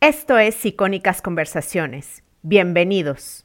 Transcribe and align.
Esto 0.00 0.38
es 0.38 0.64
Icónicas 0.64 1.20
Conversaciones. 1.20 2.22
Bienvenidos. 2.42 3.44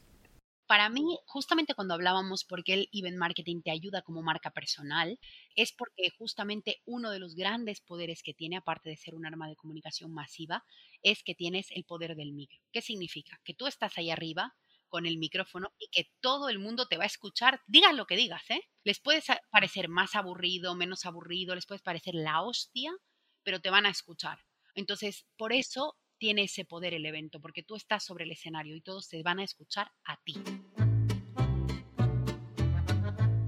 Para 0.68 0.88
mí, 0.88 1.18
justamente 1.26 1.74
cuando 1.74 1.94
hablábamos 1.94 2.44
por 2.44 2.62
qué 2.62 2.74
el 2.74 2.88
event 2.92 3.16
marketing 3.16 3.60
te 3.60 3.72
ayuda 3.72 4.02
como 4.02 4.22
marca 4.22 4.52
personal, 4.52 5.18
es 5.56 5.72
porque 5.72 6.10
justamente 6.16 6.80
uno 6.84 7.10
de 7.10 7.18
los 7.18 7.34
grandes 7.34 7.80
poderes 7.80 8.22
que 8.22 8.34
tiene, 8.34 8.56
aparte 8.56 8.88
de 8.88 8.96
ser 8.96 9.16
un 9.16 9.26
arma 9.26 9.48
de 9.48 9.56
comunicación 9.56 10.14
masiva, 10.14 10.64
es 11.02 11.24
que 11.24 11.34
tienes 11.34 11.72
el 11.72 11.82
poder 11.82 12.14
del 12.14 12.32
micro. 12.32 12.60
¿Qué 12.72 12.82
significa? 12.82 13.40
Que 13.42 13.54
tú 13.54 13.66
estás 13.66 13.98
ahí 13.98 14.12
arriba 14.12 14.54
con 14.88 15.06
el 15.06 15.18
micrófono 15.18 15.72
y 15.76 15.88
que 15.88 16.12
todo 16.20 16.48
el 16.48 16.60
mundo 16.60 16.86
te 16.86 16.98
va 16.98 17.02
a 17.02 17.08
escuchar, 17.08 17.62
digas 17.66 17.94
lo 17.94 18.06
que 18.06 18.14
digas, 18.14 18.48
¿eh? 18.50 18.62
Les 18.84 19.00
puede 19.00 19.24
parecer 19.50 19.88
más 19.88 20.14
aburrido, 20.14 20.76
menos 20.76 21.04
aburrido, 21.04 21.56
les 21.56 21.66
puede 21.66 21.80
parecer 21.80 22.14
la 22.14 22.42
hostia, 22.42 22.92
pero 23.42 23.58
te 23.60 23.70
van 23.70 23.86
a 23.86 23.90
escuchar. 23.90 24.38
Entonces, 24.76 25.26
por 25.36 25.52
eso 25.52 25.96
tiene 26.18 26.44
ese 26.44 26.64
poder 26.64 26.94
el 26.94 27.06
evento, 27.06 27.40
porque 27.40 27.62
tú 27.62 27.76
estás 27.76 28.04
sobre 28.04 28.24
el 28.24 28.32
escenario 28.32 28.76
y 28.76 28.80
todos 28.80 29.08
te 29.08 29.22
van 29.22 29.40
a 29.40 29.44
escuchar 29.44 29.90
a 30.04 30.16
ti. 30.22 30.34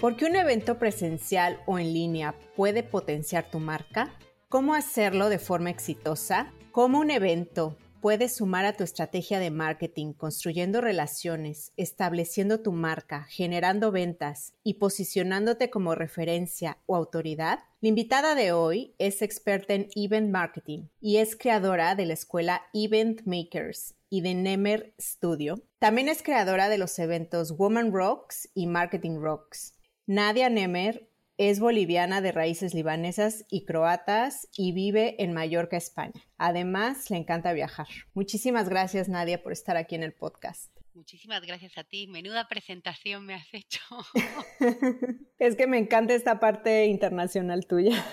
¿Por 0.00 0.14
qué 0.14 0.26
un 0.26 0.36
evento 0.36 0.78
presencial 0.78 1.58
o 1.64 1.78
en 1.78 1.94
línea 1.94 2.34
puede 2.54 2.82
potenciar 2.82 3.50
tu 3.50 3.60
marca? 3.60 4.14
¿Cómo 4.50 4.74
hacerlo 4.74 5.30
de 5.30 5.38
forma 5.38 5.70
exitosa? 5.70 6.52
¿Cómo 6.70 7.00
un 7.00 7.10
evento 7.10 7.78
puede 8.02 8.28
sumar 8.28 8.66
a 8.66 8.74
tu 8.74 8.84
estrategia 8.84 9.38
de 9.38 9.50
marketing 9.50 10.12
construyendo 10.12 10.82
relaciones, 10.82 11.72
estableciendo 11.78 12.60
tu 12.60 12.72
marca, 12.72 13.24
generando 13.30 13.90
ventas 13.90 14.52
y 14.62 14.74
posicionándote 14.74 15.70
como 15.70 15.94
referencia 15.94 16.76
o 16.84 16.94
autoridad? 16.94 17.60
La 17.80 17.88
invitada 17.88 18.34
de 18.34 18.52
hoy 18.52 18.94
es 18.98 19.22
experta 19.22 19.72
en 19.72 19.88
event 19.96 20.30
marketing 20.30 20.88
y 21.00 21.16
es 21.16 21.36
creadora 21.36 21.94
de 21.94 22.04
la 22.04 22.12
escuela 22.12 22.66
Event 22.74 23.22
Makers 23.24 23.94
y 24.10 24.20
de 24.20 24.34
Nemer 24.34 24.92
Studio. 25.00 25.54
También 25.78 26.10
es 26.10 26.22
creadora 26.22 26.68
de 26.68 26.76
los 26.76 26.98
eventos 26.98 27.56
Woman 27.56 27.94
Rocks 27.94 28.50
y 28.54 28.66
Marketing 28.66 29.18
Rocks. 29.18 29.75
Nadia 30.08 30.48
Nemer 30.48 31.10
es 31.36 31.58
boliviana 31.58 32.20
de 32.20 32.30
raíces 32.30 32.74
libanesas 32.74 33.44
y 33.50 33.64
croatas 33.64 34.48
y 34.56 34.70
vive 34.70 35.20
en 35.20 35.32
Mallorca, 35.32 35.76
España. 35.76 36.22
Además, 36.38 37.10
le 37.10 37.16
encanta 37.16 37.52
viajar. 37.52 37.88
Muchísimas 38.14 38.68
gracias, 38.68 39.08
Nadia, 39.08 39.42
por 39.42 39.50
estar 39.50 39.76
aquí 39.76 39.96
en 39.96 40.04
el 40.04 40.14
podcast. 40.14 40.72
Muchísimas 40.94 41.42
gracias 41.42 41.76
a 41.76 41.82
ti. 41.82 42.06
Menuda 42.06 42.46
presentación 42.46 43.26
me 43.26 43.34
has 43.34 43.52
hecho. 43.52 43.80
es 45.40 45.56
que 45.56 45.66
me 45.66 45.78
encanta 45.78 46.14
esta 46.14 46.38
parte 46.38 46.86
internacional 46.86 47.66
tuya. 47.66 48.06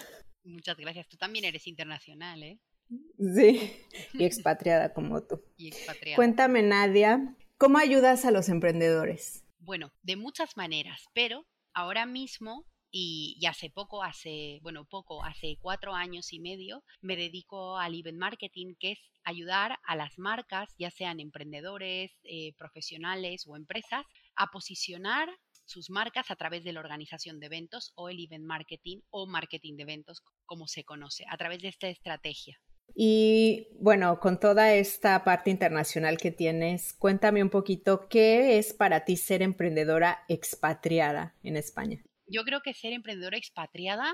Muchas 0.44 0.78
gracias. 0.78 1.08
Tú 1.08 1.18
también 1.18 1.46
eres 1.46 1.68
internacional, 1.68 2.42
¿eh? 2.42 2.60
Sí, 3.20 3.72
y 4.14 4.26
expatriada 4.26 4.94
como 4.94 5.22
tú. 5.22 5.44
Y 5.58 5.68
expatriada. 5.68 6.16
Cuéntame, 6.16 6.64
Nadia, 6.64 7.36
¿cómo 7.60 7.78
ayudas 7.78 8.26
a 8.26 8.32
los 8.32 8.50
emprendedores? 8.50 9.46
Bueno, 9.60 9.94
de 10.02 10.18
muchas 10.18 10.58
maneras, 10.58 11.06
pero 11.14 11.46
ahora 11.74 12.06
mismo 12.06 12.66
y, 12.96 13.44
hace 13.48 13.72
poco, 13.72 14.04
hace, 14.04 14.60
bueno, 14.62 14.86
poco, 14.86 15.24
hace 15.24 15.58
cuatro 15.60 15.96
años 15.96 16.32
y 16.32 16.40
medio, 16.40 16.84
me 17.02 17.16
dedico 17.16 17.78
al 17.78 17.96
event 17.96 18.20
marketing, 18.20 18.76
que 18.80 18.92
es 18.92 19.00
ayudar 19.24 19.80
a 19.84 19.96
las 19.96 20.20
marcas, 20.20 20.70
ya 20.78 20.92
sean 20.92 21.20
emprendedores, 21.20 22.12
eh, 22.24 22.54
profesionales 22.56 23.46
o 23.48 23.56
empresas, 23.56 24.06
a 24.36 24.48
posicionar 24.48 25.30
sus 25.66 25.90
marcas 25.90 26.30
a 26.30 26.36
través 26.36 26.64
de 26.64 26.74
la 26.74 26.82
organización 26.82 27.40
de 27.40 27.48
eventos 27.48 27.94
o 27.96 28.10
el 28.10 28.20
event 28.20 28.46
marketing 28.46 29.00
o 29.10 29.26
marketing 29.26 29.76
de 29.76 29.84
eventos, 29.84 30.22
como 30.46 30.68
se 30.68 30.84
conoce, 30.84 31.26
a 31.30 31.38
través 31.38 31.62
de 31.62 31.70
esta 31.70 31.88
estrategia. 31.88 32.60
Y 32.96 33.70
bueno, 33.80 34.20
con 34.20 34.40
toda 34.40 34.74
esta 34.74 35.24
parte 35.24 35.50
internacional 35.50 36.18
que 36.18 36.32
tienes, 36.32 36.94
cuéntame 36.94 37.42
un 37.42 37.50
poquito, 37.50 38.08
¿qué 38.08 38.60
es 38.60 38.74
para 38.74 39.04
ti 39.04 39.18
ser 39.18 39.42
emprendedora 39.42 40.24
expatriada 40.28 41.36
en 41.42 41.58
España? 41.58 42.04
Yo 42.28 42.44
creo 42.44 42.62
que 42.62 42.74
ser 42.74 42.94
emprendedora 42.94 43.38
expatriada, 43.38 44.14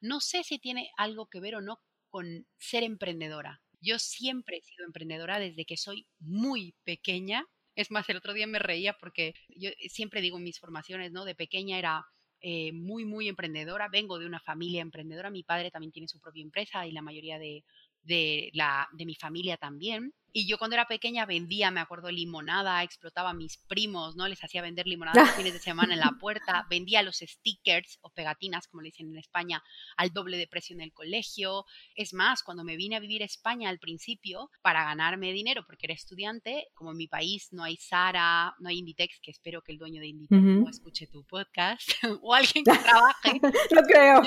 no 0.00 0.20
sé 0.20 0.42
si 0.42 0.58
tiene 0.58 0.90
algo 0.96 1.28
que 1.28 1.40
ver 1.40 1.54
o 1.54 1.60
no 1.60 1.80
con 2.08 2.46
ser 2.58 2.82
emprendedora. 2.82 3.62
Yo 3.80 3.98
siempre 3.98 4.58
he 4.58 4.62
sido 4.62 4.86
emprendedora 4.86 5.38
desde 5.38 5.64
que 5.64 5.76
soy 5.76 6.06
muy 6.18 6.74
pequeña. 6.84 7.44
Es 7.76 7.90
más, 7.90 8.08
el 8.08 8.16
otro 8.16 8.32
día 8.32 8.46
me 8.46 8.58
reía 8.58 8.94
porque 8.94 9.34
yo 9.48 9.70
siempre 9.88 10.20
digo 10.20 10.38
en 10.38 10.44
mis 10.44 10.58
formaciones, 10.58 11.12
¿no? 11.12 11.24
De 11.24 11.34
pequeña 11.34 11.78
era 11.78 12.04
eh, 12.40 12.72
muy, 12.72 13.04
muy 13.04 13.28
emprendedora. 13.28 13.88
Vengo 13.88 14.18
de 14.18 14.26
una 14.26 14.40
familia 14.40 14.82
emprendedora. 14.82 15.30
Mi 15.30 15.42
padre 15.42 15.70
también 15.70 15.92
tiene 15.92 16.08
su 16.08 16.20
propia 16.20 16.42
empresa 16.42 16.86
y 16.86 16.92
la 16.92 17.02
mayoría 17.02 17.38
de, 17.38 17.64
de, 18.06 18.50
la, 18.54 18.88
de 18.92 19.06
mi 19.06 19.14
familia 19.14 19.56
también. 19.56 20.12
Y 20.38 20.46
yo 20.46 20.58
cuando 20.58 20.76
era 20.76 20.86
pequeña 20.86 21.24
vendía, 21.24 21.70
me 21.70 21.80
acuerdo, 21.80 22.10
limonada, 22.10 22.82
explotaba 22.82 23.30
a 23.30 23.32
mis 23.32 23.56
primos, 23.56 24.16
¿no? 24.16 24.28
Les 24.28 24.44
hacía 24.44 24.60
vender 24.60 24.86
limonada 24.86 25.22
los 25.22 25.30
fines 25.30 25.54
de 25.54 25.58
semana 25.58 25.94
en 25.94 26.00
la 26.00 26.12
puerta, 26.20 26.66
vendía 26.68 27.00
los 27.00 27.20
stickers 27.26 27.98
o 28.02 28.10
pegatinas, 28.10 28.68
como 28.68 28.82
le 28.82 28.88
dicen 28.88 29.08
en 29.08 29.16
España, 29.16 29.62
al 29.96 30.12
doble 30.12 30.36
de 30.36 30.46
precio 30.46 30.74
en 30.74 30.82
el 30.82 30.92
colegio. 30.92 31.64
Es 31.94 32.12
más, 32.12 32.42
cuando 32.42 32.64
me 32.64 32.76
vine 32.76 32.96
a 32.96 33.00
vivir 33.00 33.22
a 33.22 33.24
España 33.24 33.70
al 33.70 33.78
principio, 33.78 34.50
para 34.60 34.84
ganarme 34.84 35.32
dinero, 35.32 35.64
porque 35.64 35.86
era 35.86 35.94
estudiante, 35.94 36.68
como 36.74 36.90
en 36.90 36.98
mi 36.98 37.08
país 37.08 37.48
no 37.52 37.64
hay 37.64 37.78
Sara, 37.78 38.54
no 38.58 38.68
hay 38.68 38.76
Inditex, 38.76 39.18
que 39.22 39.30
espero 39.30 39.62
que 39.62 39.72
el 39.72 39.78
dueño 39.78 40.02
de 40.02 40.08
Inditex 40.08 40.42
no 40.42 40.68
escuche 40.68 41.06
tu 41.06 41.24
podcast, 41.24 41.88
o 42.20 42.34
alguien 42.34 42.62
que 42.62 42.76
trabaje. 42.76 43.40
Lo 43.70 43.82
creo. 43.84 44.22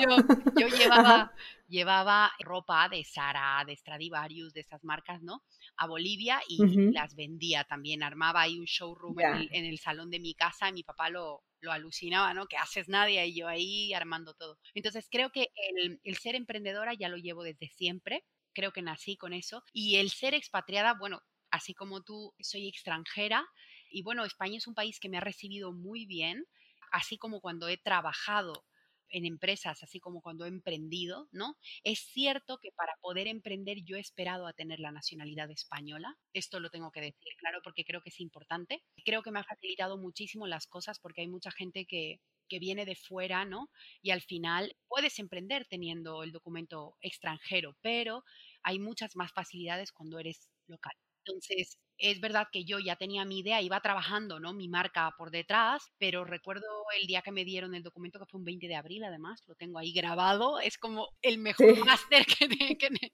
Yo, 0.58 0.66
llevaba, 0.76 1.32
llevaba 1.68 2.32
ropa 2.40 2.88
de 2.88 3.04
Sara, 3.04 3.62
de 3.64 3.76
Stradivarius, 3.76 4.52
de 4.52 4.62
esas 4.62 4.82
marcas, 4.82 5.22
¿no? 5.22 5.44
A 5.82 5.86
Bolivia 5.86 6.40
y 6.46 6.92
las 6.92 7.14
vendía 7.14 7.64
también. 7.64 8.02
Armaba 8.02 8.42
ahí 8.42 8.58
un 8.58 8.66
showroom 8.66 9.18
en, 9.18 9.64
el, 9.64 9.78
salón 9.78 10.10
de 10.10 10.20
mi 10.20 10.34
casa 10.34 10.68
y 10.68 10.74
mi 10.74 10.82
papá 10.82 11.08
lo, 11.08 11.42
lo 11.60 11.72
alucinaba, 11.72 12.34
¿no? 12.34 12.46
Que 12.46 12.58
haces 12.58 12.88
nadie 12.88 13.26
y 13.26 13.34
yo 13.34 13.48
ahí 13.48 13.94
armando 13.94 14.34
todo. 14.34 14.58
Entonces 14.74 15.08
creo 15.10 15.30
que 15.30 15.48
el, 15.74 15.98
el 16.04 16.16
ser 16.18 16.34
emprendedora 16.34 16.92
ya 16.92 17.08
lo 17.08 17.16
llevo 17.16 17.44
desde 17.44 17.68
siempre. 17.68 18.24
Creo 18.52 18.72
que 18.72 18.82
nací 18.82 19.16
con 19.16 19.32
eso. 19.32 19.62
Y 19.72 19.96
el 19.96 20.10
ser 20.10 20.34
expatriada, 20.34 20.94
bueno, 20.98 21.22
así 21.50 21.72
como 21.72 22.02
tú, 22.02 22.34
soy 22.40 22.68
extranjera. 22.68 23.48
Y 23.90 24.02
bueno, 24.02 24.24
España 24.26 24.58
es 24.58 24.66
un 24.66 24.74
país 24.74 25.00
que 25.00 25.08
me 25.08 25.16
ha 25.16 25.22
recibido 25.22 25.72
muy 25.72 26.04
bien, 26.04 26.44
así 26.92 27.16
como 27.16 27.40
cuando 27.40 27.68
he 27.68 27.78
trabajado 27.78 28.66
en 29.10 29.24
empresas, 29.26 29.82
así 29.82 30.00
como 30.00 30.22
cuando 30.22 30.44
he 30.44 30.48
emprendido, 30.48 31.28
¿no? 31.32 31.56
Es 31.84 32.00
cierto 32.00 32.58
que 32.58 32.70
para 32.72 32.92
poder 33.00 33.26
emprender 33.26 33.78
yo 33.84 33.96
he 33.96 34.00
esperado 34.00 34.46
a 34.46 34.52
tener 34.52 34.80
la 34.80 34.92
nacionalidad 34.92 35.50
española. 35.50 36.16
Esto 36.32 36.60
lo 36.60 36.70
tengo 36.70 36.90
que 36.90 37.00
decir, 37.00 37.32
claro, 37.38 37.60
porque 37.62 37.84
creo 37.84 38.02
que 38.02 38.10
es 38.10 38.20
importante. 38.20 38.82
Creo 39.04 39.22
que 39.22 39.30
me 39.30 39.40
ha 39.40 39.44
facilitado 39.44 39.98
muchísimo 39.98 40.46
las 40.46 40.66
cosas 40.66 40.98
porque 41.00 41.22
hay 41.22 41.28
mucha 41.28 41.50
gente 41.50 41.86
que, 41.86 42.20
que 42.48 42.58
viene 42.58 42.84
de 42.84 42.96
fuera, 42.96 43.44
¿no? 43.44 43.70
Y 44.02 44.10
al 44.10 44.22
final 44.22 44.76
puedes 44.88 45.18
emprender 45.18 45.66
teniendo 45.66 46.22
el 46.22 46.32
documento 46.32 46.96
extranjero, 47.00 47.76
pero 47.80 48.24
hay 48.62 48.78
muchas 48.78 49.16
más 49.16 49.32
facilidades 49.32 49.92
cuando 49.92 50.18
eres 50.18 50.50
local. 50.66 50.94
Entonces, 51.24 51.78
es 52.00 52.20
verdad 52.20 52.48
que 52.50 52.64
yo 52.64 52.78
ya 52.78 52.96
tenía 52.96 53.24
mi 53.24 53.40
idea, 53.40 53.60
iba 53.60 53.80
trabajando, 53.80 54.40
¿no? 54.40 54.54
Mi 54.54 54.68
marca 54.68 55.14
por 55.18 55.30
detrás, 55.30 55.92
pero 55.98 56.24
recuerdo 56.24 56.66
el 56.98 57.06
día 57.06 57.22
que 57.22 57.30
me 57.30 57.44
dieron 57.44 57.74
el 57.74 57.82
documento, 57.82 58.18
que 58.18 58.26
fue 58.26 58.38
un 58.38 58.44
20 58.44 58.66
de 58.68 58.74
abril, 58.74 59.04
además, 59.04 59.42
lo 59.46 59.54
tengo 59.54 59.78
ahí 59.78 59.92
grabado, 59.92 60.60
es 60.60 60.78
como 60.78 61.10
el 61.20 61.38
mejor 61.38 61.78
máster 61.84 62.24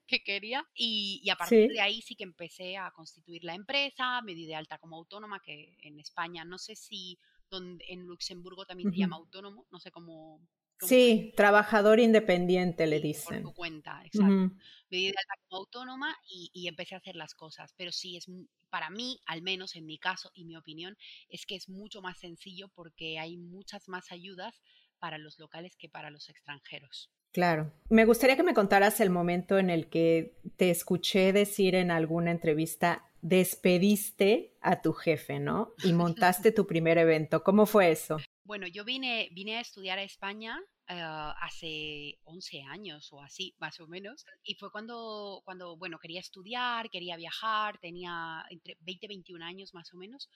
que, 0.06 0.22
quería. 0.22 0.64
Y, 0.74 1.28
a 1.30 1.36
partir 1.36 1.70
de 1.70 1.80
ahí 1.80 2.00
sí 2.00 2.14
que 2.14 2.24
empecé 2.24 2.76
a 2.76 2.90
constituir 2.92 3.42
la 3.44 3.54
empresa, 3.54 4.22
me 4.22 4.34
di 4.34 4.46
de 4.46 4.54
alta 4.54 4.78
como 4.78 4.96
autónoma, 4.96 5.40
que 5.40 5.76
en 5.82 5.98
España, 5.98 6.44
no 6.44 6.58
sé 6.58 6.76
si 6.76 7.18
donde, 7.50 7.84
en 7.88 8.06
Luxemburgo 8.06 8.66
también 8.66 8.92
se 8.92 8.98
llama 8.98 9.16
autónomo, 9.16 9.66
no 9.70 9.80
sé 9.80 9.90
cómo, 9.90 10.40
Sí, 10.80 11.32
trabajador 11.36 12.00
independiente 12.00 12.86
le 12.86 13.00
dicen. 13.00 13.42
Por 13.42 13.52
tu 13.52 13.56
cuenta, 13.56 14.02
exacto. 14.04 14.56
Me 14.90 14.98
di 14.98 15.04
de 15.04 15.08
alta 15.08 15.34
como 15.48 15.60
autónoma 15.60 16.16
y, 16.28 16.50
y, 16.52 16.68
empecé 16.68 16.94
a 16.94 16.98
hacer 16.98 17.16
las 17.16 17.34
cosas. 17.34 17.72
Pero 17.76 17.92
sí, 17.92 18.16
es 18.16 18.26
para 18.70 18.90
mí, 18.90 19.20
al 19.26 19.42
menos 19.42 19.74
en 19.74 19.86
mi 19.86 19.98
caso 19.98 20.30
y 20.34 20.44
mi 20.44 20.56
opinión, 20.56 20.96
es 21.28 21.46
que 21.46 21.56
es 21.56 21.68
mucho 21.68 22.02
más 22.02 22.18
sencillo 22.18 22.68
porque 22.74 23.18
hay 23.18 23.36
muchas 23.36 23.88
más 23.88 24.12
ayudas 24.12 24.60
para 24.98 25.18
los 25.18 25.38
locales 25.38 25.76
que 25.76 25.88
para 25.88 26.10
los 26.10 26.28
extranjeros. 26.28 27.10
Claro. 27.32 27.72
Me 27.90 28.04
gustaría 28.04 28.36
que 28.36 28.42
me 28.42 28.54
contaras 28.54 29.00
el 29.00 29.10
momento 29.10 29.58
en 29.58 29.70
el 29.70 29.88
que 29.88 30.38
te 30.56 30.70
escuché 30.70 31.32
decir 31.32 31.74
en 31.74 31.90
alguna 31.90 32.30
entrevista, 32.30 33.04
despediste 33.20 34.56
a 34.60 34.80
tu 34.80 34.92
jefe, 34.92 35.38
¿no? 35.38 35.74
Y 35.82 35.92
montaste 35.92 36.52
tu 36.52 36.66
primer 36.66 36.98
evento. 36.98 37.42
¿Cómo 37.42 37.66
fue 37.66 37.90
eso? 37.90 38.16
Bueno, 38.46 38.68
yo 38.68 38.84
vine, 38.84 39.28
vine 39.32 39.56
a 39.56 39.60
estudiar 39.60 39.98
a 39.98 40.04
España 40.04 40.56
uh, 40.88 41.32
hace 41.40 42.16
11 42.22 42.62
años 42.62 43.12
o 43.12 43.20
así, 43.20 43.54
más 43.58 43.80
o 43.80 43.88
menos. 43.88 44.24
Y 44.44 44.54
fue 44.54 44.70
cuando, 44.70 45.42
cuando, 45.44 45.76
bueno, 45.76 45.98
quería 45.98 46.20
estudiar, 46.20 46.88
quería 46.88 47.16
viajar, 47.16 47.78
tenía 47.78 48.44
entre 48.50 48.76
20 48.80 49.06
y 49.06 49.08
21 49.08 49.44
años 49.44 49.74
más 49.74 49.92
o 49.92 49.96
menos. 49.96 50.30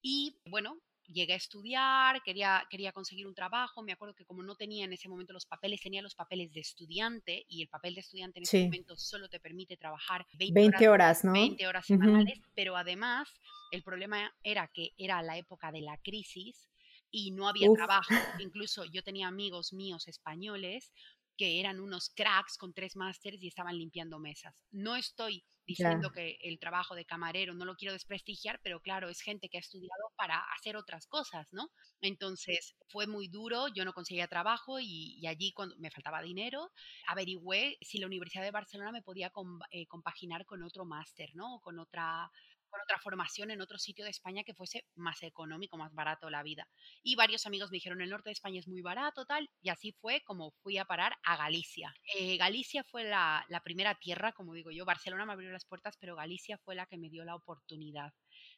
Y 0.00 0.38
bueno, 0.46 0.78
llegué 1.06 1.34
a 1.34 1.36
estudiar, 1.36 2.22
quería, 2.22 2.66
quería 2.70 2.92
conseguir 2.92 3.26
un 3.26 3.34
trabajo, 3.34 3.82
me 3.82 3.92
acuerdo 3.92 4.14
que 4.14 4.24
como 4.24 4.42
no 4.42 4.54
tenía 4.54 4.86
en 4.86 4.94
ese 4.94 5.10
momento 5.10 5.34
los 5.34 5.44
papeles, 5.44 5.82
tenía 5.82 6.00
los 6.00 6.14
papeles 6.14 6.54
de 6.54 6.60
estudiante 6.60 7.44
y 7.46 7.60
el 7.60 7.68
papel 7.68 7.94
de 7.94 8.00
estudiante 8.00 8.38
en 8.38 8.44
ese 8.44 8.64
momento 8.64 8.96
solo 8.96 9.28
te 9.28 9.38
permite 9.38 9.76
trabajar 9.76 10.26
20, 10.32 10.88
horas, 10.88 11.24
¿no? 11.24 11.32
20 11.32 11.66
horas 11.66 11.84
semanales, 11.84 12.40
pero 12.54 12.74
además 12.74 13.28
el 13.70 13.82
problema 13.82 14.32
era 14.42 14.68
que 14.68 14.94
era 14.96 15.20
la 15.20 15.36
época 15.36 15.70
de 15.72 15.82
la 15.82 15.98
crisis 15.98 16.70
y 17.10 17.32
no 17.32 17.48
había 17.48 17.72
trabajo. 17.72 18.14
Incluso 18.38 18.84
yo 18.84 19.02
tenía 19.02 19.28
amigos 19.28 19.72
míos 19.72 20.08
españoles 20.08 20.92
que 21.36 21.58
eran 21.58 21.80
unos 21.80 22.10
cracks 22.10 22.58
con 22.58 22.74
tres 22.74 22.96
másteres 22.96 23.42
y 23.42 23.48
estaban 23.48 23.78
limpiando 23.78 24.18
mesas. 24.18 24.54
No 24.70 24.94
estoy 24.94 25.44
diciendo 25.66 26.10
que 26.10 26.36
el 26.42 26.58
trabajo 26.58 26.94
de 26.94 27.04
camarero 27.04 27.54
no 27.54 27.64
lo 27.64 27.76
quiero 27.76 27.92
desprestigiar, 27.92 28.60
pero 28.62 28.80
claro, 28.80 29.08
es 29.08 29.20
gente 29.20 29.48
que 29.48 29.56
ha 29.56 29.60
estudiado 29.60 30.12
para 30.16 30.38
hacer 30.56 30.76
otras 30.76 31.06
cosas, 31.06 31.46
¿no? 31.52 31.70
Entonces 32.00 32.74
fue 32.88 33.06
muy 33.06 33.28
duro, 33.28 33.68
yo 33.68 33.84
no 33.84 33.92
conseguía 33.92 34.26
trabajo 34.26 34.80
y, 34.80 35.24
allí 35.26 35.52
cuando 35.52 35.76
me 35.78 35.90
faltaba 35.90 36.22
dinero, 36.22 36.72
averigüé 37.06 37.78
si 37.80 37.98
la 37.98 38.06
Universidad 38.06 38.42
de 38.42 38.50
Barcelona 38.50 38.92
me 38.92 39.02
podía 39.02 39.32
eh, 39.70 39.86
compaginar 39.86 40.44
con 40.44 40.62
otro 40.62 40.84
máster, 40.84 41.30
¿no? 41.34 41.56
O 41.56 41.60
con 41.60 41.78
otra 41.78 42.30
con 42.70 42.80
otra 42.80 42.98
formación 42.98 43.50
en 43.50 43.60
otro 43.60 43.78
sitio 43.78 44.04
de 44.04 44.10
España 44.10 44.44
que 44.44 44.54
fuese 44.54 44.84
más 44.94 45.22
económico, 45.22 45.76
más 45.76 45.92
barato 45.94 46.30
la 46.30 46.42
vida. 46.42 46.68
Y 47.02 47.16
varios 47.16 47.46
amigos 47.46 47.70
me 47.70 47.76
dijeron, 47.76 48.00
el 48.00 48.10
norte 48.10 48.30
de 48.30 48.34
España 48.34 48.60
es 48.60 48.68
muy 48.68 48.80
barato, 48.80 49.24
tal, 49.24 49.50
y 49.60 49.68
así 49.68 49.92
fue 49.92 50.22
como 50.22 50.52
fui 50.62 50.78
a 50.78 50.84
parar 50.84 51.16
a 51.24 51.36
Galicia. 51.36 51.94
Eh, 52.16 52.36
Galicia 52.36 52.84
fue 52.84 53.04
la, 53.04 53.44
primera 53.64 53.94
tierra, 53.96 54.32
como 54.32 54.54
digo 54.54 54.70
yo, 54.70 54.84
Barcelona 54.84 55.26
me 55.26 55.32
abrió 55.32 55.50
las 55.50 55.64
puertas, 55.64 55.96
pero 55.98 56.16
Galicia 56.16 56.58
fue 56.58 56.74
la 56.74 56.86
que 56.86 56.96
me 56.96 57.10
dio 57.10 57.24
la 57.24 57.34
oportunidad. 57.34 58.12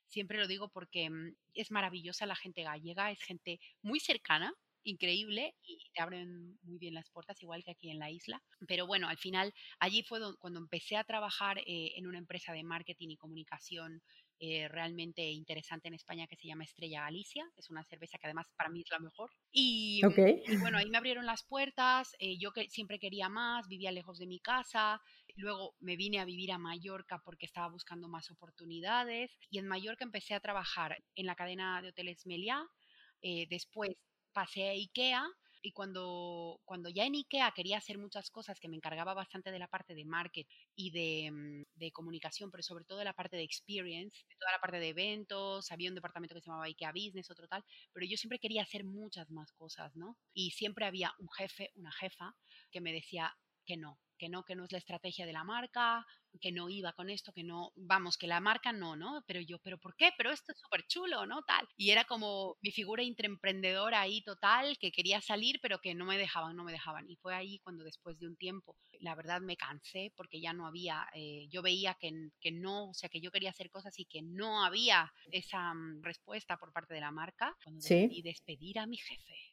Siempre 0.07 0.39
lo 0.39 0.47
digo 0.47 0.69
porque 0.69 1.11
mm, 1.11 1.35
es 1.55 1.71
maravillosa 1.71 2.27
la 2.27 2.37
gente 2.37 2.63
gallega, 2.63 3.11
es 3.11 3.23
gente 3.23 3.61
muy 3.83 3.99
cercana, 3.99 4.55
increíble 4.85 5.55
y 5.63 5.79
te 5.93 6.03
abren 6.03 6.59
muy 6.63 6.79
bien 6.79 6.95
las 6.95 7.11
puertas, 7.11 7.41
igual 7.43 7.63
que 7.65 7.73
aquí 7.73 7.91
en 7.91 7.99
la 7.99 8.11
isla. 8.11 8.43
Pero 8.67 8.87
bueno, 8.87 9.09
al 9.09 9.19
final 9.19 9.53
allí 9.79 10.03
fue 10.03 10.21
cuando 10.39 10.61
empecé 10.61 10.97
a 10.97 11.05
trabajar 11.05 11.59
eh, 11.59 11.93
en 11.97 12.07
una 12.07 12.19
empresa 12.19 12.53
de 12.53 12.63
marketing 12.63 13.11
y 13.11 13.17
comunicación 13.17 14.03
eh, 14.45 14.67
realmente 14.67 15.23
interesante 15.23 15.87
en 15.87 15.95
España 15.95 16.27
que 16.27 16.35
se 16.35 16.49
llama 16.49 16.65
Estrella 16.65 17.03
Galicia. 17.03 17.49
Es 17.57 17.71
una 17.71 17.85
cerveza 17.85 18.19
que 18.19 18.27
además 18.27 18.47
para 18.57 18.71
mí 18.71 18.81
es 18.81 18.91
la 18.91 18.99
mejor. 18.99 19.31
Y, 19.53 20.03
bueno, 20.61 20.79
ahí 20.79 20.91
me 20.91 20.99
abrieron 20.99 21.27
las 21.27 21.45
puertas. 21.45 22.17
Eh, 22.19 22.39
yo 22.39 22.53
que 22.53 22.69
siempre 22.69 22.99
quería 22.99 23.29
más, 23.29 23.69
vivía 23.69 23.93
lejos 23.93 24.19
de 24.19 24.27
mi 24.27 24.41
casa. 24.41 25.01
Luego 25.37 25.77
me 25.79 25.97
vine 25.97 26.19
a 26.19 26.25
vivir 26.25 26.51
a 26.51 26.59
Mallorca 26.59 27.21
porque 27.25 27.47
estaba 27.47 27.69
buscando 27.69 28.09
más 28.09 28.31
oportunidades. 28.33 29.31
Y 29.49 29.59
en 29.59 29.69
Mallorca 29.69 30.05
empecé 30.05 30.35
a 30.35 30.41
trabajar 30.41 30.99
en 31.15 31.27
la 31.27 31.37
cadena 31.37 31.81
de 31.81 31.91
hoteles 31.91 32.27
Meliá. 32.27 32.67
después 33.49 33.97
pasé 34.33 34.69
a 34.69 34.73
IKEA 34.73 35.25
y 35.65 35.73
cuando, 35.73 36.61
cuando 36.65 36.89
ya 36.89 37.05
en 37.05 37.15
IKEA 37.15 37.53
quería 37.53 37.79
hacer 37.79 37.97
muchas 37.97 38.31
cosas, 38.31 38.59
que 38.59 38.69
me 38.69 38.77
encargaba 38.77 39.15
bastante 39.15 39.53
de 39.53 39.61
la 39.61 39.69
parte 39.69 39.95
de 39.95 40.05
marketing 40.05 40.51
y 40.75 40.91
de, 40.91 41.31
mm, 41.31 41.63
de, 41.79 41.93
comunicación, 41.93 42.51
pero 42.51 42.65
sobre 42.65 42.85
todo 42.85 42.99
de 42.99 43.05
la 43.05 43.13
parte 43.13 43.37
de 43.37 43.45
experience, 43.45 44.25
de 44.29 44.37
toda 44.37 44.51
la 44.51 44.61
parte 44.61 44.81
de 44.81 44.89
eventos, 44.89 45.71
había 45.71 45.89
un 45.89 45.95
departamento 45.95 46.35
que 46.35 46.41
se 46.41 46.47
llamaba 46.47 46.67
IKEA 46.67 46.91
Business, 46.91 47.31
otro 47.31 47.47
tal, 47.47 47.65
pero 47.93 48.05
yo 48.07 48.17
siempre 48.17 48.41
quería 48.41 48.63
hacer 48.63 48.85
muchas 48.85 49.31
más 49.31 49.53
cosas, 49.53 49.95
¿no? 49.95 50.19
Y 50.35 50.51
siempre 50.51 50.85
había 50.85 51.15
un 51.19 51.29
jefe, 51.31 51.71
una 51.77 51.93
jefa, 51.93 52.35
que 52.73 52.81
me 52.81 52.93
decía 52.93 53.33
que 53.65 53.77
no, 53.77 54.01
que 54.23 54.29
no, 54.29 54.45
que 54.45 54.55
no 54.55 54.65
es 54.65 54.71
la 54.71 54.79
estrategia 54.79 55.27
de 55.27 55.33
la 55.33 55.43
marca, 55.43 56.07
que 56.41 56.53
no 56.53 56.69
iba 56.69 56.93
con 56.93 57.11
esto, 57.11 57.33
que 57.33 57.43
no, 57.43 57.73
vamos, 57.75 58.17
que 58.17 58.29
la 58.29 58.39
marca 58.39 58.73
no, 58.73 58.95
¿no? 58.95 59.25
Pero 59.27 59.41
yo, 59.41 59.59
¿pero 59.59 59.79
por 59.79 59.97
qué? 59.97 60.11
Pero 60.17 60.31
esto 60.31 60.53
es 60.53 60.61
súper 60.61 60.87
chulo, 60.87 61.27
¿no? 61.27 61.43
Tal. 61.43 61.67
Y 61.77 61.91
era 61.91 62.05
como 62.05 62.57
mi 62.63 62.71
figura 62.71 63.03
intraemprendedora 63.03 64.01
ahí 64.01 64.23
total, 64.23 64.79
que 64.79 64.93
quería 64.93 65.21
salir, 65.21 65.59
pero 65.61 65.81
que 65.81 65.97
no 65.97 66.05
me 66.05 66.19
dejaban, 66.19 66.55
no 66.55 66.63
me 66.63 66.71
dejaban. 66.71 67.11
Y 67.11 67.17
fue 67.17 67.35
ahí 67.35 67.59
cuando 67.65 67.83
después 67.83 68.17
de 68.21 68.29
un 68.29 68.37
tiempo, 68.37 68.77
la 69.01 69.17
verdad 69.17 69.41
me 69.41 69.57
cansé 69.57 70.13
porque 70.17 70.41
ya 70.41 70.53
no 70.53 70.69
había, 70.69 71.09
eh, 71.17 71.49
yo 71.51 71.61
veía 71.61 71.97
que, 71.99 72.13
que 72.41 72.53
no, 72.53 72.91
o 72.91 72.95
sea, 72.95 73.09
que 73.09 73.21
yo 73.21 73.33
quería 73.33 73.51
hacer 73.51 73.71
cosas 73.71 73.99
y 73.99 74.05
que 74.05 74.23
no 74.23 74.65
había 74.65 75.13
esa 75.33 75.75
mm, 75.75 76.01
respuesta 76.05 76.59
por 76.59 76.73
parte 76.73 76.95
de 76.95 77.01
la 77.01 77.11
marca, 77.11 77.57
cuando 77.65 77.81
¿Sí? 77.81 77.99
decidí 77.99 78.23
despedir 78.23 78.79
a 78.79 78.87
mi 78.87 78.99
jefe. 78.99 79.52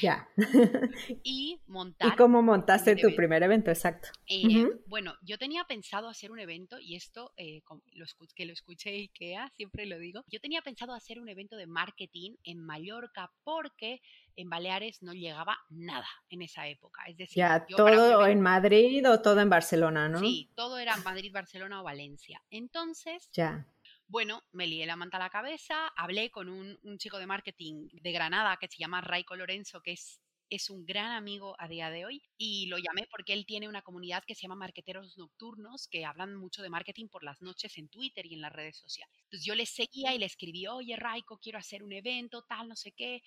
Ya. 0.00 0.28
y 1.24 1.60
montar. 1.66 2.12
¿Y 2.12 2.16
cómo 2.16 2.42
montaste 2.42 2.96
tu 2.96 3.14
primer 3.14 3.42
evento? 3.42 3.70
Exacto. 3.70 4.08
Eh, 4.28 4.68
bueno, 4.86 5.14
yo 5.22 5.38
tenía 5.38 5.64
pensado 5.64 6.08
hacer 6.08 6.30
un 6.30 6.38
evento, 6.38 6.78
y 6.78 6.96
esto 6.96 7.32
eh, 7.36 7.62
lo, 7.92 8.06
que 8.34 8.46
lo 8.46 8.52
escuché 8.52 8.90
IKEA, 8.90 9.50
siempre 9.56 9.86
lo 9.86 9.98
digo. 9.98 10.22
Yo 10.28 10.40
tenía 10.40 10.62
pensado 10.62 10.94
hacer 10.94 11.18
un 11.20 11.28
evento 11.28 11.56
de 11.56 11.66
marketing 11.66 12.36
en 12.44 12.58
Mallorca 12.60 13.32
porque 13.44 14.00
en 14.36 14.50
Baleares 14.50 15.02
no 15.02 15.12
llegaba 15.12 15.58
nada 15.70 16.08
en 16.28 16.42
esa 16.42 16.68
época. 16.68 17.02
Es 17.06 17.16
decir, 17.16 17.38
ya, 17.38 17.66
todo 17.66 18.26
en 18.26 18.40
Madrid 18.40 19.08
o 19.08 19.20
todo 19.20 19.40
en 19.40 19.50
Barcelona, 19.50 20.08
¿no? 20.08 20.20
Sí, 20.20 20.50
todo 20.54 20.78
era 20.78 20.96
Madrid, 20.98 21.32
Barcelona 21.32 21.80
o 21.80 21.84
Valencia. 21.84 22.42
Entonces, 22.50 23.28
ya 23.32 23.66
bueno, 24.08 24.42
me 24.52 24.66
lié 24.66 24.86
la 24.86 24.96
manta 24.96 25.16
a 25.16 25.20
la 25.20 25.30
cabeza, 25.30 25.88
hablé 25.96 26.30
con 26.30 26.48
un, 26.48 26.98
chico 26.98 27.18
de 27.18 27.26
marketing 27.26 27.88
de 27.92 28.12
Granada 28.12 28.56
que 28.56 28.68
se 28.68 28.78
llama 28.78 29.00
Raico 29.00 29.36
Lorenzo, 29.36 29.80
que 29.82 29.92
es, 29.92 30.20
es 30.48 30.70
un 30.70 30.86
gran 30.86 31.10
amigo 31.12 31.56
a 31.58 31.66
día 31.66 31.90
de 31.90 32.06
hoy, 32.06 32.22
y 32.38 32.66
lo 32.66 32.78
llamé 32.78 33.08
porque 33.10 33.32
él 33.32 33.44
tiene 33.46 33.68
una 33.68 33.82
comunidad 33.82 34.22
que 34.24 34.34
se 34.34 34.42
llama 34.42 34.54
Marqueteros 34.54 35.18
Nocturnos, 35.18 35.88
que 35.88 36.04
hablan 36.04 36.36
mucho 36.36 36.62
de 36.62 36.70
marketing 36.70 37.08
por 37.08 37.24
las 37.24 37.42
noches 37.42 37.76
en 37.78 37.88
Twitter 37.88 38.26
y 38.26 38.34
en 38.34 38.42
las 38.42 38.52
redes 38.52 38.76
sociales. 38.76 39.16
Entonces 39.24 39.44
yo 39.44 39.54
le 39.54 39.66
seguía 39.66 40.14
y 40.14 40.18
le 40.18 40.26
escribí, 40.26 40.66
oye 40.68 40.96
Raico, 40.96 41.38
quiero 41.38 41.58
hacer 41.58 41.82
un 41.82 41.92
evento, 41.92 42.42
tal, 42.42 42.68
no 42.68 42.76
sé 42.76 42.92
qué. 42.92 43.22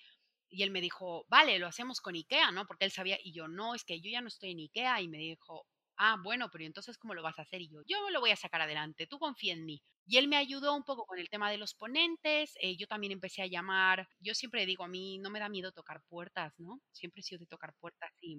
Y 0.48 0.62
él 0.62 0.70
me 0.70 0.80
dijo, 0.80 1.26
vale, 1.28 1.58
lo 1.58 1.68
hacemos 1.68 2.00
con 2.00 2.16
IKEA, 2.16 2.50
¿no? 2.50 2.66
Porque 2.66 2.84
él 2.84 2.90
sabía, 2.90 3.18
y 3.22 3.32
yo, 3.32 3.46
no, 3.46 3.74
es 3.74 3.84
que 3.84 4.00
yo 4.00 4.10
ya 4.10 4.20
no 4.20 4.26
estoy 4.28 4.50
en 4.50 4.58
IKEA. 4.58 5.00
Y 5.00 5.08
me 5.08 5.18
dijo, 5.18 5.64
ah, 6.00 6.16
bueno, 6.22 6.48
pero 6.50 6.64
entonces 6.64 6.96
cómo 6.98 7.14
lo 7.14 7.22
vas 7.22 7.38
a 7.38 7.42
hacer? 7.42 7.60
Y 7.60 7.68
yo, 7.68 7.82
yo 7.86 8.10
lo 8.10 8.20
voy 8.20 8.30
a 8.30 8.36
sacar 8.36 8.62
adelante, 8.62 9.06
tú 9.06 9.18
confía 9.18 9.52
en 9.52 9.66
mí. 9.66 9.82
Y 10.06 10.16
él 10.16 10.28
me 10.28 10.36
ayudó 10.38 10.74
un 10.74 10.82
poco 10.82 11.04
con 11.06 11.18
el 11.18 11.28
tema 11.28 11.50
de 11.50 11.58
los 11.58 11.74
ponentes, 11.74 12.54
eh, 12.62 12.76
yo 12.76 12.86
también 12.86 13.12
empecé 13.12 13.42
a 13.42 13.46
llamar, 13.46 14.08
yo 14.18 14.34
siempre 14.34 14.64
digo, 14.66 14.82
a 14.82 14.88
mí 14.88 15.18
no 15.18 15.28
me 15.30 15.40
da 15.40 15.50
miedo 15.50 15.72
tocar 15.72 16.02
puertas, 16.08 16.54
¿no? 16.58 16.80
Siempre 16.90 17.20
he 17.20 17.22
sido 17.22 17.40
de 17.40 17.46
tocar 17.46 17.74
puertas 17.78 18.10
y, 18.22 18.38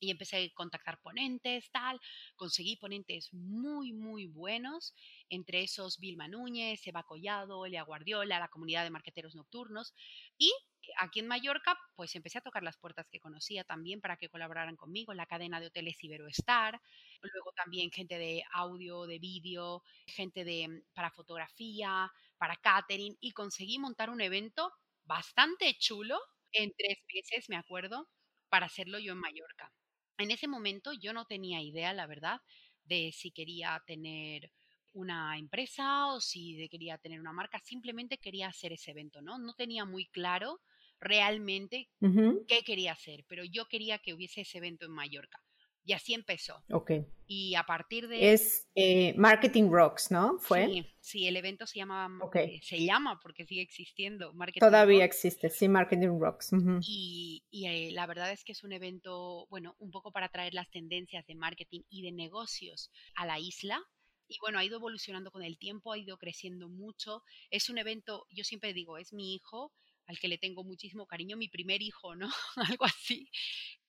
y 0.00 0.10
empecé 0.10 0.38
a 0.38 0.54
contactar 0.54 0.98
ponentes, 1.02 1.70
tal, 1.70 2.00
conseguí 2.34 2.76
ponentes 2.76 3.28
muy, 3.32 3.92
muy 3.92 4.26
buenos, 4.26 4.94
entre 5.28 5.62
esos 5.62 5.98
Vilma 5.98 6.28
Núñez, 6.28 6.86
Eva 6.86 7.02
Collado, 7.02 7.66
Elia 7.66 7.82
Guardiola, 7.82 8.40
la 8.40 8.48
comunidad 8.48 8.84
de 8.84 8.90
marqueteros 8.90 9.34
nocturnos, 9.34 9.94
y 10.38 10.50
aquí 10.98 11.20
en 11.20 11.26
Mallorca, 11.28 11.78
pues 11.94 12.14
empecé 12.16 12.38
a 12.38 12.40
tocar 12.42 12.62
las 12.62 12.76
puertas 12.78 13.06
que 13.10 13.20
conocía 13.20 13.64
también 13.64 14.00
para 14.00 14.16
que 14.16 14.28
colaboraran 14.28 14.76
conmigo 14.76 15.14
la 15.14 15.26
cadena 15.26 15.60
de 15.60 15.66
hoteles 15.66 16.02
Iberoestar, 16.02 16.80
luego 17.22 17.52
también 17.52 17.90
gente 17.90 18.18
de 18.18 18.44
audio, 18.52 19.06
de 19.06 19.18
vídeo, 19.18 19.82
gente 20.06 20.44
de 20.44 20.82
para 20.94 21.10
fotografía, 21.10 22.10
para 22.38 22.56
catering 22.56 23.16
y 23.20 23.32
conseguí 23.32 23.78
montar 23.78 24.10
un 24.10 24.20
evento 24.20 24.72
bastante 25.04 25.74
chulo 25.78 26.18
en 26.52 26.72
tres 26.76 26.98
meses, 27.14 27.48
me 27.48 27.56
acuerdo, 27.56 28.08
para 28.48 28.66
hacerlo 28.66 28.98
yo 28.98 29.12
en 29.12 29.18
Mallorca. 29.18 29.72
En 30.18 30.30
ese 30.30 30.48
momento 30.48 30.92
yo 30.92 31.12
no 31.12 31.26
tenía 31.26 31.60
idea, 31.62 31.92
la 31.92 32.06
verdad, 32.06 32.40
de 32.84 33.12
si 33.12 33.30
quería 33.32 33.82
tener 33.86 34.50
una 34.92 35.36
empresa 35.38 36.06
o 36.06 36.20
si 36.20 36.68
quería 36.70 36.96
tener 36.98 37.20
una 37.20 37.32
marca, 37.32 37.58
simplemente 37.60 38.18
quería 38.18 38.48
hacer 38.48 38.72
ese 38.72 38.92
evento, 38.92 39.20
¿no? 39.20 39.38
No 39.38 39.52
tenía 39.54 39.84
muy 39.84 40.06
claro 40.06 40.60
realmente 41.00 41.88
qué 42.00 42.62
quería 42.64 42.92
hacer, 42.92 43.24
pero 43.28 43.44
yo 43.44 43.66
quería 43.66 43.98
que 43.98 44.14
hubiese 44.14 44.42
ese 44.42 44.58
evento 44.58 44.86
en 44.86 44.92
Mallorca. 44.92 45.38
Y 45.86 45.92
así 45.92 46.14
empezó. 46.14 46.64
Ok. 46.72 46.90
Y 47.28 47.54
a 47.54 47.62
partir 47.62 48.08
de... 48.08 48.32
Es 48.32 48.68
eh, 48.74 49.14
Marketing 49.16 49.70
Rocks, 49.70 50.10
¿no? 50.10 50.36
¿Fue? 50.40 50.66
Sí, 50.66 50.86
sí, 50.98 51.26
el 51.28 51.36
evento 51.36 51.64
se 51.64 51.78
llama... 51.78 52.08
Okay. 52.22 52.56
Eh, 52.56 52.60
se 52.60 52.84
llama 52.84 53.20
porque 53.22 53.46
sigue 53.46 53.62
existiendo. 53.62 54.34
Todavía 54.58 55.04
existe, 55.04 55.48
sí, 55.48 55.68
Marketing 55.68 56.18
Rocks. 56.18 56.50
Y, 56.80 57.44
y 57.50 57.66
eh, 57.66 57.92
la 57.92 58.06
verdad 58.06 58.32
es 58.32 58.42
que 58.42 58.50
es 58.50 58.64
un 58.64 58.72
evento, 58.72 59.46
bueno, 59.48 59.76
un 59.78 59.92
poco 59.92 60.10
para 60.10 60.28
traer 60.28 60.54
las 60.54 60.68
tendencias 60.72 61.24
de 61.24 61.36
marketing 61.36 61.82
y 61.88 62.02
de 62.02 62.10
negocios 62.10 62.90
a 63.14 63.24
la 63.24 63.38
isla. 63.38 63.80
Y 64.26 64.38
bueno, 64.40 64.58
ha 64.58 64.64
ido 64.64 64.78
evolucionando 64.78 65.30
con 65.30 65.44
el 65.44 65.56
tiempo, 65.56 65.92
ha 65.92 65.98
ido 65.98 66.18
creciendo 66.18 66.68
mucho. 66.68 67.22
Es 67.50 67.70
un 67.70 67.78
evento, 67.78 68.26
yo 68.30 68.42
siempre 68.42 68.72
digo, 68.72 68.98
es 68.98 69.12
mi 69.12 69.36
hijo, 69.36 69.72
al 70.06 70.18
que 70.18 70.28
le 70.28 70.38
tengo 70.38 70.64
muchísimo 70.64 71.06
cariño, 71.06 71.36
mi 71.36 71.48
primer 71.48 71.82
hijo, 71.82 72.14
¿no? 72.14 72.30
Algo 72.78 72.84
así, 72.84 73.28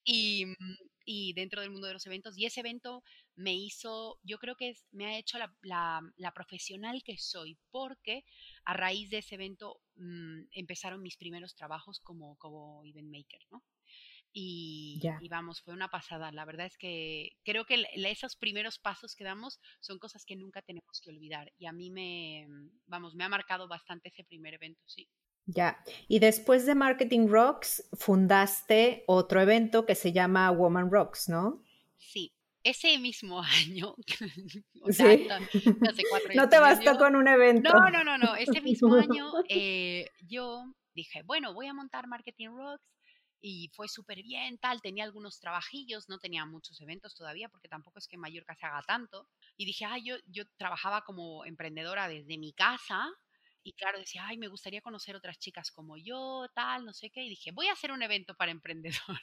y, 0.07 0.45
mm, 0.45 0.75
y, 1.05 1.33
dentro 1.33 1.61
del 1.61 1.69
mundo 1.69 1.87
de 1.87 1.93
los 1.93 2.05
eventos. 2.07 2.37
Y 2.37 2.45
ese 2.45 2.61
evento 2.61 3.03
me 3.35 3.53
hizo, 3.53 4.19
yo 4.23 4.39
creo 4.39 4.55
que 4.55 4.73
me 4.91 5.05
ha 5.05 5.17
hecho 5.17 5.37
la, 5.37 5.53
la, 6.15 6.31
profesional 6.33 7.03
que 7.03 7.17
soy, 7.17 7.57
porque 7.71 8.23
a 8.63 8.73
raíz 8.73 9.09
de 9.09 9.19
ese 9.19 9.35
evento 9.35 9.81
mm, 9.95 10.43
empezaron 10.51 11.01
mis 11.01 11.17
primeros 11.17 11.55
trabajos 11.55 11.99
como, 11.99 12.37
como 12.37 12.83
event 12.85 13.09
maker, 13.09 13.41
¿no? 13.51 13.63
Y, 14.31 14.99
y, 15.19 15.29
vamos, 15.29 15.61
fue 15.61 15.73
una 15.73 15.89
pasada. 15.89 16.31
La 16.31 16.45
verdad 16.45 16.67
es 16.67 16.77
que 16.77 17.31
creo 17.43 17.65
que 17.65 17.85
esos 17.95 18.35
primeros 18.35 18.77
pasos 18.77 19.15
que 19.15 19.23
damos 19.23 19.59
son 19.79 19.97
cosas 19.99 20.25
que 20.25 20.35
nunca 20.35 20.61
tenemos 20.61 21.01
que 21.01 21.09
olvidar. 21.09 21.51
Y 21.57 21.65
a 21.65 21.71
mí 21.71 21.89
me, 21.89 22.45
mm, 22.47 22.69
vamos, 22.85 23.15
me 23.15 23.23
ha 23.23 23.29
marcado 23.29 23.67
bastante 23.67 24.09
ese 24.09 24.23
primer 24.23 24.53
evento, 24.53 24.83
sí. 24.85 25.09
Ya, 25.49 25.81
y 26.09 26.19
después 26.19 26.65
de 26.65 26.75
Marketing 26.75 27.27
Rocks, 27.29 27.87
fundaste 27.93 29.05
otro 29.07 29.39
evento 29.39 29.85
que 29.85 29.95
se 29.95 30.11
llama 30.11 30.51
Woman 30.51 30.91
Rocks, 30.91 31.29
¿no? 31.29 31.63
Sí, 31.95 32.33
ese 32.63 32.99
mismo 32.99 33.41
año. 33.41 33.95
sí. 34.89 35.27
no 36.35 36.49
te 36.49 36.59
bastó 36.59 36.97
con 36.97 37.15
un 37.15 37.29
evento. 37.29 37.71
No, 37.71 37.89
no, 37.89 38.03
no, 38.03 38.17
no. 38.17 38.35
Ese 38.35 38.59
mismo 38.59 38.93
año 38.95 39.31
eh, 39.47 40.09
yo 40.27 40.65
dije, 40.93 41.23
bueno, 41.23 41.53
voy 41.53 41.67
a 41.67 41.73
montar 41.73 42.07
Marketing 42.07 42.49
Rocks 42.49 42.83
y 43.39 43.71
fue 43.73 43.87
súper 43.87 44.21
bien, 44.23 44.57
tal. 44.57 44.81
Tenía 44.81 45.05
algunos 45.05 45.39
trabajillos, 45.39 46.09
no 46.09 46.19
tenía 46.19 46.45
muchos 46.45 46.81
eventos 46.81 47.15
todavía 47.15 47.47
porque 47.47 47.69
tampoco 47.69 47.99
es 47.99 48.07
que 48.09 48.17
en 48.17 48.21
Mallorca 48.21 48.53
se 48.55 48.65
haga 48.65 48.81
tanto. 48.85 49.29
Y 49.55 49.65
dije, 49.65 49.85
ah, 49.85 49.97
yo, 50.03 50.17
yo 50.25 50.43
trabajaba 50.57 51.03
como 51.05 51.45
emprendedora 51.45 52.09
desde 52.09 52.37
mi 52.37 52.51
casa 52.51 53.07
y 53.63 53.73
claro, 53.73 53.99
decía, 53.99 54.25
ay, 54.25 54.37
me 54.37 54.47
gustaría 54.47 54.81
conocer 54.81 55.15
otras 55.15 55.37
chicas 55.39 55.71
como 55.71 55.97
yo, 55.97 56.47
tal, 56.55 56.85
no 56.85 56.93
sé 56.93 57.09
qué. 57.09 57.23
Y 57.23 57.29
dije, 57.29 57.51
voy 57.51 57.67
a 57.67 57.73
hacer 57.73 57.91
un 57.91 58.01
evento 58.01 58.35
para 58.35 58.51
emprendedoras. 58.51 59.21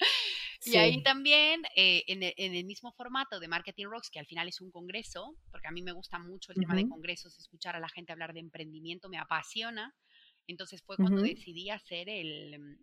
Y 0.66 0.76
ahí 0.76 1.02
también, 1.02 1.62
eh, 1.76 2.04
e, 2.06 2.34
en, 2.38 2.54
el, 2.54 2.64
mismo 2.64 2.92
formato 2.92 3.38
de 3.38 3.48
Marketing 3.48 3.86
Rocks, 3.86 4.10
que 4.10 4.18
al 4.18 4.26
final 4.26 4.48
es 4.48 4.60
un 4.60 4.70
congreso, 4.70 5.36
porque 5.50 5.68
a 5.68 5.70
mí 5.70 5.82
me 5.82 5.92
gusta 5.92 6.18
mucho 6.18 6.52
el 6.52 6.58
tema 6.58 6.74
de 6.74 6.88
congresos, 6.88 7.38
escuchar 7.38 7.76
a 7.76 7.80
la 7.80 7.88
gente 7.88 8.12
hablar 8.12 8.32
de 8.32 8.40
emprendimiento 8.40 9.08
me 9.08 9.18
apasiona. 9.18 9.94
Entonces 10.46 10.82
fue 10.82 10.96
cuando 10.96 11.22
decidí 11.22 11.70
hacer 11.70 12.08
el, 12.08 12.78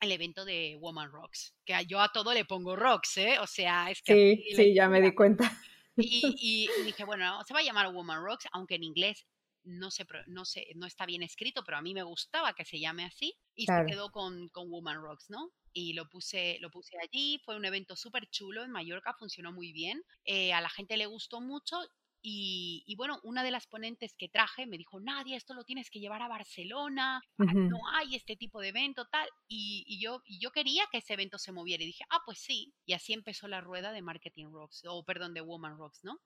el, 0.00 0.12
evento 0.12 0.44
de 0.44 0.76
Woman 0.80 1.10
Rocks, 1.10 1.54
que 1.64 1.74
yo 1.86 2.00
a 2.00 2.10
todo 2.10 2.32
le 2.34 2.44
pongo 2.44 2.76
rocks, 2.76 3.18
¿eh? 3.18 3.38
O 3.40 3.46
sea, 3.46 3.90
es 3.90 4.02
que... 4.02 4.14
Sí, 4.36 4.54
sí, 4.54 4.74
ya 4.74 4.88
me 4.88 5.00
di 5.00 5.14
cuenta. 5.14 5.50
Y, 5.94 6.68
y, 6.78 6.84
dije, 6.84 7.04
bueno, 7.04 7.44
se 7.44 7.52
va 7.52 7.60
a 7.60 7.62
llamar 7.62 7.92
Woman 7.92 8.24
Rocks, 8.24 8.46
aunque 8.52 8.76
en 8.76 8.82
inglés 8.82 9.26
no, 9.64 9.90
sé, 9.90 10.06
no, 10.26 10.44
sé, 10.44 10.66
no 10.76 10.86
está 10.86 11.06
bien 11.06 11.22
escrito, 11.22 11.62
pero 11.64 11.78
a 11.78 11.82
mí 11.82 11.94
me 11.94 12.02
gustaba 12.02 12.54
que 12.54 12.64
se 12.64 12.80
llame 12.80 13.04
así 13.04 13.34
y 13.54 13.66
se 13.66 13.84
quedó 13.86 14.10
con, 14.10 14.48
con, 14.48 14.70
Woman 14.70 15.00
Rocks, 15.00 15.30
¿no? 15.30 15.50
Y 15.72 15.94
lo 15.94 16.08
puse, 16.08 16.58
lo 16.60 16.70
puse 16.70 16.96
allí, 17.02 17.40
fue 17.44 17.56
un 17.56 17.64
evento 17.64 17.96
súper 17.96 18.28
chulo 18.30 18.62
en 18.62 18.70
Mallorca, 18.70 19.14
funcionó 19.18 19.52
muy 19.52 19.72
bien, 19.72 20.02
eh, 20.24 20.52
a 20.52 20.60
la 20.60 20.68
gente 20.68 20.96
le 20.96 21.06
gustó 21.06 21.40
mucho. 21.40 21.76
Y, 22.24 22.94
bueno, 22.96 23.18
una 23.24 23.42
de 23.42 23.50
las 23.50 23.66
ponentes 23.66 24.14
que 24.14 24.28
traje 24.28 24.64
me 24.64 24.78
dijo, 24.78 25.00
Nadia, 25.00 25.36
esto 25.36 25.54
lo 25.54 25.64
tienes 25.64 25.90
que 25.90 25.98
llevar 25.98 26.22
a 26.22 26.28
Barcelona, 26.28 27.20
no 27.36 27.80
hay 27.94 28.14
este 28.14 28.36
tipo 28.36 28.60
de 28.60 28.68
evento, 28.68 29.06
tal. 29.10 29.28
Y, 29.48 29.98
yo, 30.00 30.22
y 30.24 30.38
yo 30.38 30.52
quería 30.52 30.84
que 30.92 30.98
ese 30.98 31.14
evento 31.14 31.36
se 31.38 31.50
moviera 31.50 31.82
y 31.82 31.86
dije, 31.86 32.04
ah, 32.10 32.20
pues 32.24 32.38
sí. 32.38 32.72
Y 32.86 32.92
así 32.92 33.12
empezó 33.12 33.48
la 33.48 33.60
rueda 33.60 33.90
de 33.90 34.02
Marketing 34.02 34.52
Rocks, 34.52 34.82
o 34.86 35.04
perdón, 35.04 35.34
de 35.34 35.40
Woman 35.40 35.76
Rocks, 35.76 36.04
¿no? 36.04 36.20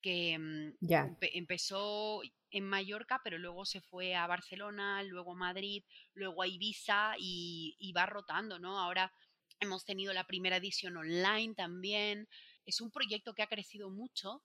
Que 0.00 0.38
mm, 0.38 0.72
empezó 1.20 2.22
en 2.50 2.64
Mallorca, 2.64 3.20
pero 3.22 3.38
luego 3.38 3.64
se 3.64 3.80
fue 3.80 4.14
a 4.14 4.26
Barcelona, 4.26 5.02
luego 5.02 5.32
a 5.32 5.36
Madrid, 5.36 5.84
luego 6.14 6.42
a 6.42 6.46
Ibiza 6.46 7.14
y, 7.18 7.92
va 7.96 8.06
rotando, 8.06 8.58
¿no? 8.58 8.78
Ahora 8.78 9.12
hemos 9.60 9.84
tenido 9.84 10.12
la 10.12 10.24
primera 10.24 10.56
edición 10.56 10.96
online 10.96 11.54
también. 11.54 12.28
Es 12.64 12.80
un 12.80 12.90
proyecto 12.90 13.34
que 13.34 13.42
ha 13.42 13.48
crecido 13.48 13.90
mucho, 13.90 14.42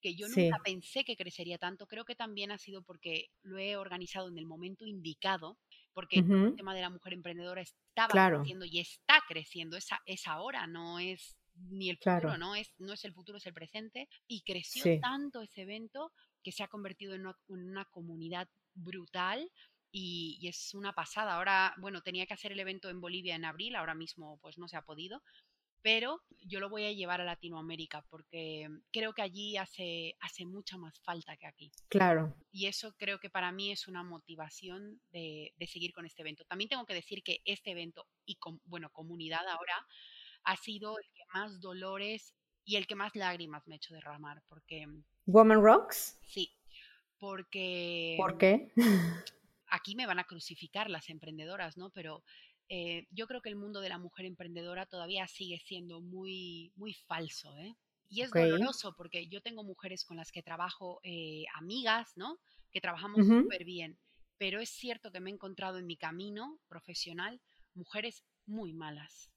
que 0.00 0.14
yo 0.14 0.28
nunca 0.28 0.58
pensé 0.64 1.04
que 1.04 1.16
crecería 1.16 1.58
tanto. 1.58 1.86
Creo 1.86 2.04
que 2.04 2.14
también 2.14 2.50
ha 2.50 2.58
sido 2.58 2.82
porque 2.82 3.30
lo 3.42 3.58
he 3.58 3.76
organizado 3.76 4.28
en 4.28 4.38
el 4.38 4.46
momento 4.46 4.86
indicado, 4.86 5.58
porque 5.92 6.18
el 6.18 6.54
tema 6.56 6.74
de 6.74 6.82
la 6.82 6.90
mujer 6.90 7.14
emprendedora 7.14 7.62
estaba 7.62 8.28
creciendo 8.30 8.66
y 8.66 8.80
está 8.80 9.22
creciendo. 9.26 9.76
Es, 9.76 9.88
es 10.04 10.26
ahora, 10.26 10.66
no 10.66 10.98
es 10.98 11.36
ni 11.56 11.90
el 11.90 11.98
futuro, 11.98 12.36
¿no? 12.38 12.54
Es, 12.54 12.72
no 12.78 12.92
es 12.92 13.04
el 13.04 13.12
futuro, 13.12 13.38
es 13.38 13.46
el 13.46 13.54
presente. 13.54 14.08
Y 14.26 14.42
creció 14.42 15.00
tanto 15.00 15.42
ese 15.42 15.62
evento 15.62 16.12
que 16.42 16.52
se 16.52 16.62
ha 16.62 16.68
convertido 16.68 17.14
en 17.14 17.26
una, 17.48 17.84
comunidad 17.86 18.48
brutal 18.74 19.50
y, 19.90 20.46
es 20.46 20.74
una 20.74 20.92
pasada. 20.92 21.34
Ahora, 21.34 21.74
bueno, 21.78 22.02
tenía 22.02 22.26
que 22.26 22.34
hacer 22.34 22.52
el 22.52 22.60
evento 22.60 22.88
en 22.88 23.00
Bolivia 23.00 23.34
en 23.34 23.44
abril, 23.44 23.74
ahora 23.76 23.94
mismo 23.94 24.38
pues 24.40 24.58
no 24.58 24.68
se 24.68 24.76
ha 24.76 24.82
podido, 24.82 25.22
pero 25.82 26.22
yo 26.44 26.60
lo 26.60 26.68
voy 26.68 26.84
a 26.84 26.92
llevar 26.92 27.20
a 27.20 27.24
Latinoamérica 27.24 28.04
porque 28.10 28.68
creo 28.92 29.12
que 29.12 29.22
allí 29.22 29.56
hace, 29.56 30.16
hace 30.20 30.44
mucha 30.44 30.76
más 30.76 30.98
falta 31.00 31.36
que 31.36 31.46
aquí. 31.46 31.72
Claro. 31.88 32.34
Y 32.50 32.66
eso 32.66 32.94
creo 32.96 33.18
que 33.18 33.30
para 33.30 33.52
mí 33.52 33.70
es 33.70 33.88
una 33.88 34.02
motivación 34.02 35.00
de, 35.10 35.52
de 35.56 35.66
seguir 35.66 35.92
con 35.92 36.06
este 36.06 36.22
evento. 36.22 36.44
También 36.44 36.68
tengo 36.68 36.86
que 36.86 36.94
decir 36.94 37.22
que 37.22 37.40
este 37.44 37.70
evento 37.70 38.06
y, 38.24 38.36
con, 38.36 38.60
bueno, 38.64 38.90
comunidad 38.90 39.46
ahora 39.48 39.86
ha 40.46 40.56
sido 40.56 40.98
el 40.98 41.06
más 41.32 41.60
dolores 41.60 42.34
y 42.64 42.76
el 42.76 42.86
que 42.86 42.94
más 42.94 43.14
lágrimas 43.14 43.66
me 43.66 43.74
ha 43.74 43.76
hecho 43.76 43.94
derramar, 43.94 44.42
porque... 44.48 44.86
Mm, 44.86 45.04
Woman 45.26 45.62
Rocks. 45.62 46.18
Sí, 46.22 46.52
porque... 47.18 48.14
¿Por 48.18 48.38
qué? 48.38 48.72
Aquí 49.68 49.94
me 49.94 50.06
van 50.06 50.18
a 50.18 50.24
crucificar 50.24 50.90
las 50.90 51.08
emprendedoras, 51.08 51.76
¿no? 51.76 51.90
Pero 51.90 52.22
eh, 52.68 53.06
yo 53.10 53.26
creo 53.26 53.40
que 53.42 53.48
el 53.48 53.56
mundo 53.56 53.80
de 53.80 53.88
la 53.88 53.98
mujer 53.98 54.26
emprendedora 54.26 54.86
todavía 54.86 55.26
sigue 55.28 55.58
siendo 55.58 56.00
muy, 56.00 56.72
muy 56.76 56.94
falso, 56.94 57.56
¿eh? 57.58 57.74
Y 58.08 58.22
es 58.22 58.30
doloroso 58.30 58.94
porque 58.96 59.26
yo 59.26 59.40
tengo 59.40 59.64
mujeres 59.64 60.04
con 60.04 60.16
las 60.16 60.30
que 60.30 60.42
trabajo, 60.42 61.00
eh, 61.02 61.44
amigas, 61.54 62.12
¿no? 62.16 62.38
Que 62.70 62.80
trabajamos 62.80 63.26
súper 63.26 63.64
bien. 63.64 63.98
Pero 64.38 64.60
es 64.60 64.70
cierto 64.70 65.10
que 65.10 65.20
me 65.20 65.30
he 65.30 65.32
encontrado 65.32 65.78
en 65.78 65.86
mi 65.86 65.96
camino 65.96 66.60
profesional 66.68 67.40
mujeres 67.74 68.24
muy 68.46 68.72
malas, 68.72 69.30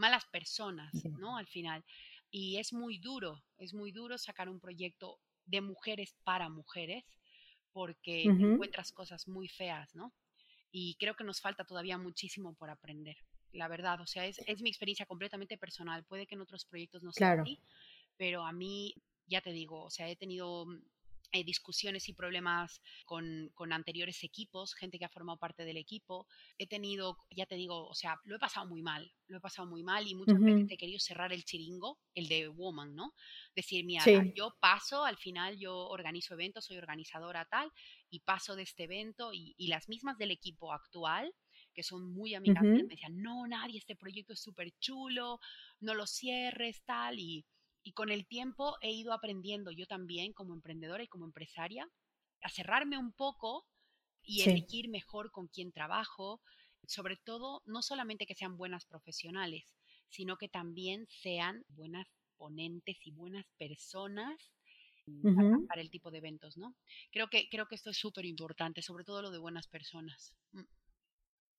malas 0.00 0.24
personas, 0.24 0.92
¿no? 1.18 1.36
Al 1.36 1.46
final. 1.46 1.84
Y 2.30 2.56
es 2.56 2.72
muy 2.72 2.98
duro, 2.98 3.44
es 3.58 3.74
muy 3.74 3.92
duro 3.92 4.18
sacar 4.18 4.48
un 4.48 4.58
proyecto 4.58 5.20
de 5.44 5.60
mujeres 5.60 6.16
para 6.24 6.48
mujeres 6.48 7.04
porque 7.72 8.24
encuentras 8.24 8.90
cosas 8.92 9.28
muy 9.28 9.48
feas, 9.48 9.94
¿no? 9.94 10.12
Y 10.72 10.96
creo 10.98 11.14
que 11.14 11.24
nos 11.24 11.40
falta 11.40 11.64
todavía 11.64 11.98
muchísimo 11.98 12.54
por 12.54 12.70
aprender, 12.70 13.16
la 13.52 13.68
verdad. 13.68 14.00
O 14.00 14.06
sea, 14.06 14.26
es, 14.26 14.38
es 14.46 14.62
mi 14.62 14.70
experiencia 14.70 15.06
completamente 15.06 15.58
personal. 15.58 16.04
Puede 16.04 16.26
que 16.26 16.34
en 16.34 16.40
otros 16.40 16.64
proyectos 16.64 17.02
no 17.02 17.12
sea 17.12 17.32
así, 17.32 17.60
pero 18.16 18.44
a 18.44 18.52
mí, 18.52 18.94
ya 19.26 19.40
te 19.40 19.52
digo, 19.52 19.84
o 19.84 19.90
sea, 19.90 20.08
he 20.08 20.16
tenido 20.16 20.66
eh, 21.32 21.44
discusiones 21.44 22.08
y 22.08 22.12
problemas 22.12 22.80
con, 23.04 23.50
con, 23.54 23.72
anteriores 23.72 24.24
equipos, 24.24 24.74
gente 24.74 24.98
que 24.98 25.04
ha 25.04 25.08
formado 25.08 25.38
parte 25.38 25.64
del 25.64 25.76
equipo. 25.76 26.26
He 26.58 26.66
tenido, 26.66 27.18
ya 27.30 27.46
te 27.46 27.54
digo, 27.54 27.86
o 27.88 27.94
sea, 27.94 28.20
lo 28.24 28.36
he 28.36 28.38
pasado 28.38 28.66
muy 28.66 28.82
mal, 28.82 29.12
lo 29.28 29.38
he 29.38 29.40
pasado 29.40 29.68
muy 29.68 29.82
mal 29.82 30.06
y 30.06 30.14
muchas 30.14 30.40
veces 30.40 30.70
he 30.70 30.76
querido 30.76 30.98
cerrar 30.98 31.32
el 31.32 31.44
chiringo, 31.44 31.98
el 32.14 32.28
de 32.28 32.48
Woman, 32.48 32.94
¿no? 32.94 33.14
Decir, 33.54 33.84
mira, 33.84 34.04
yo 34.34 34.56
paso, 34.60 35.04
al 35.04 35.16
final 35.16 35.58
yo 35.58 35.76
organizo 35.88 36.34
eventos, 36.34 36.64
soy 36.64 36.78
organizadora 36.78 37.44
tal, 37.44 37.70
y 38.10 38.20
paso 38.20 38.56
de 38.56 38.62
este 38.62 38.84
evento 38.84 39.32
y, 39.32 39.54
y 39.56 39.68
las 39.68 39.88
mismas 39.88 40.18
del 40.18 40.32
equipo 40.32 40.72
actual 40.72 41.32
que 41.72 41.82
son 41.82 42.12
muy 42.12 42.34
amigables, 42.34 42.82
me 42.82 42.94
decían, 42.94 43.22
no, 43.22 43.46
nadie, 43.46 43.78
este 43.78 43.96
proyecto 43.96 44.32
es 44.32 44.40
súper 44.40 44.72
chulo, 44.80 45.38
no 45.80 45.94
lo 45.94 46.06
cierres, 46.06 46.82
tal, 46.84 47.18
y, 47.18 47.44
y 47.82 47.92
con 47.92 48.10
el 48.10 48.26
tiempo 48.26 48.76
he 48.80 48.90
ido 48.90 49.12
aprendiendo 49.12 49.70
yo 49.70 49.86
también 49.86 50.32
como 50.32 50.54
emprendedora 50.54 51.02
y 51.02 51.08
como 51.08 51.24
empresaria 51.24 51.88
a 52.42 52.48
cerrarme 52.50 52.98
un 52.98 53.12
poco 53.12 53.66
y 54.22 54.42
elegir 54.42 54.88
mejor 54.88 55.30
con 55.30 55.48
quién 55.48 55.72
trabajo, 55.72 56.40
sobre 56.86 57.16
todo 57.16 57.62
no 57.66 57.82
solamente 57.82 58.26
que 58.26 58.34
sean 58.34 58.56
buenas 58.56 58.84
profesionales, 58.84 59.64
sino 60.08 60.36
que 60.36 60.48
también 60.48 61.06
sean 61.08 61.64
buenas 61.68 62.06
ponentes 62.36 62.96
y 63.06 63.12
buenas 63.12 63.46
personas 63.58 64.52
para, 65.66 65.80
el 65.80 65.90
tipo 65.90 66.10
de 66.10 66.18
eventos, 66.18 66.56
¿no? 66.56 66.76
Creo 67.10 67.28
que, 67.28 67.48
creo 67.48 67.66
que 67.66 67.74
esto 67.74 67.90
es 67.90 67.96
súper 67.96 68.24
importante, 68.24 68.82
sobre 68.82 69.04
todo 69.04 69.22
lo 69.22 69.30
de 69.30 69.38
buenas 69.38 69.66
personas. 69.66 70.34
Mm. 70.52 70.62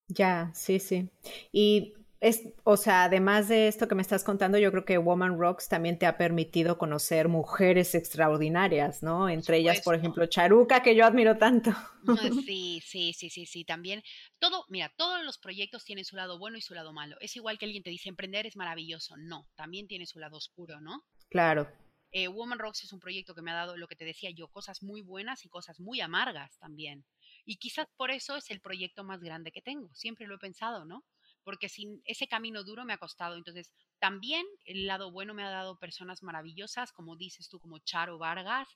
Ya, 0.08 0.52
sí, 0.54 0.80
sí. 0.80 1.10
Y 1.52 1.94
es, 2.22 2.54
o 2.64 2.78
sea, 2.78 3.06
además 3.06 3.48
de 3.48 3.68
esto 3.68 3.88
que 3.88 3.96
me 3.96 4.04
estás 4.04 4.24
contando, 4.24 4.60
yo 4.60 4.70
creo 4.70 4.86
que 4.86 5.00
Woman 5.00 5.40
Rocks 5.40 5.68
también 5.68 5.98
te 5.98 6.06
ha 6.06 6.20
permitido 6.20 6.78
conocer 6.78 7.28
mujeres 7.28 7.96
extraordinarias, 7.96 9.02
¿no? 9.02 9.28
Entre 9.28 9.58
ellas, 9.58 9.82
por 9.82 9.96
ejemplo, 9.96 10.28
Charuca, 10.28 10.84
que 10.84 10.96
yo 10.96 11.04
admiro 11.04 11.38
tanto. 11.38 11.72
Sí, 12.46 12.82
sí, 12.84 13.14
sí, 13.14 13.30
sí, 13.30 13.46
sí, 13.46 13.64
también. 13.64 14.04
Todo, 14.40 14.66
mira, 14.70 14.92
todos 14.98 15.24
los 15.24 15.38
proyectos 15.38 15.84
tienen 15.84 16.06
su 16.06 16.16
lado 16.16 16.40
bueno 16.40 16.58
y 16.58 16.62
su 16.62 16.74
lado 16.74 16.94
malo. 16.94 17.16
Es 17.22 17.36
igual 17.36 17.58
que 17.58 17.66
alguien 17.66 17.84
te 17.84 17.92
dice 17.92 18.10
emprender 18.10 18.48
es 18.48 18.56
maravilloso. 18.56 19.16
No, 19.18 19.48
también 19.56 19.88
tiene 19.88 20.08
su 20.08 20.20
lado 20.20 20.38
oscuro, 20.38 20.82
¿no? 20.82 21.04
Claro. 21.30 21.68
Eh, 22.12 22.28
Woman 22.28 22.60
Rocks 22.60 22.84
es 22.84 22.94
un 22.94 23.00
proyecto 23.00 23.34
que 23.34 23.42
me 23.42 23.52
ha 23.52 23.56
dado 23.56 23.78
lo 23.78 23.88
que 23.88 23.96
te 23.96 24.06
decía 24.06 24.32
yo, 24.32 24.48
cosas 24.48 24.84
muy 24.84 25.02
buenas 25.02 25.46
y 25.46 25.50
cosas 25.50 25.80
muy 25.80 26.02
amargas 26.02 26.58
también. 26.58 27.06
Y 27.46 27.58
quizás 27.58 27.88
por 27.98 28.12
eso 28.12 28.36
es 28.36 28.50
el 28.50 28.62
proyecto 28.62 29.04
más 29.04 29.22
grande 29.22 29.52
que 29.52 29.62
tengo. 29.62 29.94
Siempre 29.94 30.28
lo 30.28 30.36
he 30.36 30.40
pensado, 30.40 30.86
¿no? 30.86 31.04
Porque 31.44 31.70
sin 31.70 32.02
ese 32.06 32.28
camino 32.28 32.64
duro 32.64 32.86
me 32.86 32.94
ha 32.94 32.98
costado. 32.98 33.36
Entonces, 33.36 33.72
también 34.00 34.46
el 34.66 34.88
lado 34.88 35.12
bueno 35.12 35.34
me 35.34 35.44
ha 35.44 35.50
dado 35.50 35.78
personas 35.78 36.24
maravillosas, 36.24 36.92
como 36.92 37.16
dices 37.16 37.50
tú, 37.50 37.60
como 37.60 37.80
Charo 37.80 38.18
Vargas, 38.18 38.68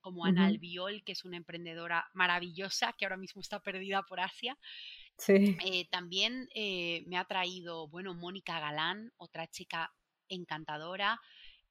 como 0.00 0.24
Ana 0.24 0.46
Albiol, 0.46 1.02
que 1.04 1.12
es 1.12 1.24
una 1.24 1.36
emprendedora 1.36 2.08
maravillosa 2.14 2.94
que 2.94 3.04
ahora 3.04 3.16
mismo 3.16 3.40
está 3.40 3.60
perdida 3.60 4.02
por 4.02 4.20
Asia. 4.20 4.58
Sí. 5.18 5.56
Eh, 5.64 5.86
también 5.90 6.48
eh, 6.54 7.04
me 7.06 7.18
ha 7.18 7.24
traído, 7.26 7.88
bueno, 7.88 8.14
Mónica 8.14 8.58
Galán, 8.58 9.12
otra 9.18 9.46
chica 9.48 9.92
encantadora, 10.28 11.20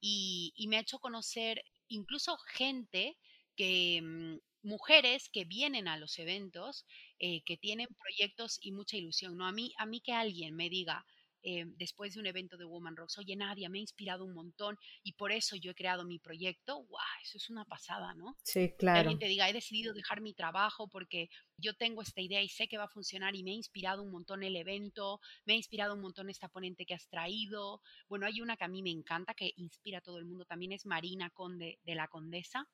y, 0.01 0.53
me 0.69 0.77
ha 0.77 0.81
hecho 0.81 0.99
conocer 0.99 1.63
incluso 1.87 2.37
gente 2.37 3.17
que, 3.55 4.01
mm, 4.01 4.37
mujeres 4.61 5.29
que 5.29 5.45
vienen 5.45 5.87
a 5.87 5.97
los 5.97 6.19
eventos, 6.19 6.85
eh, 7.19 7.41
que 7.43 7.57
tienen 7.57 7.87
proyectos 7.87 8.59
y 8.61 8.71
mucha 8.71 8.97
ilusión, 8.97 9.37
¿no? 9.37 9.45
A 9.47 9.51
mí, 9.51 9.73
a 9.77 9.85
mí 9.85 10.01
que 10.01 10.13
alguien 10.13 10.55
me 10.55 10.69
diga, 10.69 11.05
eh, 11.41 11.63
después 11.77 12.13
de 12.13 12.19
un 12.19 12.25
evento 12.25 12.57
de 12.57 12.65
Woman 12.65 12.97
Rocks, 12.97 13.17
oye 13.17 13.35
Nadia, 13.35 13.69
me 13.69 13.77
ha 13.77 13.81
inspirado 13.81 14.25
un 14.25 14.33
montón 14.33 14.77
y 15.03 15.13
por 15.13 15.31
eso 15.31 15.55
yo 15.55 15.71
he 15.71 15.75
creado 15.75 16.03
mi 16.03 16.19
proyecto, 16.19 16.83
wow, 16.83 16.99
eso 17.23 17.37
es 17.37 17.49
una 17.49 17.63
pasada, 17.65 18.13
¿no? 18.13 18.35
Sí, 18.43 18.73
claro. 18.77 18.95
Que 18.95 18.99
alguien 18.99 19.19
te 19.19 19.27
diga, 19.27 19.49
he 19.49 19.53
decidido 19.53 19.93
dejar 19.93 20.19
mi 20.21 20.33
trabajo 20.33 20.89
porque 20.89 21.29
yo 21.59 21.73
tengo 21.75 22.01
esta 22.01 22.21
idea 22.21 22.41
y 22.41 22.49
sé 22.49 22.67
que 22.67 22.77
va 22.77 22.85
a 22.85 22.89
funcionar 22.89 23.35
y 23.35 23.43
me 23.43 23.51
ha 23.51 23.55
inspirado 23.55 24.03
un 24.03 24.11
montón 24.11 24.43
el 24.43 24.55
evento, 24.55 25.19
me 25.45 25.53
ha 25.53 25.55
inspirado 25.55 25.93
un 25.93 26.01
montón 26.01 26.29
esta 26.29 26.49
ponente 26.49 26.85
que 26.85 26.93
has 26.93 27.07
traído. 27.07 27.81
Bueno, 28.07 28.25
hay 28.25 28.41
una 28.41 28.57
que 28.57 28.65
a 28.65 28.67
mí 28.69 28.81
me 28.81 28.91
encanta, 28.91 29.33
que 29.33 29.53
inspira 29.57 29.99
a 29.99 30.01
todo 30.01 30.17
el 30.17 30.25
mundo, 30.25 30.45
también 30.45 30.71
es 30.71 30.85
Marina 30.85 31.29
Conde 31.29 31.79
de 31.83 31.95
la 31.95 32.07
Condesa. 32.07 32.67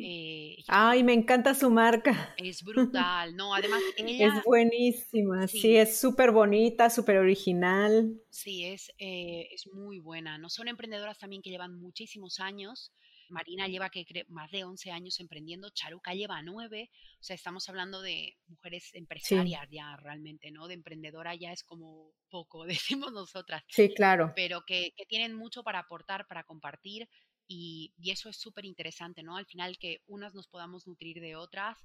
Eh, 0.00 0.56
Ay, 0.66 1.04
me 1.04 1.12
encanta 1.12 1.54
su 1.54 1.70
marca. 1.70 2.34
Es 2.36 2.62
brutal, 2.64 3.36
¿no? 3.36 3.54
Además, 3.54 3.80
Es 3.96 4.44
buenísima, 4.44 5.46
sí, 5.46 5.76
es 5.76 6.00
súper 6.00 6.32
bonita, 6.32 6.90
súper 6.90 7.18
original. 7.18 8.20
Sí, 8.30 8.64
es, 8.64 8.92
eh, 8.98 9.48
es 9.52 9.68
muy 9.72 10.00
buena, 10.00 10.38
¿no? 10.38 10.48
Son 10.48 10.66
emprendedoras 10.68 11.18
también 11.18 11.42
que 11.42 11.50
llevan 11.50 11.78
muchísimos 11.78 12.40
años. 12.40 12.92
Marina 13.28 13.68
lleva 13.68 13.90
que 13.90 14.04
más 14.28 14.50
de 14.50 14.64
11 14.64 14.90
años 14.90 15.20
emprendiendo, 15.20 15.70
Charuca 15.70 16.14
lleva 16.14 16.42
9, 16.42 16.90
o 16.92 17.22
sea, 17.22 17.34
estamos 17.34 17.68
hablando 17.68 18.02
de 18.02 18.36
mujeres 18.46 18.90
empresarias 18.94 19.68
ya 19.70 19.96
realmente, 19.96 20.50
¿no? 20.50 20.68
De 20.68 20.74
emprendedora 20.74 21.34
ya 21.34 21.52
es 21.52 21.64
como 21.64 22.12
poco, 22.28 22.64
decimos 22.66 23.12
nosotras. 23.12 23.62
Sí, 23.68 23.92
claro. 23.94 24.32
Pero 24.34 24.62
que, 24.66 24.92
que 24.96 25.06
tienen 25.06 25.34
mucho 25.34 25.62
para 25.62 25.80
aportar, 25.80 26.26
para 26.26 26.44
compartir 26.44 27.08
y, 27.52 27.92
eso 28.10 28.28
es 28.28 28.36
súper 28.36 28.64
interesante, 28.64 29.22
¿no? 29.22 29.36
Al 29.36 29.46
final 29.46 29.78
que 29.78 30.02
unas 30.06 30.34
nos 30.34 30.48
podamos 30.48 30.86
nutrir 30.86 31.20
de 31.20 31.36
otras. 31.36 31.78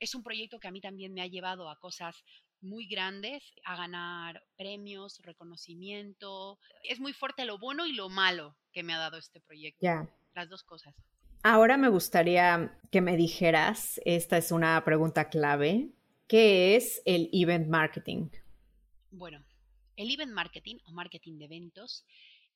Es 0.00 0.14
un 0.14 0.22
proyecto 0.22 0.60
que 0.60 0.68
a 0.68 0.70
mí 0.70 0.80
también 0.80 1.12
me 1.12 1.22
ha 1.22 1.26
llevado 1.26 1.68
a 1.68 1.78
cosas 1.78 2.24
muy 2.60 2.86
grandes, 2.86 3.42
a 3.64 3.76
ganar 3.76 4.44
premios, 4.56 5.18
reconocimiento. 5.22 6.58
Es 6.84 7.00
muy 7.00 7.12
fuerte 7.12 7.44
lo 7.44 7.58
bueno 7.58 7.86
y 7.86 7.92
lo 7.92 8.08
malo 8.08 8.56
que 8.72 8.82
me 8.82 8.94
ha 8.94 8.98
dado 8.98 9.18
este 9.18 9.40
proyecto. 9.40 9.78
Ya. 9.80 10.08
Las 10.38 10.50
dos 10.50 10.62
cosas. 10.62 10.94
Ahora 11.42 11.76
me 11.76 11.88
gustaría 11.88 12.78
que 12.92 13.00
me 13.00 13.16
dijeras, 13.16 14.00
esta 14.04 14.38
es 14.38 14.52
una 14.52 14.84
pregunta 14.84 15.30
clave, 15.30 15.90
¿qué 16.28 16.76
es 16.76 17.02
el 17.06 17.28
event 17.32 17.66
marketing? 17.66 18.28
Bueno, 19.10 19.44
el 19.96 20.12
event 20.12 20.30
marketing 20.30 20.76
o 20.84 20.92
marketing 20.92 21.38
de 21.38 21.46
eventos 21.46 22.06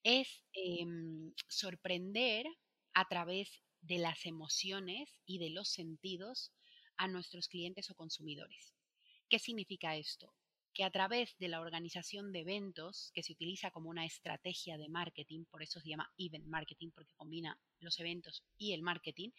es 0.05 0.45
em, 0.53 1.33
sorprender 1.49 2.47
a 2.95 3.09
través 3.09 3.51
de 3.81 3.99
las 3.99 4.27
emociones 4.27 5.19
y 5.27 5.39
de 5.39 5.51
los 5.51 5.69
sentidos 5.69 6.53
a 6.99 7.09
nuestros 7.09 7.49
clientes 7.49 7.91
o 7.91 7.97
consumidores. 7.97 8.75
¿Qué 9.29 9.41
significa 9.41 9.97
esto? 9.97 10.33
Que 10.75 10.85
a 10.85 10.91
través 10.91 11.37
de 11.39 11.49
la 11.49 11.61
organización 11.61 12.33
de 12.33 12.41
eventos, 12.41 13.11
que 13.15 13.23
se 13.23 13.33
utiliza 13.33 13.71
como 13.71 13.91
una 13.91 14.07
estrategia 14.07 14.79
de 14.79 14.89
marketing, 14.89 15.45
por 15.51 15.63
eso 15.63 15.81
se 15.81 15.91
llama 15.91 16.11
event 16.17 16.47
marketing, 16.47 16.91
porque 16.95 17.15
combina 17.15 17.59
los 17.81 17.99
eventos 18.01 18.43
y 18.57 18.73
el 18.73 18.83
marketing, 18.83 19.31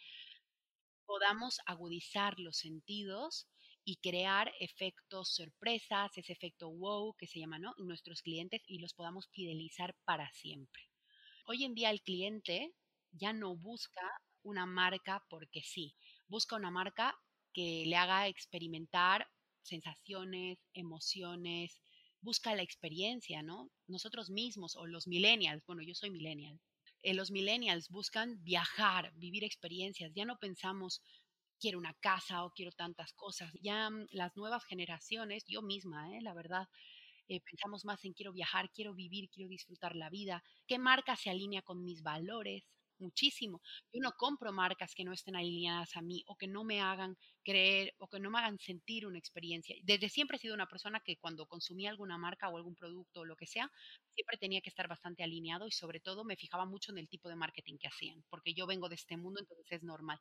podamos 1.06 1.58
agudizar 1.66 2.38
los 2.38 2.58
sentidos 2.58 3.48
y 3.84 3.96
crear 3.96 4.52
efectos 4.60 5.34
sorpresas, 5.34 6.16
ese 6.16 6.32
efecto 6.32 6.70
wow 6.70 7.14
que 7.16 7.26
se 7.26 7.40
llama, 7.40 7.58
¿no? 7.58 7.74
En 7.78 7.86
nuestros 7.86 8.22
clientes 8.22 8.62
y 8.66 8.78
los 8.78 8.94
podamos 8.94 9.28
fidelizar 9.30 9.94
para 10.04 10.30
siempre. 10.32 10.88
Hoy 11.46 11.64
en 11.64 11.74
día 11.74 11.90
el 11.90 12.00
cliente 12.00 12.72
ya 13.12 13.32
no 13.32 13.56
busca 13.56 14.00
una 14.42 14.66
marca 14.66 15.24
porque 15.28 15.62
sí, 15.62 15.94
busca 16.26 16.56
una 16.56 16.70
marca 16.70 17.14
que 17.52 17.84
le 17.86 17.96
haga 17.96 18.26
experimentar 18.28 19.28
sensaciones, 19.64 20.58
emociones, 20.74 21.80
busca 22.20 22.54
la 22.54 22.62
experiencia, 22.62 23.42
¿no? 23.42 23.70
Nosotros 23.86 24.30
mismos 24.30 24.76
o 24.76 24.86
los 24.86 25.06
millennials, 25.06 25.64
bueno, 25.66 25.82
yo 25.82 25.94
soy 25.94 26.10
millennial, 26.10 26.60
eh, 27.02 27.14
los 27.14 27.30
millennials 27.30 27.88
buscan 27.90 28.42
viajar, 28.42 29.12
vivir 29.16 29.44
experiencias, 29.44 30.12
ya 30.14 30.24
no 30.24 30.38
pensamos 30.38 31.02
quiero 31.60 31.78
una 31.78 31.94
casa 31.94 32.44
o 32.44 32.50
quiero 32.52 32.72
tantas 32.72 33.12
cosas. 33.12 33.52
Ya 33.60 33.90
mm, 33.90 34.06
las 34.12 34.36
nuevas 34.36 34.64
generaciones, 34.64 35.44
yo 35.46 35.62
misma, 35.62 36.16
¿eh? 36.16 36.20
la 36.22 36.34
verdad, 36.34 36.68
eh, 37.28 37.40
pensamos 37.40 37.84
más 37.84 38.04
en 38.04 38.12
quiero 38.12 38.32
viajar, 38.32 38.70
quiero 38.70 38.94
vivir, 38.94 39.30
quiero 39.30 39.48
disfrutar 39.48 39.96
la 39.96 40.10
vida, 40.10 40.42
qué 40.66 40.78
marca 40.78 41.16
se 41.16 41.30
alinea 41.30 41.62
con 41.62 41.82
mis 41.84 42.02
valores, 42.02 42.64
muchísimo. 42.98 43.60
Yo 43.92 44.00
no 44.00 44.12
compro 44.12 44.52
marcas 44.52 44.94
que 44.94 45.04
no 45.04 45.12
estén 45.12 45.36
alineadas 45.36 45.96
a 45.96 46.02
mí 46.02 46.22
o 46.26 46.36
que 46.36 46.46
no 46.46 46.64
me 46.64 46.80
hagan 46.80 47.16
creer 47.42 47.94
o 47.98 48.08
que 48.08 48.20
no 48.20 48.30
me 48.30 48.38
hagan 48.38 48.58
sentir 48.58 49.06
una 49.06 49.18
experiencia. 49.18 49.76
Desde 49.82 50.08
siempre 50.08 50.36
he 50.36 50.40
sido 50.40 50.54
una 50.54 50.66
persona 50.66 51.00
que 51.00 51.16
cuando 51.16 51.46
consumía 51.46 51.90
alguna 51.90 52.18
marca 52.18 52.48
o 52.48 52.56
algún 52.56 52.74
producto 52.74 53.20
o 53.20 53.24
lo 53.24 53.36
que 53.36 53.46
sea, 53.46 53.70
siempre 54.14 54.38
tenía 54.38 54.60
que 54.60 54.70
estar 54.70 54.88
bastante 54.88 55.22
alineado 55.22 55.66
y 55.66 55.72
sobre 55.72 56.00
todo 56.00 56.24
me 56.24 56.36
fijaba 56.36 56.66
mucho 56.66 56.92
en 56.92 56.98
el 56.98 57.08
tipo 57.08 57.28
de 57.28 57.36
marketing 57.36 57.78
que 57.78 57.88
hacían, 57.88 58.24
porque 58.30 58.54
yo 58.54 58.66
vengo 58.66 58.88
de 58.88 58.94
este 58.94 59.16
mundo, 59.16 59.40
entonces 59.40 59.66
es 59.70 59.82
normal 59.82 60.20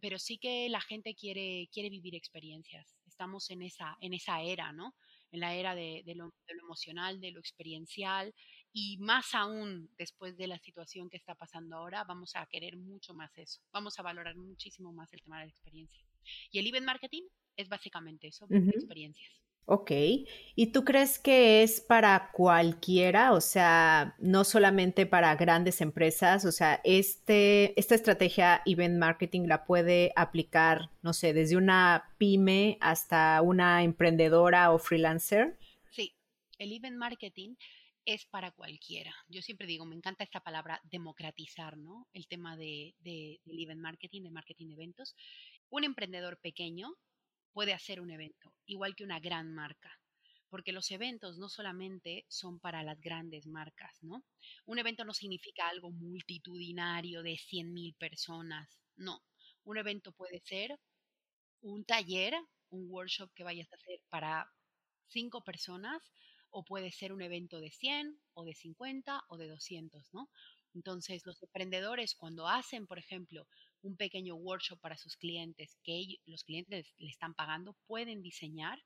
pero 0.00 0.18
sí 0.18 0.38
que 0.38 0.68
la 0.68 0.80
gente 0.80 1.14
quiere, 1.14 1.68
quiere 1.72 1.90
vivir 1.90 2.14
experiencias. 2.14 2.96
Estamos 3.06 3.50
en 3.50 3.62
esa, 3.62 3.96
en 4.00 4.14
esa 4.14 4.40
era, 4.42 4.72
¿no? 4.72 4.94
En 5.30 5.40
la 5.40 5.54
era 5.54 5.74
de, 5.74 6.02
lo, 6.16 6.32
emocional, 6.48 7.20
de 7.20 7.32
lo 7.32 7.40
experiencial 7.40 8.34
y 8.72 8.98
más 8.98 9.34
aún 9.34 9.90
después 9.98 10.36
de 10.36 10.46
la 10.46 10.58
situación 10.58 11.10
que 11.10 11.16
está 11.16 11.34
pasando 11.34 11.76
ahora, 11.76 12.04
vamos 12.04 12.36
a 12.36 12.46
querer 12.46 12.76
mucho 12.76 13.14
más 13.14 13.36
eso. 13.38 13.60
Vamos 13.72 13.98
a 13.98 14.02
valorar 14.02 14.36
muchísimo 14.36 14.92
más 14.92 15.12
el 15.12 15.22
tema 15.22 15.40
de 15.40 15.46
la 15.46 15.50
experiencia. 15.50 16.04
Y 16.50 16.58
el 16.58 16.66
event 16.66 16.86
marketing 16.86 17.22
es 17.56 17.68
básicamente 17.68 18.28
eso, 18.28 18.46
experiencias. 18.50 19.40
Ok, 19.66 19.92
¿y 20.56 20.72
tú 20.72 20.84
crees 20.84 21.18
que 21.18 21.62
es 21.62 21.80
para 21.80 22.30
cualquiera? 22.32 23.32
O 23.32 23.40
sea, 23.40 24.16
no 24.18 24.42
solamente 24.42 25.06
para 25.06 25.36
grandes 25.36 25.80
empresas, 25.80 26.44
o 26.44 26.50
sea, 26.50 26.80
este, 26.82 27.78
esta 27.78 27.94
estrategia 27.94 28.62
event 28.66 28.98
marketing 28.98 29.46
la 29.46 29.64
puede 29.64 30.12
aplicar, 30.16 30.90
no 31.02 31.12
sé, 31.12 31.32
desde 31.34 31.56
una 31.56 32.14
pyme 32.18 32.78
hasta 32.80 33.40
una 33.42 33.84
emprendedora 33.84 34.72
o 34.72 34.78
freelancer. 34.78 35.56
Sí, 35.90 36.16
el 36.58 36.72
event 36.72 36.96
marketing 36.96 37.54
es 38.14 38.26
para 38.26 38.50
cualquiera. 38.50 39.14
Yo 39.28 39.40
siempre 39.40 39.68
digo, 39.68 39.86
me 39.86 39.94
encanta 39.94 40.24
esta 40.24 40.40
palabra 40.40 40.80
democratizar, 40.84 41.76
¿no? 41.76 42.08
El 42.12 42.26
tema 42.26 42.56
de, 42.56 42.96
de, 42.98 43.40
del 43.44 43.60
event 43.60 43.80
marketing, 43.80 44.22
de 44.22 44.30
marketing 44.30 44.66
de 44.68 44.74
eventos. 44.74 45.14
Un 45.68 45.84
emprendedor 45.84 46.40
pequeño 46.40 46.92
puede 47.52 47.72
hacer 47.72 48.00
un 48.00 48.10
evento, 48.10 48.52
igual 48.66 48.96
que 48.96 49.04
una 49.04 49.20
gran 49.20 49.54
marca. 49.54 49.96
Porque 50.48 50.72
los 50.72 50.90
eventos 50.90 51.38
no 51.38 51.48
solamente 51.48 52.24
son 52.28 52.58
para 52.58 52.82
las 52.82 53.00
grandes 53.00 53.46
marcas, 53.46 53.96
¿no? 54.02 54.24
Un 54.66 54.80
evento 54.80 55.04
no 55.04 55.14
significa 55.14 55.68
algo 55.68 55.92
multitudinario 55.92 57.22
de 57.22 57.36
100.000 57.36 57.94
personas, 57.96 58.80
no. 58.96 59.22
Un 59.62 59.78
evento 59.78 60.10
puede 60.12 60.40
ser 60.40 60.76
un 61.60 61.84
taller, 61.84 62.34
un 62.70 62.90
workshop 62.90 63.30
que 63.34 63.44
vayas 63.44 63.72
a 63.72 63.76
hacer 63.76 64.00
para 64.08 64.50
cinco 65.06 65.42
personas, 65.44 66.02
o 66.50 66.64
puede 66.64 66.90
ser 66.90 67.12
un 67.12 67.22
evento 67.22 67.60
de 67.60 67.70
100 67.70 68.20
o 68.34 68.44
de 68.44 68.54
50 68.54 69.22
o 69.28 69.36
de 69.36 69.48
200, 69.48 70.12
¿no? 70.12 70.28
Entonces, 70.74 71.26
los 71.26 71.42
emprendedores 71.42 72.14
cuando 72.14 72.46
hacen, 72.46 72.86
por 72.86 72.98
ejemplo, 72.98 73.48
un 73.82 73.96
pequeño 73.96 74.36
workshop 74.36 74.80
para 74.80 74.96
sus 74.96 75.16
clientes 75.16 75.76
que 75.82 76.18
los 76.26 76.44
clientes 76.44 76.92
le 76.98 77.08
están 77.08 77.34
pagando, 77.34 77.76
pueden 77.86 78.22
diseñar 78.22 78.78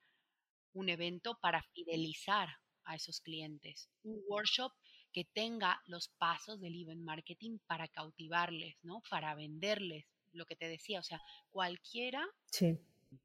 un 0.73 0.89
evento 0.89 1.39
para 1.41 1.63
fidelizar 1.75 2.49
a 2.85 2.97
esos 2.97 3.21
clientes. 3.21 3.89
Un 4.03 4.23
workshop 4.29 4.73
que 5.13 5.25
tenga 5.25 5.81
los 5.87 6.09
pasos 6.09 6.61
del 6.61 6.75
event 6.75 7.03
marketing 7.03 7.59
para 7.67 7.89
cautivarles, 7.89 8.77
¿no? 8.83 9.03
Para 9.09 9.35
venderles, 9.35 10.05
lo 10.33 10.45
que 10.47 10.57
te 10.57 10.69
decía, 10.69 10.99
o 10.99 11.05
sea, 11.05 11.21
cualquiera 11.51 12.27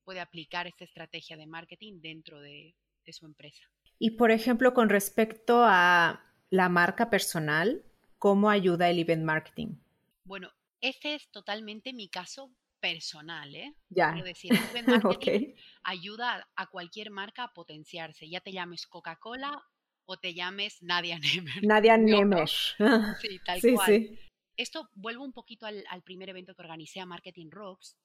puede 0.03 0.19
aplicar 0.19 0.67
esta 0.67 0.83
estrategia 0.83 1.35
de 1.35 1.47
marketing 1.47 1.99
dentro 2.01 2.39
de, 2.41 2.75
de 3.05 3.13
su 3.13 3.25
empresa. 3.25 3.63
Y 3.99 4.11
por 4.11 4.31
ejemplo, 4.31 4.73
con 4.73 4.89
respecto 4.89 5.63
a 5.63 6.23
la 6.49 6.69
marca 6.69 7.09
personal, 7.09 7.83
¿cómo 8.17 8.49
ayuda 8.49 8.89
el 8.89 8.99
event 8.99 9.23
marketing? 9.23 9.75
Bueno, 10.23 10.49
este 10.81 11.15
es 11.15 11.29
totalmente 11.31 11.93
mi 11.93 12.07
caso 12.07 12.51
personal, 12.79 13.53
¿eh? 13.53 13.75
Ya. 13.89 14.13
Quiero 14.13 14.27
decir, 14.27 14.51
el 14.53 14.85
marketing 14.87 15.53
ayuda 15.83 16.47
a 16.55 16.67
cualquier 16.67 17.11
marca 17.11 17.43
a 17.43 17.53
potenciarse. 17.53 18.29
Ya 18.29 18.39
te 18.39 18.51
llames 18.51 18.87
Coca-Cola 18.87 19.61
o 20.05 20.17
te 20.17 20.33
llames 20.33 20.81
Nadia 20.81 21.19
Nemer. 21.19 21.63
Nadia 21.63 21.97
Nemer. 21.97 22.47
Sí, 22.47 23.39
tal 23.45 23.61
cual. 23.61 24.19
Esto 24.57 24.89
vuelvo 24.93 25.23
un 25.23 25.31
poquito 25.31 25.65
al, 25.65 26.03
primer 26.03 26.29
evento 26.29 26.53
que 26.53 26.61
organicé 26.61 26.99
a 26.99 27.05
Marketing 27.05 27.49
Rocks. 27.49 27.97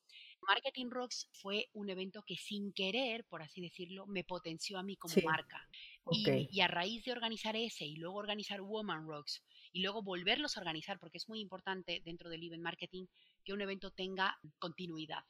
Marketing 0.47 0.91
Rocks 0.91 1.29
fue 1.33 1.69
un 1.73 1.89
evento 1.91 2.23
que 2.23 2.37
sin 2.37 2.73
querer, 2.73 3.25
por 3.25 3.43
así 3.43 3.61
decirlo, 3.61 4.07
me 4.07 4.25
potenció 4.25 4.79
a 4.79 4.83
mí 4.83 4.97
como 4.97 5.15
marca. 5.25 5.69
Y, 6.11 6.61
a 6.61 6.69
raíz 6.69 7.05
de 7.05 7.13
organizar 7.13 7.57
ese 7.57 7.87
y 7.87 7.97
luego 7.97 8.17
organizar 8.17 8.61
Woman 8.61 9.07
Rocks 9.07 9.43
y 9.73 9.81
luego 9.81 10.03
volverlos 10.03 10.57
a 10.57 10.61
organizar, 10.61 10.99
porque 10.99 11.19
es 11.19 11.29
muy 11.29 11.41
importante 11.41 12.03
dentro 12.05 12.29
del 12.29 12.43
event 12.43 12.63
marketing 12.63 13.07
que 13.45 13.53
un 13.53 13.63
evento 13.63 13.91
tenga 13.91 14.39
continuidad. 14.59 15.25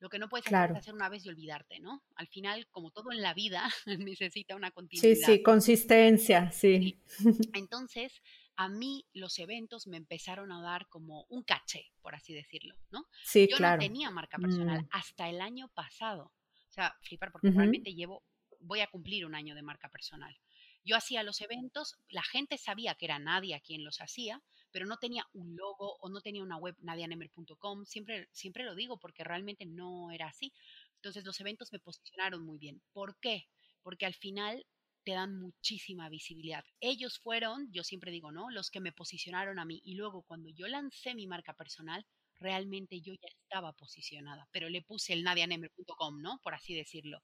Lo 0.00 0.08
que 0.08 0.18
no 0.18 0.28
puedes 0.28 0.46
hacer 0.46 0.70
es 0.72 0.78
hacer 0.78 0.94
una 0.94 1.10
vez 1.10 1.24
y 1.24 1.28
olvidarte, 1.28 1.78
¿no? 1.78 2.02
Al 2.16 2.26
final, 2.26 2.66
como 2.70 2.90
todo 2.90 3.12
en 3.12 3.20
la 3.20 3.34
vida, 3.34 3.70
necesita 3.98 4.56
una 4.56 4.70
continuidad. 4.70 5.14
Sí, 5.14 5.22
sí, 5.22 5.42
consistencia, 5.42 6.50
sí. 6.50 6.98
Entonces, 7.54 8.22
a 8.56 8.68
mí 8.68 9.06
los 9.12 9.38
eventos 9.38 9.86
me 9.86 9.98
empezaron 9.98 10.52
a 10.52 10.62
dar 10.62 10.88
como 10.88 11.24
un 11.28 11.42
caché, 11.42 11.92
por 12.00 12.14
así 12.14 12.32
decirlo, 12.32 12.74
¿no? 12.90 13.06
Sí, 13.24 13.46
Yo 13.50 13.58
no 13.58 13.78
tenía 13.78 14.10
marca 14.10 14.38
personal 14.38 14.82
mm. 14.82 14.88
hasta 14.90 15.28
el 15.28 15.40
año 15.40 15.68
pasado. 15.68 16.32
O 16.68 16.72
sea, 16.72 16.96
flipar 17.02 17.30
porque 17.32 17.50
realmente 17.50 17.94
llevo, 17.94 18.24
voy 18.60 18.80
a 18.80 18.86
cumplir 18.86 19.26
un 19.26 19.34
año 19.34 19.54
de 19.54 19.62
marca 19.62 19.90
personal. 19.90 20.38
Yo 20.84 20.96
hacía 20.96 21.22
los 21.22 21.40
eventos, 21.40 21.96
la 22.08 22.22
gente 22.22 22.56
sabía 22.56 22.94
que 22.94 23.04
era 23.04 23.18
Nadia 23.18 23.60
quien 23.60 23.84
los 23.84 24.00
hacía, 24.00 24.42
pero 24.70 24.86
no 24.86 24.96
tenía 24.98 25.26
un 25.32 25.56
logo 25.56 25.96
o 26.00 26.08
no 26.08 26.20
tenía 26.20 26.42
una 26.42 26.56
web 26.56 26.76
nadianemer.com. 26.80 27.84
Siempre, 27.84 28.28
siempre 28.32 28.64
lo 28.64 28.74
digo 28.74 28.98
porque 28.98 29.24
realmente 29.24 29.66
no 29.66 30.10
era 30.10 30.28
así. 30.28 30.52
Entonces 30.96 31.24
los 31.24 31.40
eventos 31.40 31.72
me 31.72 31.78
posicionaron 31.78 32.44
muy 32.44 32.58
bien. 32.58 32.82
¿Por 32.92 33.18
qué? 33.20 33.48
Porque 33.82 34.06
al 34.06 34.14
final 34.14 34.66
te 35.04 35.12
dan 35.12 35.38
muchísima 35.38 36.08
visibilidad. 36.08 36.64
Ellos 36.80 37.18
fueron, 37.18 37.70
yo 37.72 37.84
siempre 37.84 38.10
digo, 38.10 38.32
¿no? 38.32 38.50
Los 38.50 38.70
que 38.70 38.80
me 38.80 38.92
posicionaron 38.92 39.58
a 39.58 39.64
mí. 39.64 39.80
Y 39.84 39.94
luego 39.94 40.22
cuando 40.22 40.50
yo 40.50 40.68
lancé 40.68 41.14
mi 41.14 41.26
marca 41.26 41.54
personal, 41.54 42.04
realmente 42.38 43.00
yo 43.00 43.14
ya 43.14 43.28
estaba 43.28 43.72
posicionada, 43.72 44.48
pero 44.50 44.68
le 44.68 44.82
puse 44.82 45.12
el 45.12 45.22
nadianemer.com, 45.22 46.20
¿no? 46.20 46.40
Por 46.42 46.54
así 46.54 46.74
decirlo. 46.74 47.22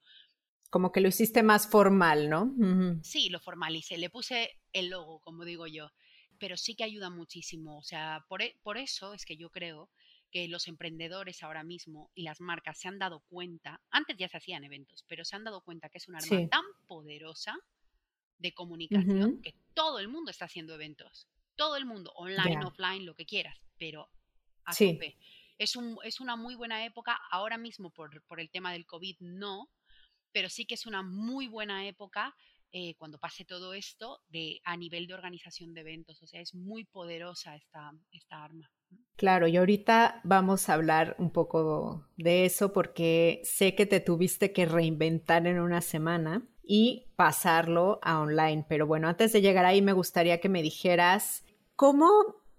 Como 0.69 0.91
que 0.91 1.01
lo 1.01 1.07
hiciste 1.07 1.43
más 1.43 1.69
formal, 1.69 2.29
¿no? 2.29 2.53
Sí, 3.01 3.29
lo 3.29 3.39
formalicé, 3.39 3.97
le 3.97 4.09
puse 4.09 4.59
el 4.73 4.89
logo, 4.89 5.19
como 5.21 5.45
digo 5.45 5.65
yo, 5.65 5.91
pero 6.39 6.57
sí 6.57 6.75
que 6.75 6.83
ayuda 6.83 7.09
muchísimo. 7.09 7.77
O 7.77 7.83
sea, 7.83 8.25
por, 8.27 8.41
e, 8.41 8.57
por 8.63 8.77
eso 8.77 9.13
es 9.13 9.25
que 9.25 9.37
yo 9.37 9.49
creo 9.49 9.89
que 10.31 10.47
los 10.47 10.67
emprendedores 10.67 11.43
ahora 11.43 11.63
mismo 11.63 12.11
y 12.13 12.23
las 12.23 12.41
marcas 12.41 12.79
se 12.79 12.87
han 12.87 12.99
dado 12.99 13.21
cuenta, 13.29 13.81
antes 13.89 14.17
ya 14.17 14.27
se 14.27 14.37
hacían 14.37 14.63
eventos, 14.63 15.03
pero 15.07 15.23
se 15.23 15.35
han 15.35 15.43
dado 15.43 15.61
cuenta 15.61 15.89
que 15.89 15.97
es 15.99 16.07
un 16.07 16.15
arma 16.15 16.49
tan 16.49 16.63
poderosa 16.85 17.57
de 18.37 18.53
comunicación 18.53 19.41
que 19.41 19.55
todo 19.73 19.99
el 19.99 20.07
mundo 20.07 20.31
está 20.31 20.45
haciendo 20.45 20.73
eventos. 20.73 21.27
Todo 21.55 21.75
el 21.75 21.85
mundo, 21.85 22.11
online, 22.15 22.63
offline, 22.65 23.05
lo 23.05 23.15
que 23.15 23.25
quieras, 23.25 23.57
pero 23.79 24.09
a 24.65 24.73
tope. 24.73 25.17
Es, 25.57 25.75
un, 25.75 25.97
es 26.03 26.19
una 26.19 26.35
muy 26.35 26.53
buena 26.53 26.85
época, 26.85 27.19
ahora 27.31 27.57
mismo 27.57 27.89
por, 27.89 28.21
por 28.23 28.39
el 28.39 28.51
tema 28.51 28.71
del 28.71 28.85
COVID 28.85 29.17
no, 29.21 29.71
pero 30.31 30.49
sí 30.49 30.65
que 30.65 30.75
es 30.75 30.85
una 30.85 31.01
muy 31.01 31.47
buena 31.47 31.87
época 31.87 32.35
eh, 32.71 32.95
cuando 32.95 33.17
pase 33.17 33.45
todo 33.45 33.73
esto 33.73 34.19
de, 34.27 34.59
a 34.63 34.75
nivel 34.75 35.07
de 35.07 35.13
organización 35.13 35.73
de 35.73 35.81
eventos. 35.81 36.21
O 36.21 36.27
sea, 36.27 36.41
es 36.41 36.53
muy 36.53 36.85
poderosa 36.85 37.55
esta, 37.55 37.91
esta 38.11 38.43
arma. 38.43 38.69
Claro, 39.15 39.47
y 39.47 39.57
ahorita 39.57 40.21
vamos 40.23 40.69
a 40.69 40.73
hablar 40.73 41.15
un 41.17 41.31
poco 41.31 42.07
de 42.17 42.45
eso 42.45 42.71
porque 42.71 43.41
sé 43.43 43.75
que 43.75 43.85
te 43.85 43.99
tuviste 43.99 44.53
que 44.53 44.65
reinventar 44.65 45.47
en 45.47 45.59
una 45.59 45.81
semana 45.81 46.47
y 46.63 47.07
pasarlo 47.15 47.99
a 48.03 48.19
online. 48.19 48.65
Pero 48.67 48.85
bueno, 48.85 49.07
antes 49.07 49.33
de 49.33 49.41
llegar 49.41 49.65
ahí 49.65 49.81
me 49.81 49.93
gustaría 49.93 50.39
que 50.39 50.49
me 50.49 50.61
dijeras 50.61 51.43
cómo 51.75 52.09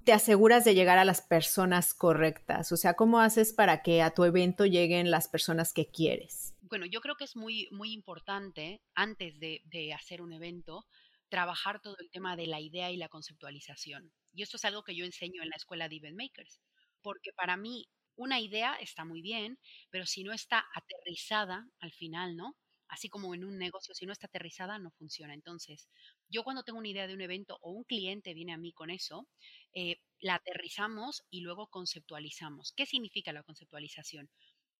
te 0.04 0.12
aseguras 0.12 0.64
de 0.64 0.74
llegar 0.74 0.98
a 0.98 1.04
las 1.04 1.20
personas 1.20 1.94
correctas. 1.94 2.72
O 2.72 2.76
sea, 2.76 2.94
cómo 2.94 3.20
haces 3.20 3.52
para 3.52 3.82
que 3.82 4.02
a 4.02 4.10
tu 4.10 4.24
evento 4.24 4.64
lleguen 4.64 5.10
las 5.10 5.28
personas 5.28 5.72
que 5.72 5.86
quieres 5.90 6.54
bueno, 6.68 6.86
yo 6.86 7.00
creo 7.00 7.16
que 7.16 7.24
es 7.24 7.36
muy, 7.36 7.68
muy 7.70 7.92
importante, 7.92 8.80
antes 8.94 9.38
de, 9.38 9.92
hacer 9.94 10.22
un 10.22 10.32
evento, 10.32 10.86
trabajar 11.28 11.80
todo 11.80 11.96
el 11.98 12.10
tema 12.10 12.36
de 12.36 12.46
la 12.46 12.60
idea 12.60 12.90
y 12.90 12.96
la 12.96 13.08
conceptualización. 13.08 14.12
Y 14.32 14.42
esto 14.42 14.56
es 14.56 14.64
algo 14.64 14.82
que 14.82 14.94
yo 14.96 15.04
enseño 15.04 15.42
en 15.42 15.50
la 15.50 15.56
escuela 15.56 15.88
de 15.88 15.96
Event 15.96 16.16
Makers, 16.16 16.60
porque 17.02 17.32
para 17.34 17.56
mí 17.56 17.88
una 18.16 18.40
idea 18.40 18.74
está 18.76 19.04
muy 19.04 19.22
bien, 19.22 19.58
pero 19.90 20.06
si 20.06 20.24
no 20.24 20.32
está 20.32 20.64
aterrizada 20.74 21.68
al 21.80 21.92
final, 21.92 22.36
¿no? 22.36 22.56
Así 22.88 23.08
como 23.10 23.34
en 23.34 23.44
un 23.44 23.58
negocio, 23.58 23.94
si 23.94 24.06
no 24.06 24.12
está 24.12 24.26
aterrizada, 24.26 24.78
no 24.78 24.90
funciona. 24.92 25.34
Entonces, 25.34 25.88
yo 26.28 26.42
cuando 26.42 26.62
tengo 26.62 26.78
una 26.78 26.88
idea 26.88 27.06
de 27.06 27.14
un 27.14 27.20
evento 27.20 27.58
o 27.60 27.70
un 27.70 27.84
cliente 27.84 28.32
viene 28.34 28.54
a 28.54 28.58
mí 28.58 28.72
con 28.72 28.90
eso, 28.90 29.28
eh, 29.74 29.96
la 30.20 30.36
aterrizamos 30.36 31.22
y 31.30 31.42
luego 31.42 31.68
conceptualizamos. 31.68 32.72
¿Qué 32.74 32.86
significa 32.86 33.32
la 33.32 33.42
conceptualización? 33.42 34.30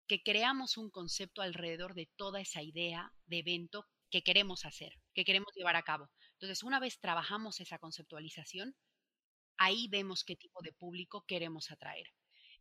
Que 0.09 0.23
creamos 0.23 0.77
un 0.77 0.91
concepto 0.91 1.43
alrededor 1.43 1.95
de 1.95 2.09
toda 2.17 2.41
esa 2.41 2.63
idea 2.63 3.13
de 3.27 3.39
evento 3.39 3.87
que 4.11 4.23
queremos 4.23 4.65
hacer, 4.65 4.99
que 5.15 5.25
queremos 5.25 5.53
llevar 5.55 5.77
a 5.77 5.83
cabo. 5.83 6.11
Entonces, 6.33 6.63
una 6.63 6.81
vez 6.81 6.99
trabajamos 6.99 7.61
esa 7.61 7.79
conceptualización, 7.79 8.75
ahí 9.59 9.87
vemos 9.89 10.25
qué 10.25 10.35
tipo 10.35 10.63
de 10.63 10.73
público 10.73 11.25
queremos 11.27 11.71
atraer. 11.71 12.07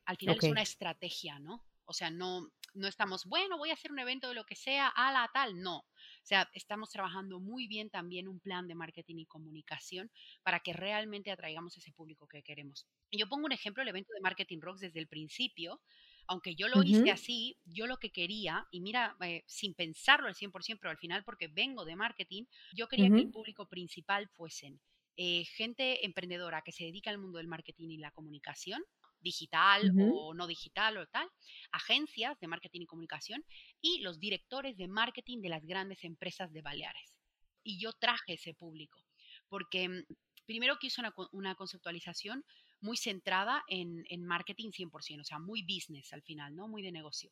Al 0.06 0.18
final 0.18 0.38
es 0.42 0.50
una 0.50 0.62
estrategia, 0.62 1.40
¿no? 1.40 1.66
O 1.86 1.94
sea, 1.94 2.12
no, 2.12 2.52
no 2.74 2.88
estamos, 2.88 3.26
bueno, 3.26 3.58
voy 3.58 3.70
a 3.70 3.74
hacer 3.74 3.92
un 3.92 4.00
evento 4.00 4.28
de 4.28 4.36
lo 4.36 4.46
que 4.46 4.56
sea, 4.56 4.90
a 4.90 5.12
la 5.14 5.30
tal, 5.34 5.62
no. 5.62 5.78
O 5.78 5.86
sea, 6.24 6.50
estamos 6.54 6.90
trabajando 6.90 7.40
muy 7.40 7.68
bien 7.68 7.90
también 7.90 8.28
un 8.28 8.42
plan 8.42 8.68
de 8.68 8.76
marketing 8.76 9.20
y 9.20 9.26
comunicación 9.26 10.12
para 10.44 10.60
que 10.60 10.74
realmente 10.74 11.32
atraigamos 11.32 11.78
ese 11.78 11.94
público 11.94 12.28
que 12.28 12.44
queremos. 12.44 12.86
Yo 13.12 13.30
pongo 13.30 13.46
un 13.46 13.54
ejemplo, 13.54 13.84
el 13.84 13.90
evento 13.90 14.12
de 14.14 14.22
Marketing 14.22 14.60
Rocks 14.60 14.82
desde 14.82 15.00
el 15.00 15.08
principio, 15.08 15.82
aunque 16.28 16.56
yo 16.56 16.68
lo 16.68 16.84
hice 16.84 17.10
así, 17.12 17.58
yo 17.66 17.88
lo 17.88 17.98
que 17.98 18.12
quería, 18.12 18.68
y 18.72 18.82
mira, 18.82 19.16
eh, 19.22 19.44
sin 19.48 19.74
pensarlo 19.74 20.28
al 20.28 20.36
100%, 20.36 20.78
pero 20.80 20.92
al 20.92 20.98
final 20.98 21.24
porque 21.24 21.48
vengo 21.48 21.86
de 21.86 21.96
marketing, 21.96 22.46
yo 22.74 22.88
quería 22.88 23.10
que 23.10 23.22
el 23.22 23.32
público 23.32 23.68
principal 23.68 24.28
fuesen 24.30 24.80
eh, 25.16 25.46
gente 25.46 26.06
emprendedora 26.06 26.62
que 26.62 26.72
se 26.72 26.84
dedica 26.84 27.10
al 27.10 27.18
mundo 27.18 27.40
del 27.40 27.48
marketing 27.48 27.90
y 27.90 27.98
la 27.98 28.12
comunicación, 28.12 28.84
digital 29.20 29.92
o 30.00 30.36
no 30.36 30.46
digital 30.46 30.98
o 30.98 31.08
tal, 31.08 31.28
agencias 31.72 32.40
de 32.40 32.48
marketing 32.48 32.82
y 32.82 32.86
comunicación 32.86 33.44
y 33.82 34.02
los 34.02 34.20
directores 34.20 34.78
de 34.78 34.88
marketing 34.88 35.42
de 35.42 35.50
las 35.50 35.66
grandes 35.66 36.04
empresas 36.04 36.54
de 36.54 36.62
Baleares. 36.62 37.18
Y 37.64 37.80
yo 37.80 37.94
traje 37.94 38.34
ese 38.34 38.54
público, 38.54 39.04
porque 39.50 39.90
mm, 39.90 40.04
primero 40.46 40.78
que 40.78 40.88
hizo 40.88 41.02
una, 41.02 41.14
una 41.32 41.56
conceptualización 41.56 42.46
muy 42.88 42.96
centrada 42.96 43.64
en, 43.68 44.06
marketing 44.24 44.72
100%, 44.72 45.20
o 45.20 45.24
sea, 45.26 45.40
muy 45.40 45.62
business 45.64 46.14
al 46.14 46.22
final, 46.22 46.56
¿no? 46.56 46.70
Muy 46.70 46.82
de 46.82 46.94
negocio. 46.94 47.32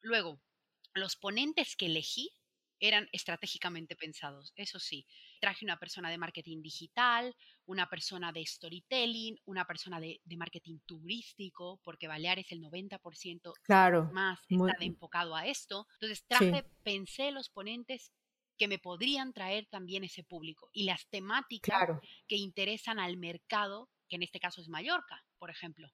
Luego, 0.00 0.40
los 0.94 1.16
ponentes 1.16 1.76
que 1.76 1.86
elegí 1.86 2.30
eran 2.80 3.06
estratégicamente 3.12 3.96
pensados, 3.96 4.52
eso 4.56 4.78
sí. 4.78 5.06
Traje 5.40 5.66
una 5.66 5.78
persona 5.78 6.08
de 6.10 6.16
marketing 6.16 6.62
digital, 6.62 7.36
una 7.66 7.90
persona 7.90 8.32
de 8.32 8.46
storytelling, 8.46 9.36
una 9.44 9.66
persona 9.66 10.00
de, 10.00 10.20
marketing 10.36 10.78
turístico, 10.86 11.80
porque 11.84 12.08
Baleares 12.08 12.50
el 12.50 12.62
90% 12.62 13.52
claro, 13.62 14.10
más 14.12 14.38
está 14.48 14.84
enfocado 14.84 15.36
a 15.36 15.46
esto. 15.46 15.86
Entonces 16.00 16.24
traje, 16.26 16.64
pensé 16.82 17.30
los 17.30 17.50
ponentes 17.50 18.12
que 18.56 18.68
me 18.68 18.78
podrían 18.78 19.34
traer 19.34 19.66
también 19.66 20.04
ese 20.04 20.24
público 20.24 20.70
y 20.72 20.84
las 20.84 21.06
temáticas 21.08 21.90
que 22.26 22.36
interesan 22.36 22.98
al 22.98 23.18
mercado 23.18 23.90
que 24.08 24.16
en 24.16 24.22
este 24.22 24.40
caso 24.40 24.60
es 24.60 24.68
Mallorca, 24.68 25.24
por 25.38 25.50
ejemplo. 25.50 25.90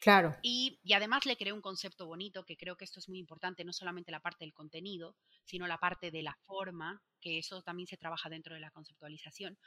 Claro. 0.00 0.36
Y, 0.42 0.80
además 0.94 1.26
le 1.26 1.36
creé 1.36 1.52
un 1.52 1.60
concepto 1.60 2.06
bonito, 2.06 2.44
que 2.44 2.56
creo 2.56 2.76
que 2.76 2.84
esto 2.84 2.98
es 2.98 3.08
muy 3.08 3.18
importante, 3.18 3.64
no 3.64 3.72
solamente 3.72 4.10
la 4.10 4.20
parte 4.20 4.44
del 4.44 4.52
contenido, 4.52 5.16
sino 5.44 5.66
la 5.66 5.78
parte 5.78 6.10
de 6.10 6.22
la 6.22 6.36
forma, 6.44 7.02
que 7.20 7.38
eso 7.38 7.62
también 7.62 7.86
se 7.86 7.96
trabaja 7.96 8.28
dentro 8.28 8.54
de 8.54 8.60
la 8.60 8.70
conceptualización. 8.70 9.58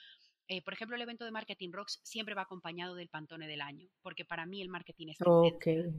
Eh, 0.47 0.61
por 0.61 0.73
ejemplo, 0.73 0.95
el 0.95 1.01
evento 1.01 1.25
de 1.25 1.31
Marketing 1.31 1.71
Rocks 1.71 1.99
siempre 2.03 2.35
va 2.35 2.43
acompañado 2.43 2.95
del 2.95 3.09
Pantone 3.09 3.47
del 3.47 3.61
año, 3.61 3.89
porque 4.01 4.25
para 4.25 4.45
mí 4.45 4.61
el 4.61 4.69
marketing 4.69 5.07
es 5.09 5.17
okay. 5.21 5.91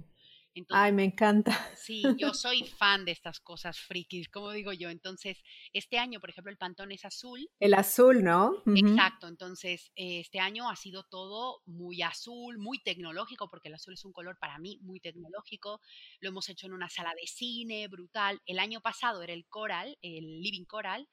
Ay, 0.71 0.92
me 0.92 1.05
encanta. 1.05 1.53
Sí, 1.77 2.03
yo 2.19 2.33
soy 2.35 2.64
fan 2.64 3.05
de 3.05 3.12
estas 3.12 3.40
cosas 3.40 3.79
frikis, 3.79 4.29
como 4.29 4.51
digo 4.51 4.73
yo. 4.73 4.88
Entonces, 4.88 5.42
este 5.73 5.99
año, 5.99 6.21
por 6.21 6.31
ejemplo, 6.31 6.51
el 6.51 6.59
Pantón 6.59 6.92
es 6.92 7.05
azul. 7.05 7.49
El 7.61 7.75
azul, 7.75 8.23
¿no? 8.23 8.62
Exacto. 8.75 9.29
Entonces, 9.29 9.90
este 9.95 10.40
año 10.40 10.69
ha 10.71 10.77
sido 10.77 11.05
todo 11.05 11.62
muy 11.66 12.03
azul, 12.03 12.59
muy 12.59 12.83
tecnológico, 12.83 13.49
porque 13.49 13.69
el 13.69 13.75
azul 13.75 13.95
es 13.95 14.05
un 14.05 14.12
color 14.12 14.38
para 14.38 14.59
mí 14.59 14.79
muy 14.83 15.01
tecnológico. 15.01 15.81
Lo 16.21 16.31
hemos 16.31 16.49
hecho 16.49 16.66
en 16.66 16.73
una 16.73 16.88
sala 16.88 17.12
de 17.14 17.27
cine, 17.27 17.88
brutal. 17.88 18.40
El 18.47 18.59
año 18.59 18.81
pasado 18.81 19.23
era 19.23 19.33
el 19.33 19.47
Coral, 19.49 19.99
el 20.03 20.40
Living 20.40 20.64
Coral. 20.64 21.09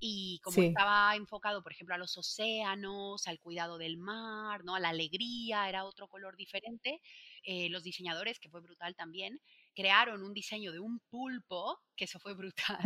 Y 0.00 0.40
como 0.44 0.62
estaba 0.62 1.16
enfocado, 1.16 1.62
por 1.62 1.72
ejemplo, 1.72 1.94
a 1.94 1.98
los 1.98 2.16
océanos, 2.16 3.26
al 3.26 3.40
cuidado 3.40 3.78
del 3.78 3.96
mar, 3.96 4.64
¿no? 4.64 4.74
a 4.74 4.80
la 4.80 4.90
alegría, 4.90 5.68
era 5.68 5.84
otro 5.84 6.08
color 6.08 6.36
diferente. 6.36 7.00
Eh, 7.42 7.68
los 7.68 7.82
diseñadores, 7.82 8.38
que 8.38 8.48
fue 8.48 8.60
brutal 8.60 8.94
también, 8.94 9.40
crearon 9.74 10.22
un 10.22 10.34
diseño 10.34 10.72
de 10.72 10.80
un 10.80 11.00
pulpo, 11.10 11.80
que 11.96 12.04
eso 12.04 12.18
fue 12.20 12.34
brutal, 12.36 12.78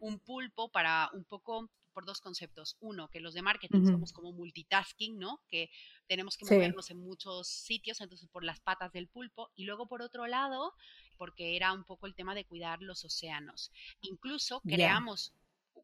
un 0.00 0.18
pulpo 0.20 0.70
para 0.70 1.10
un 1.12 1.24
poco 1.24 1.70
por 1.98 2.04
dos 2.04 2.20
conceptos. 2.20 2.76
Uno, 2.78 3.08
que 3.08 3.18
los 3.18 3.34
de 3.34 3.42
marketing 3.42 3.84
somos 3.84 4.12
como 4.12 4.30
multitasking, 4.30 5.18
¿no? 5.18 5.40
Que 5.48 5.68
tenemos 6.06 6.36
que 6.36 6.44
movernos 6.44 6.90
en 6.90 6.98
muchos 6.98 7.48
sitios, 7.48 8.00
entonces 8.00 8.28
por 8.28 8.44
las 8.44 8.60
patas 8.60 8.92
del 8.92 9.08
pulpo. 9.08 9.50
Y 9.56 9.64
luego, 9.64 9.88
por 9.88 10.00
otro 10.02 10.28
lado, 10.28 10.74
porque 11.16 11.56
era 11.56 11.72
un 11.72 11.82
poco 11.82 12.06
el 12.06 12.14
tema 12.14 12.36
de 12.36 12.44
cuidar 12.44 12.82
los 12.82 13.04
océanos. 13.04 13.72
Incluso 14.00 14.60
creamos 14.60 15.34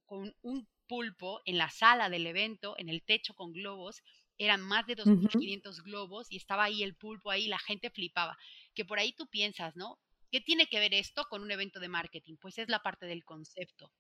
con 0.07 0.35
un 0.43 0.69
pulpo 0.87 1.41
en 1.45 1.59
la 1.59 1.71
sala 1.71 2.09
del 2.11 2.27
evento, 2.27 2.75
en 2.79 2.89
el 2.89 3.03
techo 3.03 3.35
con 3.35 3.53
globos, 3.53 4.03
eran 4.37 4.61
más 4.61 4.87
de 4.87 4.97
2.500 4.97 5.83
globos 5.83 6.31
y 6.31 6.37
estaba 6.37 6.65
ahí 6.65 6.83
el 6.83 6.97
pulpo 6.97 7.31
ahí, 7.31 7.47
la 7.47 7.59
gente 7.59 7.91
flipaba. 7.91 8.37
Que 8.75 8.85
por 8.85 8.99
ahí 8.99 9.13
tú 9.13 9.27
piensas, 9.29 9.77
¿no? 9.77 9.99
¿Qué 10.31 10.41
tiene 10.41 10.67
que 10.67 10.81
ver 10.81 10.95
esto 10.95 11.25
con 11.31 11.43
un 11.43 11.51
evento 11.51 11.79
de 11.79 11.89
marketing? 11.89 12.37
Pues 12.41 12.59
es 12.59 12.69
la 12.69 12.81
parte 12.81 13.07
del 13.07 13.25
concepto. 13.25 13.93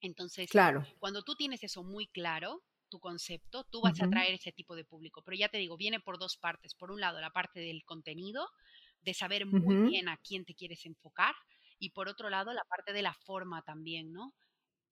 Entonces, 0.00 0.50
claro. 0.50 0.86
cuando 0.98 1.22
tú 1.22 1.34
tienes 1.34 1.62
eso 1.62 1.82
muy 1.82 2.06
claro, 2.08 2.62
tu 2.88 3.00
concepto, 3.00 3.64
tú 3.64 3.80
vas 3.82 4.00
a 4.00 4.06
atraer 4.06 4.34
ese 4.34 4.52
tipo 4.52 4.76
de 4.76 4.84
público. 4.84 5.22
Pero 5.22 5.36
ya 5.36 5.48
te 5.48 5.58
digo, 5.58 5.76
viene 5.76 6.00
por 6.00 6.18
dos 6.18 6.36
partes. 6.36 6.74
Por 6.74 6.90
un 6.90 7.00
lado, 7.00 7.20
la 7.20 7.30
parte 7.30 7.60
del 7.60 7.84
contenido, 7.84 8.48
de 9.02 9.14
saber 9.14 9.46
muy 9.46 9.90
bien 9.90 10.08
a 10.08 10.16
quién 10.18 10.44
te 10.44 10.54
quieres 10.54 10.86
enfocar, 10.86 11.34
y 11.78 11.90
por 11.90 12.08
otro 12.08 12.30
lado, 12.30 12.52
la 12.52 12.64
parte 12.64 12.92
de 12.92 13.02
la 13.02 13.12
forma 13.12 13.62
también, 13.62 14.12
¿no? 14.12 14.32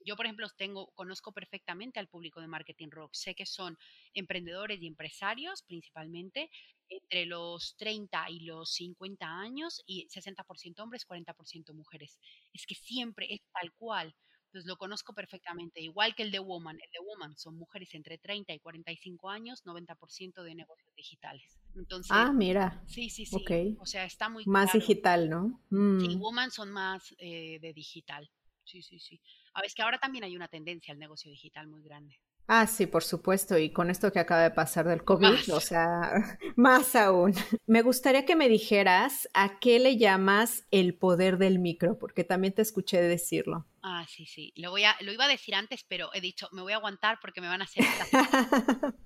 Yo, 0.05 0.17
por 0.17 0.27
ejemplo, 0.27 0.49
tengo, 0.57 0.89
conozco 0.95 1.33
perfectamente 1.33 1.99
al 2.01 2.09
público 2.09 2.41
de 2.41 2.49
Marketing 2.49 2.89
Rock. 2.91 3.15
Sé 3.15 3.35
que 3.35 3.47
son 3.47 3.77
emprendedores 4.15 4.81
y 4.81 4.87
empresarios 4.87 5.63
principalmente, 5.63 6.51
entre 6.89 7.27
los 7.27 7.75
30 7.77 8.31
y 8.31 8.41
los 8.41 8.73
50 8.73 9.27
años 9.27 9.83
y 9.87 10.07
60% 10.09 10.81
hombres, 10.81 11.07
40% 11.07 11.73
mujeres. 11.75 12.19
Es 12.53 12.67
que 12.67 12.75
siempre 12.75 13.27
es 13.31 13.41
tal 13.53 13.73
cual. 13.73 14.15
Entonces 14.53 14.69
lo 14.69 14.77
conozco 14.77 15.15
perfectamente, 15.15 15.81
igual 15.81 16.15
que 16.15 16.23
el 16.23 16.31
de 16.31 16.39
Woman. 16.39 16.77
El 16.77 16.91
de 16.93 16.99
Woman 17.07 17.35
son 17.39 17.57
mujeres 17.57 17.95
entre 17.95 18.19
30 18.19 18.53
y 18.53 18.59
45 18.59 19.31
años, 19.31 19.65
90% 19.65 20.43
de 20.43 20.55
negocios 20.55 20.95
digitales. 20.95 21.59
Entonces, 21.75 22.11
ah, 22.13 22.35
mira. 22.35 22.85
Sí, 22.87 23.09
sí, 23.09 23.25
sí. 23.25 23.37
Okay. 23.37 23.79
O 23.81 23.87
sea, 23.87 24.05
está 24.05 24.29
muy 24.29 24.45
Más 24.45 24.75
digital, 24.75 25.31
¿no? 25.31 25.63
Sí, 25.71 26.17
mm. 26.17 26.21
Woman 26.21 26.51
son 26.51 26.71
más 26.71 27.15
eh, 27.17 27.61
de 27.63 27.73
digital. 27.73 28.31
Sí, 28.65 28.83
sí, 28.83 28.99
sí. 28.99 29.19
A 29.55 29.61
ver, 29.61 29.67
es 29.67 29.75
que 29.75 29.83
ahora 29.83 29.99
también 29.99 30.25
hay 30.25 30.37
una 30.37 30.49
tendencia 30.49 30.93
al 30.93 30.99
negocio 30.99 31.31
digital 31.31 31.67
muy 31.69 31.83
grande. 31.83 32.19
Ah, 32.49 32.67
sí, 32.67 32.87
por 32.87 33.03
supuesto. 33.05 33.57
Y 33.57 33.71
con 33.71 33.89
esto 33.89 34.13
que 34.13 34.19
acaba 34.19 34.43
de 34.43 34.51
pasar 34.51 34.87
del 34.87 35.05
COVID, 35.05 35.55
o 35.55 35.61
sea, 35.61 36.39
más 36.57 36.95
aún. 36.97 37.35
Me 37.67 37.83
gustaría 37.83 38.25
que 38.25 38.37
me 38.37 38.49
dijeras 38.49 39.29
a 39.33 39.59
qué 39.61 39.79
le 39.79 39.97
llamas 39.97 40.67
el 40.71 40.95
poder 40.95 41.39
del 41.39 41.59
micro, 41.59 41.99
porque 41.99 42.25
también 42.25 42.53
te 42.53 42.63
escuché 42.63 43.01
decirlo. 43.01 43.67
Ah, 43.83 44.05
sí, 44.09 44.27
sí. 44.27 44.53
Lo, 44.57 44.71
voy 44.71 44.85
a, 44.85 44.97
lo 45.01 45.13
iba 45.13 45.25
a 45.25 45.29
decir 45.29 45.55
antes, 45.55 45.85
pero 45.89 46.11
he 46.15 46.21
dicho, 46.21 46.49
me 46.53 46.63
voy 46.63 46.73
a 46.73 46.77
aguantar 46.77 47.19
porque 47.21 47.41
me 47.41 47.49
van 47.49 47.63
a 47.63 47.65
hacer... 47.65 47.85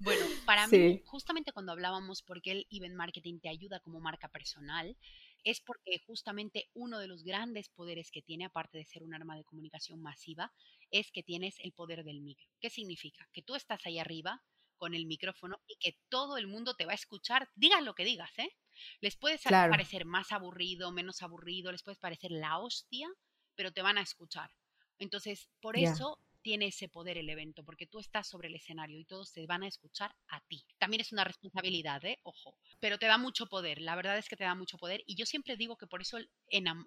bueno, 0.00 0.26
para 0.44 0.66
mí, 0.66 1.02
justamente 1.04 1.52
cuando 1.52 1.72
hablábamos 1.72 2.22
porque 2.22 2.52
el 2.52 2.66
event 2.70 2.96
marketing 2.96 3.40
te 3.40 3.48
ayuda 3.48 3.80
como 3.80 4.00
marca 4.00 4.28
personal, 4.28 4.96
es 5.44 5.60
porque 5.60 5.98
justamente 6.06 6.70
uno 6.74 6.98
de 6.98 7.08
los 7.08 7.24
grandes 7.24 7.68
poderes 7.68 8.10
que 8.10 8.22
tiene, 8.22 8.44
aparte 8.44 8.78
de 8.78 8.84
ser 8.84 9.02
un 9.02 9.14
arma 9.14 9.36
de 9.36 9.44
comunicación 9.44 10.00
masiva, 10.00 10.52
es 10.90 11.10
que 11.10 11.22
tienes 11.22 11.58
el 11.60 11.72
poder 11.72 12.04
del 12.04 12.20
micro. 12.20 12.48
¿Qué 12.60 12.70
significa? 12.70 13.28
Que 13.32 13.42
tú 13.42 13.54
estás 13.54 13.84
ahí 13.86 13.98
arriba 13.98 14.42
con 14.76 14.94
el 14.94 15.06
micrófono 15.06 15.60
y 15.66 15.76
que 15.76 15.98
todo 16.08 16.38
el 16.38 16.46
mundo 16.46 16.74
te 16.74 16.86
va 16.86 16.92
a 16.92 16.94
escuchar, 16.94 17.50
digas 17.54 17.82
lo 17.82 17.94
que 17.94 18.04
digas, 18.04 18.30
¿eh? 18.38 18.56
Les 19.00 19.14
puede 19.14 19.38
parecer 19.38 20.06
más 20.06 20.32
aburrido, 20.32 20.90
menos 20.90 21.22
aburrido, 21.22 21.70
les 21.70 21.82
puede 21.82 21.98
parecer 21.98 22.30
la 22.30 22.58
hostia, 22.58 23.08
pero 23.54 23.72
te 23.72 23.82
van 23.82 23.98
a 23.98 24.02
escuchar. 24.02 24.50
Entonces, 24.98 25.50
por 25.60 25.76
eso 25.76 26.18
tiene 26.42 26.66
ese 26.66 26.88
poder 26.88 27.18
el 27.18 27.28
evento, 27.28 27.64
porque 27.64 27.86
tú 27.86 27.98
estás 27.98 28.28
sobre 28.28 28.48
el 28.48 28.54
escenario 28.54 28.98
y 28.98 29.04
todos 29.04 29.32
te 29.32 29.46
van 29.46 29.62
a 29.62 29.68
escuchar 29.68 30.14
a 30.28 30.40
ti. 30.40 30.64
También 30.78 31.00
es 31.00 31.12
una 31.12 31.24
responsabilidad, 31.24 32.04
¿eh? 32.04 32.18
ojo, 32.22 32.56
pero 32.78 32.98
te 32.98 33.06
da 33.06 33.18
mucho 33.18 33.46
poder, 33.46 33.80
la 33.80 33.96
verdad 33.96 34.18
es 34.18 34.28
que 34.28 34.36
te 34.36 34.44
da 34.44 34.54
mucho 34.54 34.78
poder 34.78 35.02
y 35.06 35.16
yo 35.16 35.26
siempre 35.26 35.56
digo 35.56 35.76
que 35.76 35.86
por 35.86 36.00
eso 36.02 36.18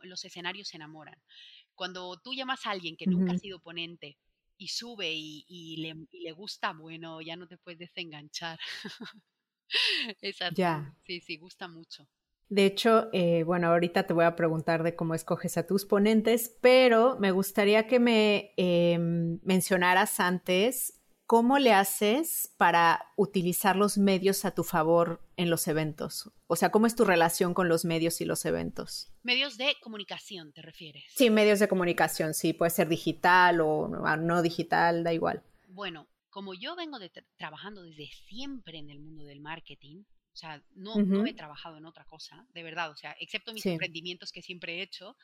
los 0.04 0.26
escenarios 0.26 0.70
se 0.70 0.78
enamoran. 0.78 1.22
Cuando 1.76 2.18
tú 2.24 2.34
llamas 2.34 2.66
a 2.66 2.72
alguien 2.72 2.96
que 2.98 3.08
nunca 3.08 3.34
ha 3.34 3.38
sido 3.38 3.60
ponente 3.60 4.18
y 4.58 4.68
sube 4.68 5.12
y, 5.14 5.78
le, 5.78 6.32
gusta, 6.32 6.74
bueno, 6.74 7.22
ya 7.22 7.36
no 7.36 7.48
te 7.48 7.58
puedes 7.58 7.80
desenganchar. 7.80 8.60
Exacto. 10.22 10.56
Ya. 10.56 10.96
Sí, 11.06 11.20
sí, 11.22 11.38
gusta 11.38 11.68
mucho. 11.68 12.08
De 12.50 12.66
hecho, 12.66 13.10
eh, 13.14 13.44
bueno, 13.44 13.68
ahorita 13.68 14.04
te 14.04 14.14
voy 14.14 14.26
a 14.26 14.36
preguntar 14.36 14.84
de 14.84 14.96
cómo 14.96 15.16
escoges 15.16 15.58
a 15.58 15.66
tus 15.66 15.86
ponentes, 15.86 16.56
pero 16.62 17.18
me 17.20 17.32
gustaría 17.32 17.88
que 17.88 18.00
me 18.00 18.54
em, 18.58 19.40
mencionaras 19.44 20.20
antes 20.20 21.00
cómo 21.26 21.58
le 21.58 21.74
haces 21.74 22.54
para 22.58 23.12
utilizar 23.16 23.76
los 23.76 23.98
medios 23.98 24.46
a 24.46 24.52
tu 24.52 24.64
favor 24.64 25.20
en 25.38 25.50
los 25.50 25.68
eventos. 25.68 26.32
O 26.48 26.56
sea, 26.56 26.70
¿cómo 26.70 26.86
es 26.86 26.96
tu 26.96 27.06
relación 27.06 27.54
con 27.54 27.70
los 27.70 27.86
medios 27.86 28.22
y 28.22 28.26
los 28.26 28.46
eventos? 28.46 29.12
Medios 29.24 29.58
de 29.58 29.76
comunicación, 29.82 30.52
¿te 30.54 30.62
refieres? 30.62 31.06
Sí, 31.16 31.30
medios 31.30 31.60
de 31.60 31.68
comunicación, 31.68 32.34
sí, 32.34 32.54
puede 32.54 32.72
ser 32.72 32.88
digital 32.88 33.62
o 33.62 33.88
no 33.88 34.42
digital, 34.42 35.04
da 35.04 35.14
igual. 35.14 35.44
Bueno, 35.70 36.08
como 36.30 36.54
yo 36.54 36.76
vengo 36.76 36.98
trabajando 37.38 37.84
desde 37.84 38.10
siempre 38.28 38.80
en 38.80 38.90
el 38.90 39.00
mundo 39.00 39.24
del 39.24 39.40
marketing, 39.40 40.04
o 40.34 40.36
sea, 40.36 40.64
no, 40.74 40.96
no, 40.96 41.28
he 41.28 41.34
trabajado 41.34 41.78
en 41.78 41.86
otra 41.86 42.06
cosa, 42.06 42.48
de 42.54 42.64
verdad, 42.64 42.90
o 42.90 42.96
sea, 42.96 43.16
excepto 43.20 43.54
mis 43.54 43.66
emprendimientos 43.68 44.32
que 44.32 44.42
siempre 44.42 44.80
he 44.80 44.82
hecho, 44.82 45.16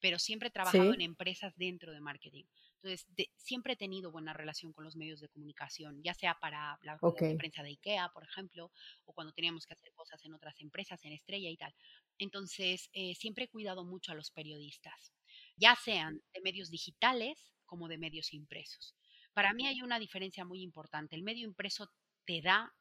pero 0.00 0.18
siempre 0.18 0.48
he 0.48 0.50
trabajado 0.50 0.92
en 0.92 1.02
empresas 1.02 1.54
dentro 1.56 1.92
de 1.92 2.00
marketing. 2.00 2.44
Entonces, 2.82 3.06
siempre 3.36 3.74
he 3.74 3.76
tenido 3.76 4.10
buena 4.10 4.32
relación 4.32 4.72
con 4.72 4.84
los 4.84 4.96
medios 4.96 5.20
de 5.20 5.28
comunicación, 5.28 6.02
ya 6.02 6.14
sea 6.14 6.38
para 6.40 6.78
la 6.82 6.98
prensa 6.98 7.62
de 7.62 7.70
IKEA, 7.70 8.10
por 8.12 8.24
ejemplo, 8.24 8.72
o 9.04 9.12
cuando 9.12 9.32
teníamos 9.32 9.66
que 9.66 9.74
hacer 9.74 9.92
cosas 9.94 10.24
en 10.24 10.34
otras 10.34 10.60
empresas, 10.60 11.04
en 11.04 11.12
Estrella 11.12 11.48
y 11.48 11.56
tal. 11.56 11.74
Entonces, 12.18 12.90
eh, 12.92 13.14
siempre 13.14 13.44
he 13.44 13.48
cuidado 13.48 13.84
mucho 13.84 14.12
a 14.12 14.14
los 14.16 14.32
periodistas, 14.32 15.12
ya 15.56 15.76
sean 15.76 16.20
de 16.34 16.40
medios 16.40 16.70
digitales 16.70 17.52
como 17.66 17.86
de 17.86 17.98
medios 17.98 18.32
impresos. 18.32 18.96
Para 19.32 19.52
mí 19.52 19.66
hay 19.66 19.82
una 19.82 19.98
diferencia 20.00 20.44
muy 20.44 20.62
importante. 20.62 21.14
El 21.14 21.22
medio 21.22 21.46
impreso 21.46 21.92
te 22.24 22.40
da 22.40 22.74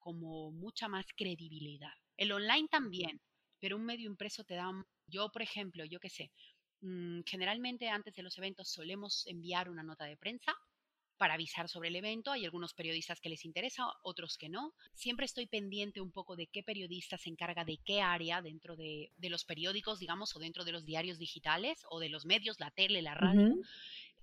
como 0.00 0.50
mucha 0.50 0.88
más 0.88 1.06
credibilidad. 1.16 1.92
El 2.16 2.32
online 2.32 2.68
también, 2.68 3.20
pero 3.60 3.76
un 3.76 3.84
medio 3.84 4.10
impreso 4.10 4.44
te 4.44 4.54
da, 4.54 4.70
yo 5.06 5.30
por 5.30 5.42
ejemplo, 5.42 5.84
yo 5.84 6.00
qué 6.00 6.10
sé, 6.10 6.32
mm, 6.80 7.20
generalmente 7.26 7.88
antes 7.88 8.14
de 8.14 8.22
los 8.22 8.36
eventos 8.38 8.72
solemos 8.72 9.26
enviar 9.26 9.70
una 9.70 9.82
nota 9.82 10.06
de 10.06 10.16
prensa 10.16 10.54
para 11.20 11.34
avisar 11.34 11.68
sobre 11.68 11.90
el 11.90 11.96
evento. 11.96 12.32
Hay 12.32 12.46
algunos 12.46 12.72
periodistas 12.72 13.20
que 13.20 13.28
les 13.28 13.44
interesa, 13.44 13.84
otros 14.02 14.38
que 14.38 14.48
no. 14.48 14.72
Siempre 14.94 15.26
estoy 15.26 15.46
pendiente 15.46 16.00
un 16.00 16.12
poco 16.12 16.34
de 16.34 16.46
qué 16.46 16.62
periodista 16.62 17.18
se 17.18 17.28
encarga 17.28 17.62
de 17.66 17.78
qué 17.84 18.00
área 18.00 18.40
dentro 18.40 18.74
de, 18.74 19.12
los 19.18 19.44
periódicos, 19.44 19.98
digamos, 19.98 20.34
o 20.34 20.38
dentro 20.38 20.64
de 20.64 20.72
los 20.72 20.86
diarios 20.86 21.18
digitales 21.18 21.84
o 21.90 22.00
de 22.00 22.08
los 22.08 22.24
medios, 22.24 22.58
la 22.58 22.70
tele, 22.70 23.02
la 23.02 23.14
radio, 23.14 23.54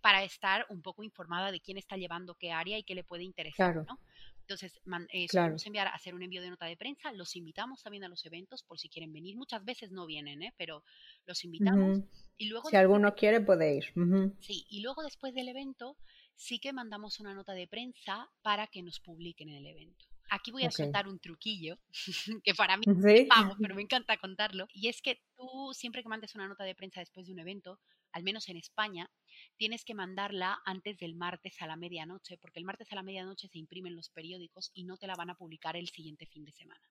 para 0.01 0.23
estar 0.23 0.65
un 0.69 0.81
poco 0.81 1.03
informada 1.03 1.51
de 1.51 1.61
quién 1.61 1.77
está 1.77 1.97
llevando 1.97 2.33
qué 2.33 2.51
área 2.51 2.79
y 2.79 2.83
qué 2.83 2.95
le 2.95 3.03
puede 3.03 3.23
interesar, 3.23 3.75
¿no? 3.85 3.99
Entonces, 4.47 4.79
eh, 5.12 5.27
enviar, 5.65 5.88
hacer 5.89 6.15
un 6.15 6.23
envío 6.23 6.41
de 6.41 6.49
nota 6.49 6.67
de 6.67 6.77
prensa, 6.77 7.12
los 7.12 7.36
invitamos 7.36 7.83
también 7.83 8.05
a 8.05 8.07
los 8.07 8.25
eventos 8.25 8.63
por 8.63 8.79
si 8.79 8.88
quieren 8.88 9.12
venir. 9.12 9.36
Muchas 9.36 9.65
veces 9.65 9.91
no 9.91 10.05
vienen, 10.05 10.41
¿eh? 10.41 10.53
pero 10.55 10.86
los 11.25 11.43
invitamos. 11.43 11.99
y 12.38 12.47
luego 12.47 12.69
si 12.69 12.77
alguno 12.77 13.13
quiere, 13.13 13.41
puede 13.41 13.75
ir. 13.75 13.93
Sí, 14.39 14.65
y 14.69 14.79
luego 14.79 15.03
después 15.03 15.33
del 15.33 15.49
evento, 15.49 15.97
sí 16.38 16.60
que 16.60 16.71
mandamos 16.71 17.19
una 17.19 17.33
nota 17.33 17.51
de 17.51 17.67
prensa 17.67 18.29
para 18.41 18.67
que 18.67 18.81
nos 18.83 19.01
publiquen 19.01 19.49
en 19.49 19.57
el 19.57 19.65
evento. 19.65 20.05
Aquí 20.29 20.51
voy 20.51 20.63
a 20.63 20.71
soltar 20.71 21.10
un 21.10 21.19
truquillo 21.19 21.77
que 22.45 22.55
para 22.55 22.77
mí 22.77 22.83
¿Sí? 23.03 23.27
pero 23.60 23.75
me 23.75 23.81
encanta 23.81 24.15
contarlo. 24.15 24.67
Y 24.73 24.88
es 24.88 25.01
que 25.01 25.21
tú 25.36 25.73
siempre 25.73 26.03
que 26.03 26.10
mandes 26.10 26.36
una 26.36 26.47
nota 26.47 26.63
de 26.63 26.73
prensa 26.73 27.01
después 27.01 27.27
de 27.27 27.33
un 27.33 27.39
evento, 27.39 27.81
al 28.13 28.23
menos 28.23 28.47
en 28.47 28.55
España, 28.55 29.12
tienes 29.58 29.84
que 29.84 29.93
mandarla 29.93 30.62
antes 30.65 30.98
del 30.98 31.15
martes 31.15 31.62
a 31.62 31.67
la 31.67 31.76
medianoche, 31.76 32.38
porque 32.38 32.60
el 32.60 32.65
martes 32.65 32.91
a 32.91 32.96
la 32.96 33.04
medianoche 33.04 33.48
se 33.48 33.58
imprimen 33.58 33.96
los 33.96 34.10
periódicos 34.10 34.72
y 34.74 34.84
no 34.84 34.98
te 34.98 35.08
la 35.08 35.15
van 35.15 35.30
a 35.30 35.36
publicar 35.36 35.76
el 35.76 35.89
siguiente 35.89 36.26
fin 36.28 36.46
de 36.46 36.52
semana. 36.52 36.82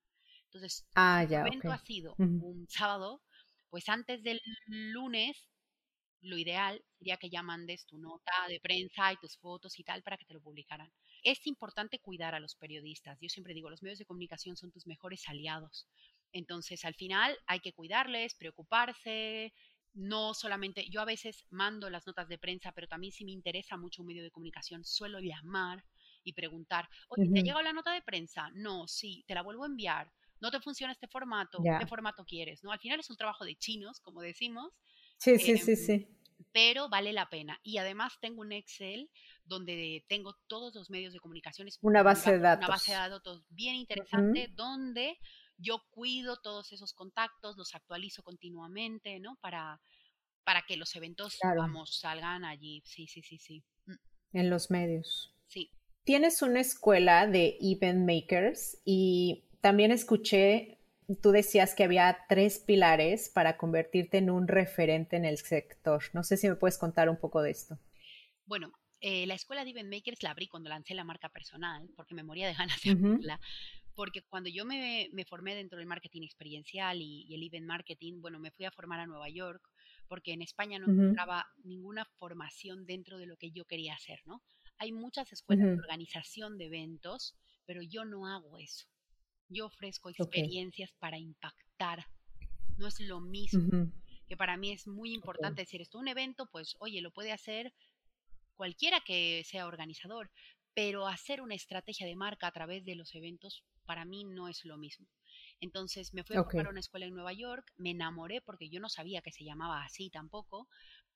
Entonces, 0.44 0.86
ah, 0.94 1.24
ya, 1.24 1.40
el 1.40 1.48
evento 1.48 1.72
ha 1.72 1.78
sido 1.78 2.14
un 2.18 2.66
sábado, 2.68 3.22
pues 3.70 3.88
antes 3.88 4.22
del 4.22 4.40
lunes, 4.66 5.48
lo 6.20 6.38
ideal 6.38 6.82
sería 6.98 7.16
que 7.18 7.30
ya 7.30 7.42
mandes 7.42 7.86
tu 7.86 7.98
nota 7.98 8.32
de 8.48 8.60
prensa 8.60 9.12
y 9.12 9.16
tus 9.16 9.36
fotos 9.36 9.78
y 9.78 9.84
tal 9.84 10.02
para 10.02 10.16
que 10.16 10.24
te 10.24 10.34
lo 10.34 10.40
publicaran. 10.40 10.90
Es 11.22 11.46
importante 11.46 11.98
cuidar 11.98 12.34
a 12.34 12.40
los 12.40 12.54
periodistas. 12.56 13.18
Yo 13.20 13.28
siempre 13.28 13.54
digo, 13.54 13.70
los 13.70 13.82
medios 13.82 13.98
de 13.98 14.06
comunicación 14.06 14.56
son 14.56 14.70
tus 14.70 14.86
mejores 14.86 15.28
aliados. 15.28 15.86
Entonces, 16.32 16.84
al 16.84 16.94
final 16.94 17.36
hay 17.46 17.60
que 17.60 17.72
cuidarles, 17.72 18.34
preocuparse, 18.34 19.52
no 19.96 20.34
solamente, 20.34 20.88
yo 20.90 21.00
a 21.00 21.06
veces 21.06 21.46
mando 21.50 21.88
las 21.88 22.06
notas 22.06 22.28
de 22.28 22.38
prensa, 22.38 22.70
pero 22.72 22.86
también 22.86 23.12
si 23.12 23.24
me 23.24 23.32
interesa 23.32 23.76
mucho 23.76 24.02
un 24.02 24.08
medio 24.08 24.22
de 24.22 24.30
comunicación, 24.30 24.84
suelo 24.84 25.18
llamar 25.20 25.82
y 26.22 26.34
preguntar, 26.34 26.88
oye, 27.08 27.28
¿te 27.32 27.40
ha 27.40 27.42
llegado 27.42 27.62
la 27.62 27.72
nota 27.72 27.92
de 27.92 28.02
prensa? 28.02 28.50
No, 28.54 28.86
sí, 28.86 29.24
te 29.26 29.34
la 29.34 29.42
vuelvo 29.42 29.64
a 29.64 29.68
enviar. 29.68 30.12
No 30.38 30.50
te 30.50 30.60
funciona 30.60 30.92
este 30.92 31.08
formato, 31.08 31.62
¿qué 31.62 31.86
formato 31.86 32.24
quieres? 32.26 32.62
¿no? 32.62 32.72
Al 32.72 32.78
final 32.78 33.00
es 33.00 33.08
un 33.08 33.16
trabajo 33.16 33.44
de 33.44 33.56
chinos, 33.56 34.00
como 34.00 34.20
decimos. 34.20 34.70
Sí, 35.16 35.38
sí, 35.38 35.56
sí, 35.56 35.70
em, 35.70 35.76
sí. 35.76 36.08
Pero 36.52 36.90
vale 36.90 37.14
la 37.14 37.30
pena. 37.30 37.58
Y 37.62 37.78
además 37.78 38.18
tengo 38.20 38.42
un 38.42 38.52
Excel 38.52 39.10
donde 39.44 40.04
tengo 40.08 40.36
todos 40.46 40.74
los 40.74 40.90
medios 40.90 41.14
de 41.14 41.20
comunicación. 41.20 41.68
Una 41.80 42.02
base 42.02 42.32
de 42.32 42.38
datos. 42.40 42.66
Una 42.66 42.74
base 42.74 42.92
de 42.92 42.98
datos 42.98 43.44
bien 43.48 43.76
interesante, 43.76 44.48
donde 44.52 45.18
yo 45.58 45.84
cuido 45.90 46.36
todos 46.36 46.72
esos 46.72 46.92
contactos, 46.92 47.56
los 47.56 47.74
actualizo 47.74 48.22
continuamente, 48.22 49.18
¿no? 49.20 49.36
Para, 49.40 49.80
para 50.44 50.62
que 50.62 50.76
los 50.76 50.94
eventos, 50.96 51.38
vamos, 51.42 51.98
salgan 51.98 52.44
allí. 52.44 52.82
Sí, 52.84 53.06
sí, 53.06 53.22
sí, 53.22 53.38
sí. 53.38 53.64
Mm. 53.86 53.94
En 54.38 54.50
los 54.50 54.70
medios. 54.70 55.34
Sí. 55.46 55.70
Tienes 56.04 56.42
una 56.42 56.60
escuela 56.60 57.26
de 57.26 57.56
event 57.60 58.06
makers 58.06 58.78
y 58.84 59.44
también 59.60 59.90
escuché, 59.90 60.78
tú 61.20 61.32
decías 61.32 61.74
que 61.74 61.84
había 61.84 62.18
tres 62.28 62.60
pilares 62.60 63.28
para 63.28 63.56
convertirte 63.56 64.18
en 64.18 64.30
un 64.30 64.46
referente 64.46 65.16
en 65.16 65.24
el 65.24 65.38
sector. 65.38 66.02
No 66.12 66.22
sé 66.22 66.36
si 66.36 66.48
me 66.48 66.54
puedes 66.54 66.78
contar 66.78 67.08
un 67.08 67.16
poco 67.16 67.42
de 67.42 67.50
esto. 67.50 67.78
Bueno, 68.44 68.72
eh, 69.00 69.26
la 69.26 69.34
escuela 69.34 69.64
de 69.64 69.70
Event 69.70 69.92
Makers 69.92 70.22
la 70.22 70.30
abrí 70.30 70.46
cuando 70.48 70.70
lancé 70.70 70.94
la 70.94 71.04
marca 71.04 71.28
personal, 71.28 71.88
porque 71.96 72.14
me 72.14 72.22
moría 72.22 72.46
de 72.46 72.54
ganas 72.54 72.80
de 72.82 72.90
abrirla. 72.90 73.40
Porque 73.96 74.22
cuando 74.22 74.50
yo 74.50 74.64
me, 74.64 75.10
formé 75.26 75.54
dentro 75.54 75.78
del 75.78 75.88
marketing 75.88 76.22
experiencial 76.22 77.00
y, 77.00 77.34
el 77.34 77.42
event 77.42 77.66
marketing, 77.66 78.20
bueno, 78.20 78.38
me 78.38 78.52
fui 78.52 78.66
a 78.66 78.70
formar 78.70 79.00
a 79.00 79.06
Nueva 79.06 79.28
York, 79.30 79.62
porque 80.06 80.32
en 80.32 80.42
España 80.42 80.78
no 80.78 80.92
encontraba 80.92 81.46
ninguna 81.64 82.04
formación 82.18 82.84
dentro 82.84 83.18
de 83.18 83.26
lo 83.26 83.36
que 83.38 83.50
yo 83.50 83.64
quería 83.64 83.94
hacer, 83.94 84.20
¿no? 84.26 84.42
Hay 84.78 84.92
muchas 84.92 85.32
escuelas 85.32 85.68
de 85.68 85.72
organización 85.72 86.58
de 86.58 86.66
eventos, 86.66 87.34
pero 87.64 87.80
yo 87.82 88.04
no 88.04 88.26
hago 88.26 88.58
eso. 88.58 88.86
Yo 89.48 89.66
ofrezco 89.66 90.10
experiencias 90.10 90.92
para 90.98 91.18
impactar. 91.18 92.06
No 92.76 92.86
es 92.86 93.00
lo 93.00 93.20
mismo. 93.20 93.90
Que 94.28 94.36
para 94.36 94.58
mí 94.58 94.72
es 94.72 94.86
muy 94.86 95.14
importante 95.14 95.62
decir 95.62 95.80
esto. 95.80 95.98
Un 95.98 96.08
evento, 96.08 96.46
pues, 96.52 96.76
oye, 96.80 97.00
lo 97.00 97.12
puede 97.12 97.32
hacer 97.32 97.72
cualquiera 98.56 99.00
que 99.00 99.42
sea 99.44 99.66
organizador, 99.66 100.30
pero 100.74 101.06
hacer 101.06 101.40
una 101.40 101.54
estrategia 101.54 102.06
de 102.06 102.16
marca 102.16 102.46
a 102.46 102.52
través 102.52 102.84
de 102.84 102.96
los 102.96 103.14
eventos 103.14 103.64
para 103.86 104.04
mí 104.04 104.24
no 104.24 104.48
es 104.48 104.64
lo 104.64 104.76
mismo. 104.76 105.08
Entonces 105.60 106.12
me 106.12 106.24
fui 106.24 106.36
a 106.36 106.40
a 106.40 106.68
una 106.68 106.80
escuela 106.80 107.06
en 107.06 107.14
Nueva 107.14 107.32
York, 107.32 107.72
me 107.76 107.90
enamoré 107.90 108.42
porque 108.42 108.68
yo 108.68 108.80
no 108.80 108.88
sabía 108.88 109.22
que 109.22 109.32
se 109.32 109.44
llamaba 109.44 109.82
así 109.84 110.10
tampoco 110.10 110.68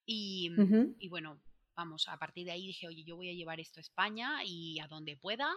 y, 0.06 0.50
y 0.98 1.09
bueno, 1.09 1.40
vamos, 1.80 2.09
a 2.09 2.18
partir 2.18 2.44
de 2.46 2.52
ahí 2.52 2.66
dije, 2.66 2.87
oye, 2.87 3.04
yo 3.04 3.16
voy 3.16 3.30
a 3.30 3.35
llevar 3.35 3.61
esto 3.61 3.80
a 3.80 3.83
España 3.83 4.42
y 4.44 4.78
a 4.80 4.87
donde 4.87 5.16
pueda, 5.16 5.50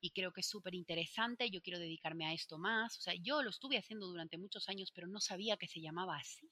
y 0.00 0.10
creo 0.10 0.32
que 0.32 0.40
es 0.42 0.48
súper 0.48 0.74
interesante, 0.74 1.50
yo 1.50 1.62
quiero 1.62 1.78
dedicarme 1.78 2.26
a 2.26 2.32
esto 2.34 2.58
más. 2.58 2.98
O 2.98 3.00
sea, 3.00 3.14
yo 3.14 3.42
lo 3.42 3.50
estuve 3.50 3.78
haciendo 3.78 4.06
durante 4.06 4.36
muchos 4.36 4.68
años, 4.68 4.92
pero 4.94 5.06
no 5.06 5.20
sabía 5.20 5.56
que 5.56 5.68
se 5.68 5.80
llamaba 5.80 6.16
así. 6.16 6.50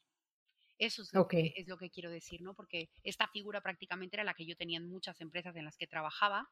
Eso 0.79 1.03
es 1.03 1.13
lo, 1.13 1.27
que, 1.27 1.53
es 1.57 1.67
lo 1.67 1.77
que 1.77 1.91
quiero 1.91 2.11
decir, 2.11 2.41
¿no? 2.41 2.55
Porque 2.55 2.89
esta 3.03 3.27
figura 3.29 3.61
prácticamente 3.61 4.17
era 4.17 4.25
la 4.25 4.35
que 4.35 4.47
yo 4.47 4.57
tenía 4.57 4.79
en 4.79 4.89
muchas 4.89 5.21
empresas 5.21 5.57
en 5.57 5.65
las 5.65 5.77
que 5.77 5.89
trabajaba, 5.89 6.49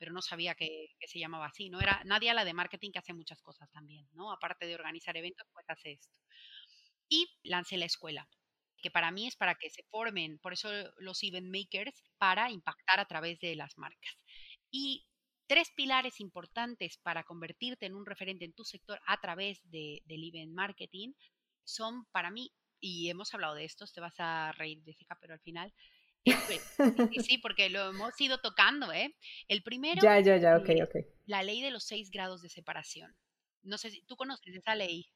pero 0.00 0.12
no 0.12 0.22
sabía 0.22 0.54
que, 0.54 0.96
se 1.06 1.18
llamaba 1.18 1.46
así, 1.46 1.68
¿no? 1.68 1.78
Era 1.78 2.02
nadie 2.06 2.30
a 2.30 2.34
la 2.34 2.46
de 2.46 2.54
marketing 2.54 2.90
que 2.90 2.98
hace 2.98 3.12
muchas 3.12 3.42
cosas 3.42 3.70
también, 3.70 4.08
¿no? 4.12 4.32
Aparte 4.32 4.66
de 4.66 4.74
organizar 4.74 5.14
eventos, 5.14 5.46
pues 5.52 5.68
hace 5.68 5.92
esto. 5.92 6.18
Y 7.08 7.28
lancé 7.42 7.76
la 7.76 7.84
escuela, 7.84 8.26
que 8.78 8.90
para 8.90 9.10
mí 9.10 9.26
es 9.26 9.36
para 9.36 9.56
que 9.56 9.68
se 9.68 9.84
formen, 9.90 10.38
por 10.38 10.54
eso 10.54 10.70
los 10.96 11.22
event 11.22 11.48
makers, 11.48 12.02
para 12.16 12.50
impactar 12.50 12.98
a 12.98 13.04
través 13.04 13.38
de 13.40 13.54
las 13.54 13.76
marcas. 13.76 14.16
Y 14.70 15.06
tres 15.46 15.70
pilares 15.76 16.18
importantes 16.18 16.96
para 16.96 17.24
convertirte 17.24 17.84
en 17.84 17.94
un 17.94 18.06
referente 18.06 18.46
en 18.46 18.54
tu 18.54 18.64
sector 18.64 18.98
a 19.06 19.20
través 19.20 19.60
de, 19.64 20.00
del 20.06 20.24
event 20.24 20.52
marketing 20.52 21.12
son 21.64 22.06
para 22.06 22.30
mí 22.30 22.50
y 22.80 23.10
hemos 23.10 23.34
hablado 23.34 23.54
de 23.54 23.66
estos, 23.66 23.92
te 23.92 24.00
vas 24.00 24.14
a 24.18 24.52
reír, 24.52 24.82
Jessica, 24.82 25.18
pero 25.20 25.34
al 25.34 25.40
final. 25.40 25.74
Sí, 27.22 27.38
porque 27.38 27.70
lo 27.70 27.90
hemos 27.90 28.20
ido 28.20 28.38
tocando, 28.38 28.92
¿eh? 28.92 29.14
El 29.48 29.62
primero. 29.62 30.00
Ya, 30.02 30.20
ya, 30.20 30.36
ya, 30.36 30.56
ok, 30.56 30.68
ok. 30.82 31.06
La 31.26 31.42
ley 31.42 31.62
de 31.62 31.70
los 31.70 31.84
seis 31.84 32.10
grados 32.10 32.42
de 32.42 32.48
separación. 32.48 33.14
No 33.62 33.78
sé 33.78 33.90
si 33.90 34.02
tú 34.02 34.16
conoces 34.16 34.54
esa 34.54 34.74
ley. 34.74 35.06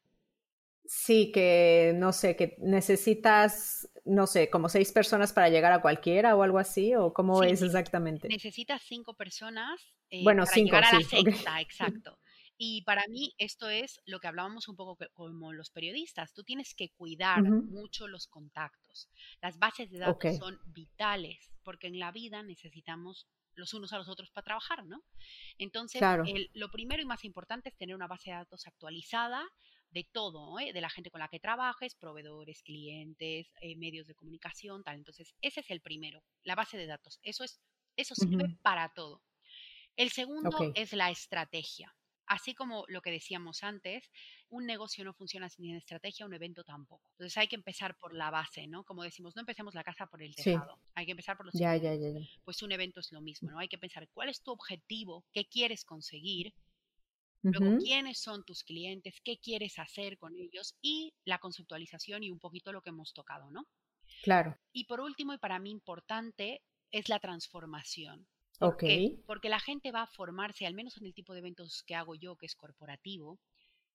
Sí, 0.86 1.32
que 1.32 1.92
no 1.94 2.12
sé, 2.12 2.36
que 2.36 2.56
necesitas, 2.58 3.88
no 4.04 4.26
sé, 4.26 4.50
como 4.50 4.68
seis 4.68 4.92
personas 4.92 5.32
para 5.32 5.48
llegar 5.48 5.72
a 5.72 5.80
cualquiera 5.80 6.36
o 6.36 6.42
algo 6.42 6.58
así, 6.58 6.94
o 6.94 7.14
cómo 7.14 7.42
es 7.42 7.62
exactamente. 7.62 8.28
Necesitas 8.28 8.82
cinco 8.82 9.14
personas 9.14 9.80
eh, 10.10 10.22
bueno, 10.22 10.44
para 10.44 10.56
llegar 10.56 10.84
a 10.84 10.92
la 10.92 11.00
sexta, 11.00 11.60
exacto. 11.60 12.18
Y 12.56 12.82
para 12.82 13.04
mí 13.08 13.32
esto 13.38 13.68
es 13.68 14.00
lo 14.06 14.20
que 14.20 14.28
hablábamos 14.28 14.68
un 14.68 14.76
poco 14.76 14.96
como 15.12 15.52
los 15.52 15.70
periodistas. 15.70 16.32
Tú 16.32 16.44
tienes 16.44 16.74
que 16.74 16.90
cuidar 16.90 17.42
mucho 17.42 18.06
los 18.06 18.26
contactos. 18.26 19.08
Las 19.40 19.58
bases 19.58 19.90
de 19.90 19.98
datos 19.98 20.36
son 20.38 20.58
vitales 20.66 21.50
porque 21.64 21.88
en 21.88 21.98
la 21.98 22.12
vida 22.12 22.42
necesitamos 22.42 23.26
los 23.54 23.72
unos 23.74 23.92
a 23.92 23.98
los 23.98 24.08
otros 24.08 24.30
para 24.30 24.44
trabajar, 24.44 24.84
¿no? 24.84 25.02
Entonces, 25.58 26.02
lo 26.52 26.70
primero 26.70 27.02
y 27.02 27.06
más 27.06 27.24
importante 27.24 27.68
es 27.68 27.76
tener 27.76 27.94
una 27.94 28.06
base 28.06 28.30
de 28.30 28.36
datos 28.36 28.66
actualizada 28.66 29.44
de 29.90 30.04
todo, 30.12 30.58
¿eh? 30.58 30.72
de 30.72 30.80
la 30.80 30.90
gente 30.90 31.10
con 31.10 31.20
la 31.20 31.28
que 31.28 31.38
trabajes, 31.38 31.94
proveedores, 31.94 32.62
clientes, 32.62 33.46
eh, 33.60 33.76
medios 33.76 34.08
de 34.08 34.14
comunicación, 34.16 34.82
tal. 34.82 34.96
Entonces, 34.96 35.34
ese 35.40 35.60
es 35.60 35.70
el 35.70 35.80
primero, 35.80 36.22
la 36.42 36.56
base 36.56 36.76
de 36.76 36.86
datos. 36.86 37.20
Eso 37.22 37.44
es, 37.44 37.60
eso 37.96 38.14
sirve 38.16 38.58
para 38.62 38.92
todo. 38.92 39.22
El 39.96 40.10
segundo 40.10 40.72
es 40.74 40.92
la 40.92 41.10
estrategia. 41.10 41.94
Así 42.26 42.54
como 42.54 42.84
lo 42.88 43.02
que 43.02 43.10
decíamos 43.10 43.62
antes, 43.62 44.10
un 44.48 44.66
negocio 44.66 45.04
no 45.04 45.12
funciona 45.12 45.48
sin 45.48 45.74
estrategia, 45.74 46.26
un 46.26 46.34
evento 46.34 46.64
tampoco. 46.64 47.10
Entonces 47.12 47.36
hay 47.36 47.48
que 47.48 47.56
empezar 47.56 47.96
por 47.98 48.14
la 48.14 48.30
base, 48.30 48.66
¿no? 48.66 48.84
Como 48.84 49.02
decimos, 49.02 49.36
no 49.36 49.40
empecemos 49.40 49.74
la 49.74 49.84
casa 49.84 50.06
por 50.06 50.22
el 50.22 50.34
tejado, 50.34 50.80
hay 50.94 51.06
que 51.06 51.12
empezar 51.12 51.36
por 51.36 51.46
los 51.46 51.54
ya, 51.54 51.76
ya, 51.76 51.94
ya, 51.94 52.08
Pues 52.44 52.62
un 52.62 52.72
evento 52.72 53.00
es 53.00 53.12
lo 53.12 53.20
mismo, 53.20 53.50
¿no? 53.50 53.58
Hay 53.58 53.68
que 53.68 53.78
pensar 53.78 54.08
cuál 54.12 54.28
es 54.28 54.42
tu 54.42 54.52
objetivo, 54.52 55.24
qué 55.32 55.46
quieres 55.46 55.84
conseguir, 55.84 56.54
luego 57.42 57.78
quiénes 57.78 58.18
son 58.18 58.44
tus 58.44 58.64
clientes, 58.64 59.20
qué 59.22 59.38
quieres 59.38 59.78
hacer 59.78 60.16
con 60.16 60.34
ellos 60.36 60.76
y 60.80 61.14
la 61.24 61.38
conceptualización 61.38 62.22
y 62.22 62.30
un 62.30 62.38
poquito 62.38 62.72
lo 62.72 62.80
que 62.80 62.90
hemos 62.90 63.12
tocado, 63.12 63.50
¿no? 63.50 63.66
Claro. 64.22 64.56
Y 64.72 64.84
por 64.84 65.00
último, 65.00 65.34
y 65.34 65.38
para 65.38 65.58
mí 65.58 65.70
importante, 65.70 66.62
es 66.90 67.08
la 67.08 67.18
transformación. 67.18 68.26
Ok. 68.60 68.84
Porque 69.26 69.48
la 69.48 69.60
gente 69.60 69.90
va 69.90 70.02
a 70.02 70.06
formarse, 70.06 70.66
al 70.66 70.74
menos 70.74 70.96
en 70.96 71.06
el 71.06 71.14
tipo 71.14 71.32
de 71.32 71.40
eventos 71.40 71.82
que 71.86 71.94
hago 71.94 72.14
yo, 72.14 72.36
que 72.36 72.46
es 72.46 72.54
corporativo, 72.54 73.40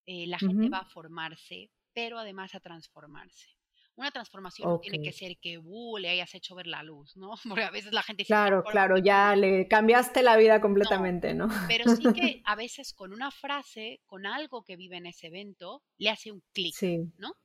eh, 0.06 0.28
la 0.28 0.40
gente 0.40 0.70
va 0.70 0.80
a 0.80 0.86
formarse, 0.86 1.70
pero 1.94 2.18
además 2.18 2.56
a 2.56 2.60
transformarse. 2.60 3.48
Una 3.96 4.12
transformación 4.12 4.70
no 4.70 4.80
tiene 4.80 5.02
que 5.02 5.12
ser 5.12 5.38
que 5.42 5.58
uh, 5.58 5.98
le 5.98 6.08
hayas 6.08 6.34
hecho 6.34 6.56
ver 6.56 6.68
la 6.68 6.84
luz, 6.84 7.18
¿no? 7.18 7.32
Porque 7.62 7.64
a 7.64 7.70
veces 7.70 7.92
la 7.92 8.02
gente... 8.02 8.24
Claro, 8.24 8.64
claro, 8.64 8.98
ya 8.98 9.36
le 9.36 9.68
cambiaste 9.68 10.24
la 10.24 10.38
vida 10.38 10.62
completamente, 10.62 11.34
¿no? 11.34 11.50
Pero 11.68 11.96
sí 11.96 12.04
que 12.38 12.42
a 12.46 12.56
veces 12.56 12.94
con 12.94 13.12
una 13.12 13.30
frase, 13.30 14.02
con 14.06 14.26
algo 14.26 14.64
que 14.64 14.78
vive 14.78 14.98
en 14.98 15.08
ese 15.08 15.28
evento, 15.28 15.84
le 15.98 16.10
hace 16.10 16.32
un 16.32 16.42
clic, 16.54 16.76
¿no? 17.18 17.36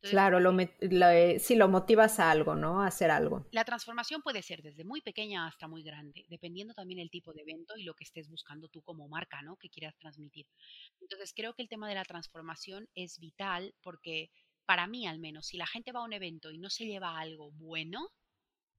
Claro, 0.00 0.40
lo, 0.40 0.56
eh, 0.58 1.38
si 1.38 1.56
lo 1.56 1.68
motivas 1.68 2.18
a 2.18 2.30
algo, 2.30 2.54
¿no? 2.54 2.82
A 2.82 2.86
hacer 2.86 3.10
algo. 3.10 3.46
La 3.52 3.64
transformación 3.64 4.22
puede 4.22 4.42
ser 4.42 4.62
desde 4.62 4.84
muy 4.84 5.00
pequeña 5.00 5.46
hasta 5.46 5.68
muy 5.68 5.82
grande, 5.82 6.24
dependiendo 6.28 6.74
también 6.74 7.00
el 7.00 7.10
tipo 7.10 7.32
de 7.32 7.42
evento 7.42 7.76
y 7.76 7.84
lo 7.84 7.94
que 7.94 8.04
estés 8.04 8.28
buscando 8.28 8.68
tú 8.68 8.82
como 8.82 9.08
marca, 9.08 9.42
¿no? 9.42 9.56
Que 9.56 9.68
quieras 9.68 9.96
transmitir. 9.96 10.46
Entonces, 11.00 11.32
creo 11.34 11.54
que 11.54 11.62
el 11.62 11.68
tema 11.68 11.88
de 11.88 11.94
la 11.94 12.04
transformación 12.04 12.88
es 12.94 13.18
vital 13.18 13.74
porque 13.82 14.30
para 14.66 14.86
mí 14.86 15.06
al 15.06 15.18
menos, 15.18 15.46
si 15.46 15.56
la 15.56 15.66
gente 15.66 15.92
va 15.92 16.00
a 16.00 16.04
un 16.04 16.12
evento 16.12 16.50
y 16.50 16.58
no 16.58 16.68
se 16.68 16.84
lleva 16.84 17.18
algo 17.18 17.50
bueno, 17.52 18.10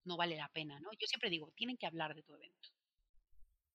no 0.05 0.17
vale 0.17 0.37
la 0.37 0.49
pena, 0.49 0.79
¿no? 0.79 0.89
Yo 0.93 1.07
siempre 1.07 1.29
digo, 1.29 1.51
tienen 1.55 1.77
que 1.77 1.87
hablar 1.87 2.15
de 2.15 2.23
tu 2.23 2.33
evento. 2.35 2.69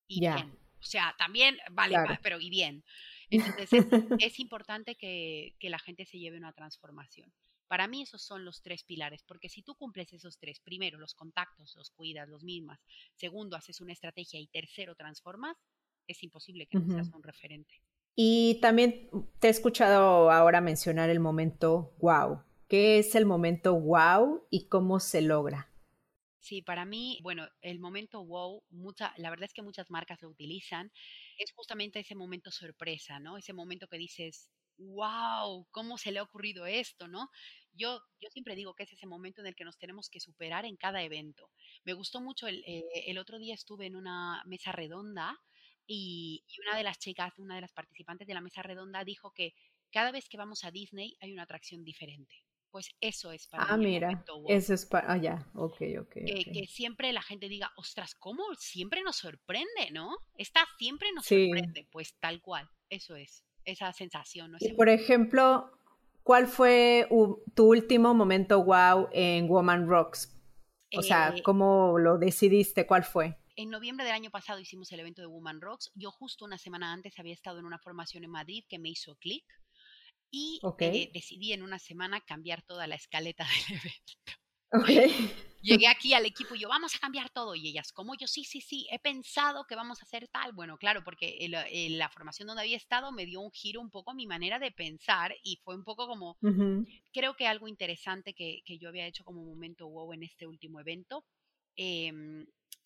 Y 0.07 0.21
bien. 0.21 0.64
O 0.85 0.87
sea, 0.87 1.15
también 1.17 1.57
vale, 1.73 1.97
pero 2.23 2.39
y 2.39 2.51
bien. 2.51 2.85
Entonces 3.31 3.71
es, 4.19 4.39
importante 4.39 4.97
que, 4.97 5.57
la 5.63 5.79
gente 5.79 6.05
se 6.05 6.19
lleve 6.19 6.37
una 6.37 6.53
transformación. 6.53 7.33
Para 7.69 7.89
mí 7.89 8.03
esos 8.03 8.23
son 8.23 8.45
los 8.45 8.61
tres 8.61 8.85
pilares, 8.85 9.25
porque 9.27 9.49
si 9.49 9.63
tú 9.63 9.75
cumples 9.77 10.13
esos 10.13 10.39
tres, 10.39 10.61
primero 10.61 10.99
los 10.99 11.15
contactos, 11.15 11.75
los 11.77 11.91
cuidas, 11.91 12.29
los 12.29 12.45
mismas, 12.45 12.79
segundo 13.15 13.57
haces 13.57 13.81
una 13.81 13.95
estrategia 13.95 14.39
y 14.39 14.47
tercero 14.47 14.95
transformas, 14.95 15.57
es 16.07 16.23
imposible 16.23 16.67
que 16.67 16.79
no 16.79 16.95
seas 16.95 17.09
un 17.15 17.23
referente. 17.23 17.81
Y 18.15 18.59
también 18.61 19.09
te 19.41 19.49
he 19.49 19.51
escuchado 19.51 20.31
ahora 20.31 20.61
mencionar 20.61 21.09
el 21.09 21.19
momento 21.19 21.95
wow. 21.99 22.43
¿Qué 22.69 22.99
es 22.99 23.15
el 23.15 23.25
momento 23.25 23.75
wow 23.75 24.47
y 24.51 24.69
cómo 24.69 25.01
se 25.01 25.23
logra? 25.23 25.74
Sí, 26.45 26.61
para 26.61 26.85
mí, 26.85 27.19
bueno, 27.23 27.49
el 27.63 27.79
momento 27.81 28.23
wow, 28.25 28.65
mucha, 28.69 29.15
la 29.17 29.31
verdad 29.31 29.47
es 29.47 29.55
que 29.55 29.63
muchas 29.63 29.91
marcas 29.91 30.21
lo 30.21 30.29
utilizan, 30.29 30.93
es 31.39 31.53
justamente 31.53 32.01
ese 32.01 32.15
momento 32.15 32.51
sorpresa, 32.51 33.19
¿no? 33.19 33.39
Ese 33.39 33.55
momento 33.55 33.89
que 33.89 33.97
dices, 33.97 34.51
wow, 34.77 35.67
¿cómo 35.71 35.97
se 35.97 36.13
le 36.13 36.19
ha 36.19 36.23
ocurrido 36.23 36.67
esto, 36.67 37.09
no? 37.09 37.31
Yo, 37.73 37.99
yo 38.21 38.29
siempre 38.31 38.57
digo 38.57 38.75
que 38.75 38.83
es 38.83 38.93
ese 38.93 39.07
momento 39.07 39.41
en 39.41 39.47
el 39.47 39.55
que 39.55 39.65
nos 39.65 39.79
tenemos 39.79 40.11
que 40.11 40.21
superar 40.21 40.67
en 40.67 40.77
cada 40.77 41.03
evento. 41.03 41.51
Me 41.83 41.95
gustó 41.95 42.21
mucho, 42.21 42.47
el, 42.47 42.63
eh, 42.67 42.83
el 43.07 43.17
otro 43.19 43.39
día 43.39 43.55
estuve 43.55 43.87
en 43.87 43.97
una 43.97 44.43
mesa 44.45 44.71
redonda 44.73 45.39
y, 45.87 46.45
y 46.47 46.61
una 46.61 46.77
de 46.77 46.85
las 46.85 46.99
chicas, 46.99 47.39
una 47.39 47.55
de 47.55 47.63
las 47.63 47.73
participantes 47.73 48.27
de 48.27 48.35
la 48.35 48.43
mesa 48.43 48.63
redonda 48.63 49.03
dijo 49.05 49.33
que 49.33 49.55
cada 49.91 50.13
vez 50.13 50.29
que 50.29 50.37
vamos 50.37 50.63
a 50.65 50.71
Disney 50.71 51.17
hay 51.21 51.33
una 51.33 51.45
atracción 51.45 51.85
diferente 51.85 52.45
Pues 52.75 52.91
eso 53.01 53.31
es 53.31 53.47
para 53.47 53.67
ah, 53.67 53.77
mira, 53.77 54.25
eso 54.49 54.75
es 54.75 54.85
para, 54.85 55.13
ah, 55.13 55.17
ya, 55.17 55.49
ok, 55.55 55.81
ok. 56.01 56.13
Que, 56.13 56.67
siempre 56.69 57.13
la 57.13 57.23
gente 57.23 57.49
diga, 57.49 57.71
ostras, 57.77 58.17
¿cómo 58.17 58.43
siempre 58.59 59.05
nos 59.05 59.15
sorprende, 59.15 59.93
no? 59.93 60.17
Esta 60.37 60.67
siempre 60.77 61.13
nos 61.15 61.25
sorprende, 61.25 61.87
pues 61.93 62.17
tal 62.19 62.43
cual, 62.43 62.69
eso 62.91 63.15
es, 63.15 63.45
esa 63.65 63.93
sensación. 63.93 64.51
¿no? 64.51 64.59
Y 64.59 64.73
por 64.73 64.89
ejemplo, 64.89 65.71
¿cuál 66.25 66.49
fue 66.49 67.07
tu 67.55 67.67
último 67.67 68.13
momento 68.13 68.65
wow 68.65 69.09
en 69.13 69.47
Woman 69.47 69.87
Rocks? 69.87 70.37
O 70.97 71.03
sea, 71.03 71.29
eh, 71.29 71.45
¿cómo 71.45 71.97
lo 72.01 72.19
decidiste? 72.19 72.89
¿Cuál 72.89 73.05
fue? 73.05 73.39
En 73.55 73.71
noviembre 73.71 74.05
del 74.05 74.15
año 74.15 74.33
pasado 74.33 74.59
hicimos 74.59 74.91
el 74.91 74.99
evento 74.99 75.23
de 75.23 75.29
Woman 75.29 75.61
Rocks. 75.61 75.93
Yo 75.95 76.11
justo 76.11 76.45
una 76.45 76.59
semana 76.59 76.93
antes 76.93 77.21
había 77.21 77.35
estado 77.35 77.61
en 77.61 77.67
una 77.67 77.79
formación 77.79 78.25
en 78.25 78.31
Madrid 78.31 78.65
que 78.69 78.81
me 78.81 78.89
hizo 78.89 79.15
clic 79.15 79.45
y 80.31 80.61
eh, 80.81 81.11
decidí 81.13 81.53
en 81.53 81.63
una 81.63 81.79
semana 81.79 82.21
cambiar 82.21 82.63
toda 82.63 82.87
la 82.87 82.95
escaleta 82.95 83.47
del 83.69 83.79
evento. 83.79 84.35
Llegué 85.63 85.87
aquí 85.87 86.13
al 86.13 86.27
equipo 86.27 86.55
y 86.55 86.59
yo, 86.59 86.69
vamos 86.69 86.95
a 86.95 86.99
cambiar 86.99 87.31
todo. 87.31 87.55
Y 87.55 87.69
ellas, 87.69 87.91
como 87.91 88.15
yo, 88.17 88.27
sí, 88.27 88.45
sí, 88.45 88.61
sí, 88.61 88.87
he 88.91 88.99
pensado 88.99 89.65
que 89.67 89.75
vamos 89.75 90.03
a 90.03 90.05
hacer 90.05 90.29
tal. 90.29 90.53
Bueno, 90.53 90.77
claro, 90.77 91.03
porque 91.03 91.47
la 91.91 92.11
formación 92.11 92.49
donde 92.49 92.63
había 92.63 92.77
estado 92.77 93.13
me 93.13 93.25
dio 93.25 93.41
un 93.41 93.51
giro 93.51 93.81
un 93.81 93.91
poco 93.91 94.11
a 94.11 94.15
mi 94.15 94.27
manera 94.27 94.59
de 94.59 94.73
pensar 94.73 95.35
y 95.43 95.57
fue 95.65 95.75
un 95.75 95.85
poco 95.85 96.07
como, 96.07 96.37
creo 97.15 97.35
que 97.35 97.47
algo 97.47 97.67
interesante 97.67 98.35
que, 98.35 98.61
que, 98.67 98.77
yo 98.79 98.91
había 98.91 99.07
hecho 99.07 99.25
como 99.25 99.43
momento 99.43 99.89
wow 99.89 100.13
en 100.13 100.25
este 100.25 100.47
último 100.47 100.81
evento 100.81 101.25
eh, 101.77 102.13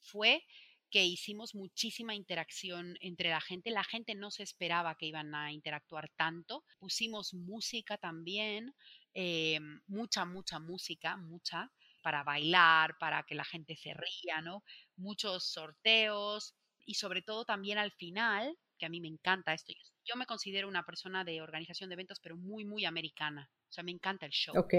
fue 0.00 0.44
que 0.90 1.04
hicimos 1.04 1.54
muchísima 1.54 2.14
interacción 2.14 2.96
entre 3.00 3.30
la 3.30 3.40
gente. 3.40 3.70
La 3.70 3.84
gente 3.84 4.14
no 4.14 4.30
se 4.30 4.42
esperaba 4.42 4.96
que 4.96 5.06
iban 5.06 5.34
a 5.34 5.52
interactuar 5.52 6.10
tanto. 6.16 6.64
Pusimos 6.78 7.34
música 7.34 7.98
también, 7.98 8.74
eh, 9.14 9.60
mucha, 9.86 10.24
mucha 10.24 10.58
música, 10.58 11.16
mucha, 11.16 11.70
para 12.02 12.22
bailar, 12.22 12.96
para 12.98 13.22
que 13.24 13.34
la 13.34 13.44
gente 13.44 13.76
se 13.76 13.92
ría, 13.94 14.40
¿no? 14.40 14.62
Muchos 14.96 15.44
sorteos 15.44 16.54
y 16.86 16.94
sobre 16.94 17.22
todo 17.22 17.44
también 17.44 17.78
al 17.78 17.92
final, 17.92 18.56
que 18.78 18.86
a 18.86 18.88
mí 18.88 19.00
me 19.00 19.08
encanta 19.08 19.52
esto. 19.52 19.72
Yo 20.04 20.16
me 20.16 20.24
considero 20.24 20.68
una 20.68 20.84
persona 20.84 21.22
de 21.24 21.42
organización 21.42 21.90
de 21.90 21.94
eventos, 21.94 22.20
pero 22.20 22.36
muy, 22.36 22.64
muy 22.64 22.86
americana. 22.86 23.50
O 23.68 23.72
sea, 23.72 23.84
me 23.84 23.90
encanta 23.90 24.24
el 24.24 24.32
show. 24.32 24.56
Ok. 24.56 24.74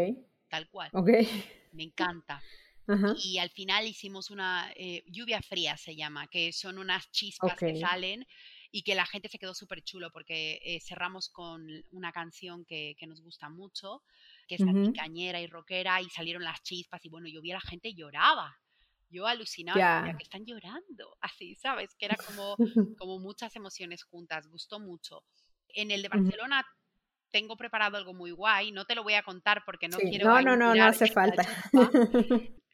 Tal 0.47 0.67
cual. 0.69 0.89
Ok. 0.93 1.09
Me 1.73 1.83
encanta. 1.83 2.41
Y 3.23 3.37
al 3.37 3.49
final 3.49 3.87
hicimos 3.87 4.31
una 4.31 4.71
eh, 4.75 5.03
lluvia 5.07 5.41
fría, 5.41 5.77
se 5.77 5.95
llama, 5.95 6.27
que 6.27 6.51
son 6.51 6.79
unas 6.79 7.11
chispas 7.11 7.55
que 7.55 7.79
salen 7.79 8.25
y 8.71 8.83
que 8.83 8.95
la 8.95 9.05
gente 9.05 9.29
se 9.29 9.39
quedó 9.39 9.53
súper 9.53 9.83
chulo 9.83 10.11
porque 10.11 10.59
eh, 10.63 10.79
cerramos 10.81 11.29
con 11.29 11.67
una 11.91 12.11
canción 12.11 12.65
que, 12.65 12.95
que, 12.97 13.07
nos 13.07 13.21
gusta 13.21 13.49
mucho, 13.49 14.03
que 14.47 14.55
es 14.55 14.61
uh 14.61 14.93
cañera 14.93 15.39
y 15.41 15.47
rockera, 15.47 16.01
y 16.01 16.09
salieron 16.09 16.43
las 16.43 16.61
chispas 16.63 17.03
y 17.05 17.09
bueno, 17.09 17.27
yo 17.27 17.41
vi 17.41 17.51
a 17.51 17.55
la 17.55 17.61
gente 17.61 17.93
lloraba. 17.93 18.57
Yo 19.11 19.25
alucinaba, 19.25 20.15
que 20.17 20.23
están 20.23 20.45
llorando, 20.45 21.17
así, 21.19 21.55
¿sabes? 21.55 21.95
Que 21.95 22.05
era 22.05 22.15
como, 22.15 22.55
como 22.99 23.19
muchas 23.19 23.55
emociones 23.55 24.03
juntas, 24.03 24.47
gustó 24.47 24.79
mucho. 24.79 25.23
En 25.69 25.89
el 25.89 26.03
de 26.03 26.09
Barcelona 26.09 26.63
tengo 27.31 27.57
preparado 27.57 27.97
algo 27.97 28.13
muy 28.13 28.31
guay, 28.31 28.71
no 28.71 28.85
te 28.85 28.93
lo 28.93 29.03
voy 29.03 29.15
a 29.15 29.23
contar 29.23 29.63
porque 29.65 29.87
no 29.87 29.97
quiero... 29.97 30.27
No, 30.27 30.41
no, 30.41 30.55
no, 30.55 30.75
no 30.75 30.85
hace 30.85 31.07
falta. 31.07 31.43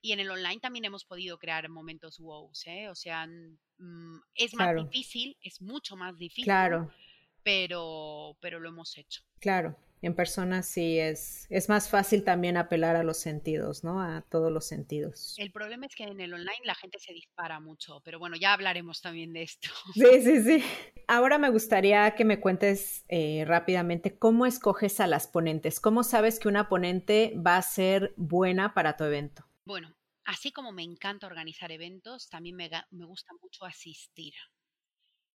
Y 0.06 0.12
en 0.12 0.20
el 0.20 0.30
online 0.30 0.60
también 0.60 0.86
hemos 0.86 1.03
podido 1.03 1.39
crear 1.39 1.68
momentos 1.68 2.20
wow, 2.20 2.51
¿eh? 2.68 2.89
O 2.89 2.93
sea, 2.93 3.26
mm, 3.26 4.22
es 4.36 4.53
más 4.53 4.76
difícil, 4.76 5.36
es 5.41 5.64
mucho 5.64 5.95
más 5.95 6.16
difícil. 6.20 6.43
Claro. 6.43 6.91
Pero, 7.41 8.38
pero 8.39 8.60
lo 8.60 8.70
hemos 8.70 8.95
hecho. 8.99 9.24
Claro, 9.39 9.76
en 10.03 10.14
persona 10.14 10.62
sí 10.62 10.99
es, 10.99 11.47
es 11.49 11.70
más 11.70 11.89
fácil 11.89 12.24
también 12.24 12.56
apelar 12.56 12.95
a 12.95 13.03
los 13.03 13.18
sentidos, 13.18 13.84
¿no? 13.84 13.99
A 13.99 14.22
todos 14.30 14.51
los 14.51 14.68
sentidos. 14.68 15.34
El 15.39 15.51
problema 15.51 15.88
es 15.88 15.95
que 15.95 16.03
en 16.03 16.22
el 16.22 16.36
online 16.36 16.66
la 16.66 16.76
gente 16.76 16.99
se 16.99 17.12
dispara 17.12 17.60
mucho, 17.60 18.03
pero 18.06 18.20
bueno, 18.20 18.36
ya 18.36 18.53
hablaremos 18.53 19.01
también 19.01 19.34
de 19.34 19.41
esto. 19.41 19.70
Sí, 19.95 20.22
sí, 20.22 20.43
sí. 20.43 20.64
Ahora 21.08 21.39
me 21.39 21.49
gustaría 21.49 22.12
que 22.14 22.26
me 22.26 22.39
cuentes 22.39 23.06
eh, 23.08 23.43
rápidamente 23.47 24.20
cómo 24.20 24.45
escoges 24.45 24.99
a 24.99 25.08
las 25.08 25.26
ponentes, 25.26 25.80
cómo 25.80 26.03
sabes 26.03 26.39
que 26.39 26.47
una 26.47 26.70
ponente 26.70 27.34
va 27.36 27.58
a 27.58 27.62
ser 27.64 28.14
buena 28.18 28.76
para 28.76 28.97
tu 28.97 29.03
evento. 29.06 29.45
Bueno, 29.66 29.97
así 30.26 30.51
como 30.51 30.72
me 30.72 30.84
encanta 30.84 31.26
organizar 31.26 31.72
eventos, 31.72 32.30
también 32.30 32.55
me, 32.55 32.70
gusta 33.05 33.34
mucho 33.41 33.66
asistir. 33.66 34.34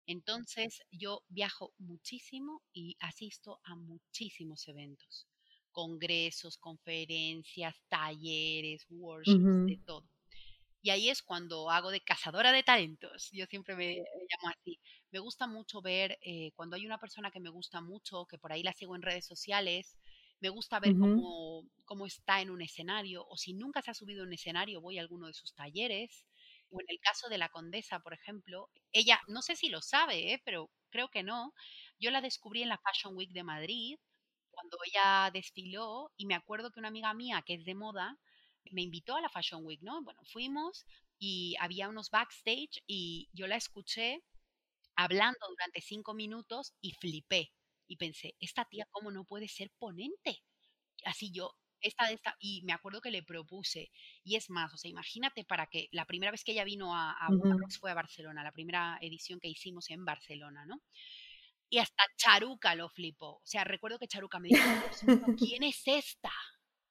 Entonces, 0.07 0.83
yo 0.91 1.23
viajo 1.29 1.73
muchísimo 1.79 2.63
y 2.73 2.97
asisto 3.01 3.59
a 3.65 3.75
muchísimos 3.75 4.69
eventos, 4.69 5.27
congresos, 5.71 6.59
conferencias, 6.59 7.75
talleres, 7.89 8.85
workshops, 8.91 9.67
de 9.67 9.81
todo. 9.87 10.05
Y 10.83 10.91
ahí 10.91 11.09
es 11.09 11.23
cuando 11.23 11.71
hago 11.71 11.91
de 11.91 12.03
cazadora 12.03 12.53
de 12.53 12.63
talentos. 12.63 13.31
Yo 13.33 13.47
siempre 13.47 13.75
me, 13.77 13.97
llamo 13.97 14.55
así. 14.55 14.79
Me 15.11 15.19
gusta 15.19 15.47
mucho 15.47 15.81
ver 15.81 16.19
eh, 16.23 16.53
cuando 16.55 16.77
hay 16.77 16.87
una 16.87 16.99
persona 16.99 17.31
que 17.31 17.41
me 17.41 17.51
gusta 17.51 17.81
mucho, 17.81 18.27
que 18.27 18.39
por 18.39 18.53
ahí 18.53 18.63
la 18.63 18.73
sigo 18.73 18.95
en 18.95 19.03
redes 19.03 19.27
sociales, 19.27 19.97
me 20.41 20.49
gusta 20.49 20.81
ver 20.81 20.97
cómo, 20.97 21.65
cómo, 21.85 22.07
está 22.07 22.41
en 22.41 22.51
un 22.51 22.63
escenario, 22.63 23.27
o 23.29 23.37
si 23.37 23.55
nunca 23.55 23.83
se 23.83 23.91
ha 23.91 23.95
subido 23.95 24.23
a 24.23 24.27
un 24.27 24.33
escenario, 24.33 24.81
voy 24.81 24.99
a 24.99 25.03
alguno 25.03 25.27
de 25.27 25.35
sus 25.35 25.55
talleres. 25.55 26.25
O 26.71 26.81
en 26.81 26.87
el 26.89 26.99
caso 27.01 27.29
de 27.29 27.39
la 27.39 27.49
condesa, 27.49 28.01
por 28.01 28.13
ejemplo, 28.13 28.71
ella, 28.93 29.21
no 29.27 29.41
sé 29.41 29.57
si 29.57 29.69
lo 29.69 29.81
sabe, 29.81 30.35
¿eh? 30.35 30.43
pero 30.45 30.71
creo 30.91 31.09
que 31.09 31.23
no, 31.23 31.55
yo 31.99 32.11
la 32.11 32.21
descubrí 32.21 32.63
en 32.63 32.69
la 32.69 32.79
Fashion 32.79 33.17
Week 33.17 33.31
de 33.33 33.43
Madrid, 33.43 33.99
cuando 34.51 34.77
ella 34.85 35.31
desfiló, 35.33 36.13
y 36.17 36.27
me 36.27 36.35
acuerdo 36.35 36.71
que 36.71 36.81
una 36.81 36.89
amiga 36.89 37.15
mía, 37.15 37.43
que 37.47 37.55
es 37.55 37.65
de 37.65 37.75
moda, 37.75 38.19
me 38.71 38.83
invitó 38.83 39.17
a 39.17 39.21
la 39.23 39.31
Fashion 39.31 39.65
Week, 39.65 39.81
¿no? 39.83 40.03
Bueno, 40.03 40.21
fuimos 40.25 40.85
y 41.19 41.57
había 41.59 41.89
unos 41.89 42.11
backstage 42.11 42.83
y 42.87 43.29
yo 43.33 43.47
la 43.47 43.57
escuché 43.57 44.23
hablando 44.95 45.39
durante 45.49 45.81
cinco 45.81 46.13
minutos 46.13 46.75
y 46.81 46.93
flipé 46.93 47.53
y 47.89 47.97
pensé, 47.97 48.37
esta 48.39 48.65
tía, 48.67 48.87
¿cómo 48.91 49.11
no 49.11 49.25
puede 49.25 49.49
ser 49.49 49.71
ponente? 49.79 50.43
Así 51.05 51.33
yo, 51.33 51.57
esta 51.81 52.07
de 52.07 52.15
esta, 52.15 52.37
y 52.39 52.63
me 52.63 52.73
acuerdo 52.73 53.01
que 53.01 53.11
le 53.11 53.23
propuse, 53.23 53.91
y 54.25 54.37
es 54.37 54.51
más, 54.51 54.73
o 54.73 54.77
sea, 54.77 54.91
imagínate 54.91 55.45
para 55.45 55.67
que 55.67 55.89
la 55.93 56.05
primera 56.05 56.31
vez 56.31 56.45
que 56.45 56.53
ella 56.53 56.65
vino 56.65 56.95
a, 56.95 57.13
a 57.13 57.29
fue 57.81 57.91
a 57.91 57.95
Barcelona, 57.95 58.43
la 58.43 58.53
primera 58.53 58.99
edición 59.01 59.41
que 59.41 59.49
hicimos 59.49 59.91
en 59.91 60.05
Barcelona, 60.05 60.67
¿no? 60.67 60.83
Y 61.71 61.79
hasta 61.79 62.03
Charuca 62.17 62.75
lo 62.75 62.89
flipó. 62.89 63.37
O 63.37 63.47
sea, 63.47 63.63
recuerdo 63.65 63.99
que 63.99 64.09
Charuca 64.09 64.39
me 64.39 64.49
dijo, 64.49 64.59
¿quién 65.39 65.63
es 65.63 65.83
esta? 65.87 66.33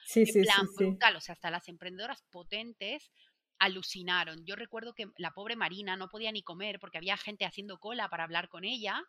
Sí, 0.06 0.24
sí, 0.24 0.42
plan 0.42 0.66
sí, 0.68 0.84
brutal, 0.84 1.16
o 1.16 1.20
sea, 1.20 1.34
hasta 1.34 1.50
las 1.50 1.68
emprendedoras 1.68 2.22
potentes 2.30 3.10
alucinaron. 3.58 4.44
Yo 4.46 4.54
recuerdo 4.54 4.94
que 4.94 5.06
la 5.16 5.32
pobre 5.32 5.56
Marina 5.56 5.96
no 5.96 6.08
podía 6.08 6.32
ni 6.32 6.42
comer 6.42 6.78
porque 6.78 6.98
había 6.98 7.16
gente 7.16 7.44
haciendo 7.44 7.78
cola 7.78 8.08
para 8.08 8.24
hablar 8.24 8.48
con 8.48 8.64
ella 8.64 9.02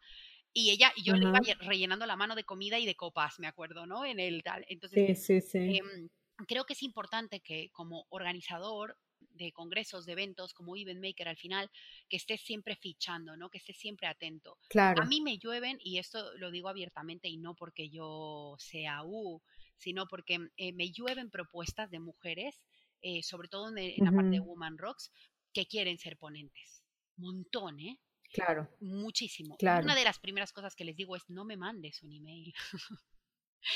y 0.53 0.71
ella, 0.71 0.91
y 0.95 1.03
yo 1.03 1.13
le 1.15 1.27
iba 1.27 1.39
rellenando 1.59 2.05
la 2.05 2.15
mano 2.15 2.35
de 2.35 2.43
comida 2.43 2.79
y 2.79 2.85
de 2.85 2.95
copas, 2.95 3.39
me 3.39 3.47
acuerdo, 3.47 3.85
¿no? 3.85 4.05
En 4.05 4.19
el 4.19 4.43
tal. 4.43 4.65
Entonces, 4.67 5.23
sí, 5.23 5.41
sí, 5.41 5.47
sí. 5.47 5.77
Em, 5.77 6.09
creo 6.47 6.65
que 6.65 6.73
es 6.73 6.83
importante 6.83 7.41
que 7.41 7.69
como 7.71 8.05
organizador 8.09 8.97
de 9.19 9.51
congresos, 9.51 10.05
de 10.05 10.13
eventos, 10.13 10.53
como 10.53 10.75
Event 10.75 11.01
Maker 11.01 11.27
al 11.27 11.37
final, 11.37 11.69
que 12.07 12.17
estés 12.17 12.41
siempre 12.41 12.75
fichando, 12.75 13.37
¿no? 13.37 13.49
Que 13.49 13.57
estés 13.57 13.77
siempre 13.77 14.07
atento. 14.07 14.57
Claro. 14.69 15.01
A 15.01 15.05
mí 15.05 15.21
me 15.21 15.37
llueven, 15.37 15.77
y 15.81 15.97
esto 15.97 16.33
lo 16.37 16.51
digo 16.51 16.69
abiertamente 16.69 17.27
y 17.27 17.37
no 17.37 17.55
porque 17.55 17.89
yo 17.89 18.55
sea 18.59 19.03
U, 19.03 19.41
sino 19.77 20.07
porque 20.07 20.49
eh, 20.57 20.73
me 20.73 20.91
llueven 20.91 21.29
propuestas 21.29 21.89
de 21.89 21.99
mujeres, 21.99 22.61
eh, 23.01 23.23
sobre 23.23 23.47
todo 23.47 23.75
en, 23.75 23.93
la 24.03 24.11
parte 24.11 24.31
de 24.31 24.39
Woman 24.39 24.77
Rocks, 24.77 25.11
que 25.53 25.65
quieren 25.65 25.97
ser 25.97 26.17
ponentes. 26.17 26.83
Montón, 27.15 27.79
¿eh? 27.79 27.99
Claro. 28.31 28.69
Muchísimo. 28.79 29.57
Claro. 29.57 29.83
Una 29.83 29.95
de 29.95 30.03
las 30.03 30.19
primeras 30.19 30.53
cosas 30.53 30.75
que 30.75 30.85
les 30.85 30.95
digo 30.95 31.15
es 31.15 31.29
no 31.29 31.45
me 31.45 31.57
mandes 31.57 32.03
un 32.03 32.11
email. 32.11 32.53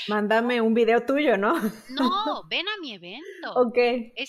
Mándame 0.08 0.62
un 0.62 0.74
video 0.74 1.06
tuyo, 1.06 1.38
¿no? 1.38 1.54
No, 1.89 2.43
ven 2.49 2.68
a 2.68 2.80
mi 2.80 2.93
evento. 2.93 3.54
Ok. 3.56 3.78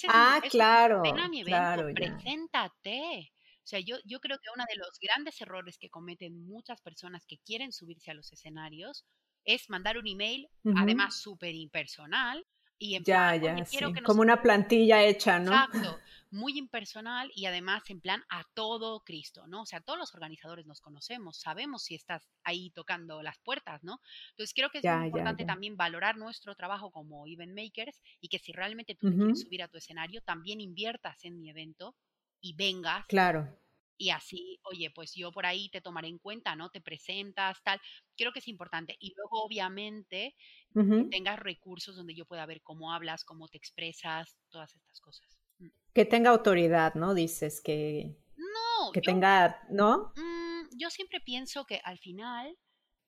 ah, 0.08 0.40
claro. 0.50 1.02
Ven 1.02 1.18
a 1.18 1.28
mi 1.28 1.40
evento, 1.40 1.86
preséntate. 1.94 3.32
O 3.64 3.66
sea, 3.66 3.80
yo, 3.80 3.96
yo 4.04 4.20
creo 4.20 4.38
que 4.38 4.50
uno 4.54 4.64
de 4.68 4.76
los 4.76 4.98
grandes 5.00 5.40
errores 5.40 5.78
que 5.78 5.88
cometen 5.88 6.46
muchas 6.46 6.82
personas 6.82 7.24
que 7.26 7.38
quieren 7.38 7.72
subirse 7.72 8.10
a 8.10 8.14
los 8.14 8.30
escenarios 8.32 9.06
es 9.44 9.70
mandar 9.70 9.96
un 9.96 10.06
email, 10.06 10.48
además 10.76 11.20
súper 11.20 11.54
impersonal, 11.54 12.46
y 12.84 12.96
en 12.96 13.04
ya, 13.04 13.34
ya, 13.36 13.56
como 14.04 14.20
una 14.20 14.42
plantilla 14.42 15.02
hecha, 15.02 15.38
¿no? 15.38 15.52
Exacto, 15.52 15.98
muy 16.30 16.58
impersonal 16.58 17.30
y 17.34 17.46
además 17.46 17.88
en 17.88 18.00
plan 18.00 18.22
a 18.28 18.44
todo 18.52 19.00
Cristo, 19.04 19.46
¿no? 19.46 19.62
O 19.62 19.66
sea, 19.66 19.80
todos 19.80 19.98
los 19.98 20.12
organizadores 20.14 20.66
nos 20.66 20.82
conocemos, 20.82 21.38
sabemos 21.38 21.84
si 21.84 21.94
estás 21.94 22.28
ahí 22.42 22.70
tocando 22.70 23.22
las 23.22 23.38
puertas, 23.38 23.82
¿no? 23.84 24.00
Entonces 24.30 24.52
creo 24.54 24.68
que 24.68 24.78
es 24.78 24.84
muy 24.84 25.06
importante 25.06 25.46
también 25.46 25.78
valorar 25.78 26.18
nuestro 26.18 26.54
trabajo 26.54 26.90
como 26.90 27.26
event 27.26 27.54
makers 27.54 28.02
y 28.20 28.28
que 28.28 28.38
si 28.38 28.52
realmente 28.52 28.94
tú 28.94 29.10
quieres 29.16 29.40
subir 29.40 29.62
a 29.62 29.68
tu 29.68 29.78
escenario, 29.78 30.20
también 30.20 30.60
inviertas 30.60 31.24
en 31.24 31.38
mi 31.38 31.48
evento 31.48 31.96
y 32.42 32.54
vengas. 32.54 33.06
Claro 33.06 33.48
y 33.96 34.10
así, 34.10 34.58
oye, 34.64 34.90
pues 34.90 35.14
yo 35.14 35.30
por 35.32 35.46
ahí 35.46 35.68
te 35.68 35.80
tomaré 35.80 36.08
en 36.08 36.18
cuenta, 36.18 36.56
¿no? 36.56 36.70
Te 36.70 36.80
presentas, 36.80 37.62
tal. 37.62 37.80
Creo 38.16 38.32
que 38.32 38.40
es 38.40 38.48
importante. 38.48 38.96
Y 38.98 39.14
luego, 39.16 39.44
obviamente, 39.44 40.34
que 40.74 41.08
tengas 41.10 41.38
recursos 41.38 41.96
donde 41.96 42.14
yo 42.14 42.26
pueda 42.26 42.44
ver 42.46 42.60
cómo 42.62 42.92
hablas, 42.92 43.24
cómo 43.24 43.48
te 43.48 43.56
expresas, 43.56 44.36
todas 44.50 44.74
estas 44.74 45.00
cosas. 45.00 45.38
Mm. 45.58 45.68
Que 45.94 46.04
tenga 46.04 46.30
autoridad, 46.30 46.94
¿no? 46.94 47.14
Dices 47.14 47.60
que... 47.62 48.16
No. 48.36 48.90
Que 48.92 49.00
tenga, 49.00 49.62
¿no? 49.70 50.12
Mm, 50.16 50.76
yo 50.76 50.90
siempre 50.90 51.20
pienso 51.20 51.64
que 51.64 51.80
al 51.84 51.98
final 51.98 52.56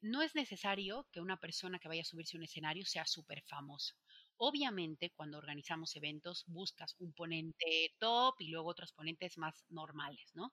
no 0.01 0.23
es 0.23 0.35
necesario 0.35 1.09
que 1.13 1.21
una 1.21 1.39
persona 1.39 1.79
que 1.79 1.89
vaya 1.89 2.03
a 2.03 2.05
subirse 2.05 2.37
a 2.37 2.39
un 2.39 2.45
escenario 2.45 2.85
sea 2.85 3.05
súper 3.05 3.43
famoso. 3.49 3.95
Obviamente, 4.37 5.11
cuando 5.17 5.39
organizamos 5.39 5.97
eventos, 5.97 6.45
buscas 6.47 6.95
un 6.99 7.13
ponente 7.15 7.95
top 7.99 8.35
y 8.39 8.49
luego 8.49 8.69
otros 8.69 8.93
ponentes 8.93 9.39
más 9.39 9.65
normales, 9.71 10.31
¿no? 10.35 10.53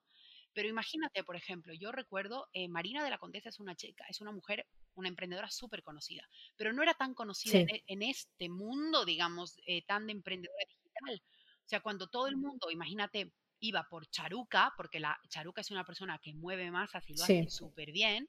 Pero 0.54 0.68
imagínate, 0.68 1.22
por 1.24 1.36
ejemplo, 1.36 1.74
yo 1.74 1.92
recuerdo, 1.92 2.48
eh, 2.52 2.68
Marina 2.68 3.04
de 3.04 3.10
la 3.10 3.18
Condesa 3.18 3.48
es 3.48 3.60
una 3.60 3.74
chica, 3.74 4.04
es 4.08 4.20
una 4.20 4.32
mujer, 4.32 4.66
una 4.94 5.08
emprendedora 5.08 5.50
súper 5.50 5.82
conocida, 5.82 6.28
pero 6.56 6.72
no 6.72 6.82
era 6.82 6.94
tan 6.94 7.14
conocida 7.14 7.64
en, 7.86 8.02
este 8.02 8.48
mundo, 8.48 9.04
digamos, 9.04 9.56
eh, 9.66 9.82
tan 9.86 10.06
de 10.06 10.12
emprendedora 10.12 10.64
digital. 10.68 11.22
O 11.64 11.68
sea, 11.68 11.80
cuando 11.80 12.08
todo 12.08 12.26
el 12.28 12.36
mundo, 12.36 12.70
imagínate, 12.70 13.32
iba 13.60 13.86
por 13.88 14.06
Charuca, 14.08 14.72
porque 14.76 15.00
la 15.00 15.18
Charuca 15.28 15.60
es 15.60 15.70
una 15.70 15.84
persona 15.84 16.18
que 16.22 16.34
mueve 16.34 16.70
más, 16.70 16.94
así 16.94 17.14
lo 17.14 17.24
hace 17.24 17.48
súper 17.48 17.92
bien, 17.92 18.28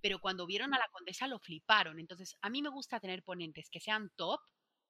pero 0.00 0.20
cuando 0.20 0.46
vieron 0.46 0.74
a 0.74 0.78
la 0.78 0.88
condesa 0.92 1.26
lo 1.26 1.38
fliparon. 1.38 1.98
Entonces, 1.98 2.36
a 2.40 2.50
mí 2.50 2.62
me 2.62 2.68
gusta 2.68 3.00
tener 3.00 3.22
ponentes 3.22 3.68
que 3.70 3.80
sean 3.80 4.10
top, 4.16 4.40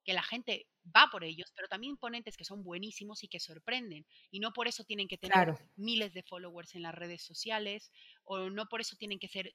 que 0.04 0.12
la 0.12 0.22
gente 0.22 0.68
va 0.94 1.08
por 1.10 1.24
ellos, 1.24 1.52
pero 1.56 1.68
también 1.68 1.96
ponentes 1.96 2.36
que 2.36 2.44
son 2.44 2.62
buenísimos 2.62 3.24
y 3.24 3.28
que 3.28 3.40
sorprenden. 3.40 4.06
Y 4.30 4.38
no 4.38 4.52
por 4.52 4.68
eso 4.68 4.84
tienen 4.84 5.08
que 5.08 5.18
tener 5.18 5.54
miles 5.74 6.12
de 6.12 6.22
followers 6.22 6.74
en 6.76 6.82
las 6.82 6.94
redes 6.94 7.22
sociales 7.24 7.90
o 8.22 8.50
no 8.50 8.66
por 8.66 8.80
eso 8.80 8.96
tienen 8.96 9.18
que 9.18 9.28
ser 9.28 9.52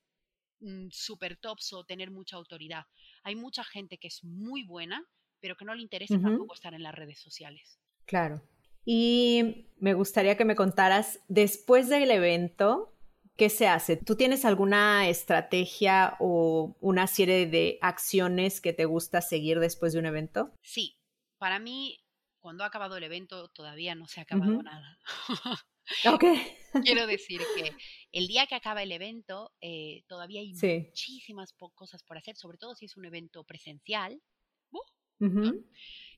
mm, 0.61 0.87
super 0.91 1.37
tops 1.37 1.73
o 1.73 1.83
tener 1.83 2.11
mucha 2.11 2.37
autoridad. 2.37 2.85
Hay 3.23 3.35
mucha 3.35 3.63
gente 3.63 3.97
que 3.97 4.07
es 4.07 4.23
muy 4.23 4.63
buena, 4.63 5.03
pero 5.39 5.55
que 5.55 5.65
no 5.65 5.75
le 5.75 5.81
interesa 5.81 6.19
tampoco 6.19 6.53
estar 6.53 6.73
en 6.73 6.83
las 6.83 6.95
redes 6.95 7.19
sociales. 7.19 7.79
Claro. 8.05 8.41
Y 8.85 9.67
me 9.79 9.93
gustaría 9.93 10.37
que 10.37 10.45
me 10.45 10.55
contaras, 10.55 11.19
después 11.27 11.89
del 11.89 12.09
evento, 12.09 12.95
¿qué 13.37 13.49
se 13.49 13.67
hace? 13.67 13.97
¿Tú 13.97 14.15
tienes 14.15 14.45
alguna 14.45 15.07
estrategia 15.07 16.15
o 16.19 16.77
una 16.79 17.07
serie 17.07 17.47
de 17.47 17.77
acciones 17.81 18.61
que 18.61 18.73
te 18.73 18.85
gusta 18.85 19.21
seguir 19.21 19.59
después 19.59 19.93
de 19.93 19.99
un 19.99 20.05
evento? 20.05 20.51
Sí, 20.61 20.99
para 21.37 21.59
mí, 21.59 22.03
cuando 22.39 22.63
ha 22.63 22.67
acabado 22.67 22.97
el 22.97 23.03
evento, 23.03 23.49
todavía 23.49 23.95
no 23.95 24.07
se 24.07 24.19
ha 24.19 24.23
acabado 24.23 24.61
nada. 24.63 24.97
ok. 26.05 26.23
Quiero 26.85 27.07
decir 27.07 27.41
que 27.55 27.75
el 28.11 28.27
día 28.27 28.47
que 28.47 28.55
acaba 28.55 28.83
el 28.83 28.91
evento, 28.91 29.53
eh, 29.61 30.03
todavía 30.07 30.41
hay 30.41 30.53
muchísimas 30.53 31.53
cosas 31.73 32.03
por 32.03 32.17
hacer, 32.17 32.35
sobre 32.35 32.57
todo 32.57 32.75
si 32.75 32.85
es 32.85 32.97
un 32.97 33.05
evento 33.05 33.43
presencial. 33.43 34.21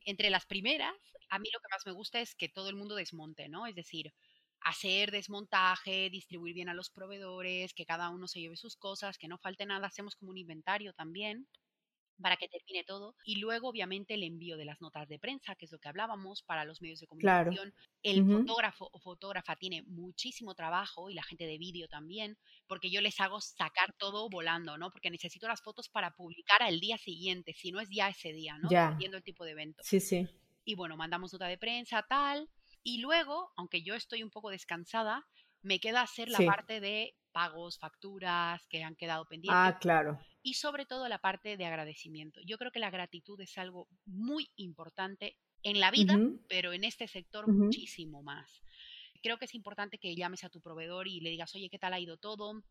Entre 0.06 0.30
las 0.30 0.46
primeras, 0.46 0.96
a 1.30 1.40
mí 1.40 1.50
lo 1.54 1.60
que 1.60 1.68
más 1.72 1.86
me 1.86 1.92
gusta 1.92 2.22
es 2.22 2.36
que 2.36 2.48
todo 2.48 2.70
el 2.70 2.76
mundo 2.76 2.96
desmonte, 2.96 3.50
¿no? 3.50 3.68
Es 3.68 3.76
decir, 3.76 4.14
hacer 4.62 5.12
desmontaje, 5.12 6.10
distribuir 6.10 6.54
bien 6.54 6.70
a 6.70 6.74
los 6.74 6.90
proveedores, 6.90 7.74
que 7.74 7.86
cada 7.86 8.10
uno 8.10 8.28
se 8.28 8.40
lleve 8.40 8.56
sus 8.56 8.78
cosas, 8.78 9.18
que 9.18 9.28
no 9.28 9.38
falte 9.38 9.66
nada, 9.66 9.88
hacemos 9.88 10.16
como 10.16 10.32
un 10.32 10.38
inventario 10.38 10.94
también 10.94 11.48
para 12.22 12.38
que 12.38 12.48
termine 12.48 12.84
todo. 12.84 13.16
Y 13.26 13.38
luego, 13.38 13.70
obviamente, 13.70 14.14
el 14.14 14.24
envío 14.24 14.58
de 14.58 14.66
las 14.66 14.82
notas 14.82 15.08
de 15.08 15.20
prensa, 15.20 15.56
que 15.56 15.66
es 15.66 15.72
lo 15.72 15.80
que 15.80 15.90
hablábamos, 15.90 16.44
para 16.44 16.66
los 16.66 16.82
medios 16.82 17.00
de 17.00 17.08
comunicación. 17.08 17.74
El 18.02 18.26
fotógrafo 18.26 18.90
o 18.92 19.00
fotógrafa 19.00 19.56
tiene 19.56 19.84
muchísimo 19.84 20.56
trabajo 20.56 21.10
y 21.10 21.14
la 21.14 21.24
gente 21.24 21.46
de 21.46 21.58
vídeo 21.58 21.88
también, 21.88 22.38
porque 22.68 22.92
yo 22.92 23.02
les 23.02 23.20
hago 23.20 23.42
sacar 23.42 23.94
todo 23.98 24.30
volando, 24.30 24.78
¿no? 24.78 24.92
Porque 24.92 25.12
necesito 25.12 25.48
las 25.48 25.62
fotos 25.62 25.90
para 25.90 26.16
publicar 26.16 26.62
al 26.64 26.80
día 26.80 26.98
siguiente, 26.98 27.54
si 27.54 27.72
no 27.72 27.80
es 27.80 27.90
ya 27.90 28.10
ese 28.10 28.34
día, 28.34 28.58
¿no? 28.58 28.70
Dependiendo 28.70 29.18
el 29.18 29.24
tipo 29.24 29.44
de 29.44 29.52
evento. 29.52 29.84
Sí, 29.84 30.00
sí. 30.00 30.28
Y 30.66 30.76
bueno, 30.76 30.96
mandamos 30.96 31.34
nota 31.34 31.48
de 31.48 31.58
prensa, 31.58 32.06
tal. 32.08 32.50
Y 32.84 33.00
luego, 33.00 33.52
aunque 33.56 33.82
yo 33.82 33.96
estoy 33.96 34.24
un 34.24 34.30
poco 34.30 34.50
descansada, 34.50 35.26
me 35.64 35.80
queda 35.80 36.02
hacer 36.02 36.30
la 36.30 36.40
parte 36.40 36.80
de 36.80 37.16
pagos, 37.32 37.80
facturas 37.80 38.66
que 38.68 38.84
han 38.84 38.96
quedado 38.96 39.26
pendientes. 39.26 39.60
Ah, 39.60 39.78
claro. 39.80 40.20
Y 40.44 40.54
sobre 40.54 40.86
todo 40.86 41.08
la 41.10 41.20
parte 41.20 41.58
de 41.58 41.66
agradecimiento. 41.66 42.40
Yo 42.46 42.58
creo 42.58 42.72
que 42.72 42.80
la 42.80 42.92
gratitud 42.92 43.40
es 43.42 43.58
algo 43.58 43.88
muy 44.06 44.52
importante 44.56 45.38
en 45.64 45.80
la 45.80 45.90
vida, 45.90 46.20
pero 46.48 46.74
en 46.74 46.84
este 46.84 47.08
sector 47.08 47.48
muchísimo 47.48 48.22
más. 48.22 48.62
Creo 49.22 49.38
que 49.38 49.46
es 49.46 49.56
importante 49.56 49.98
que 49.98 50.16
llames 50.16 50.44
a 50.44 50.50
tu 50.50 50.62
proveedor 50.62 51.08
y 51.08 51.22
le 51.22 51.30
digas, 51.30 51.56
oye, 51.56 51.70
¿qué 51.70 51.80
tal 51.80 51.94
ha 51.94 52.00
ido 52.00 52.18
todo? 52.18 52.62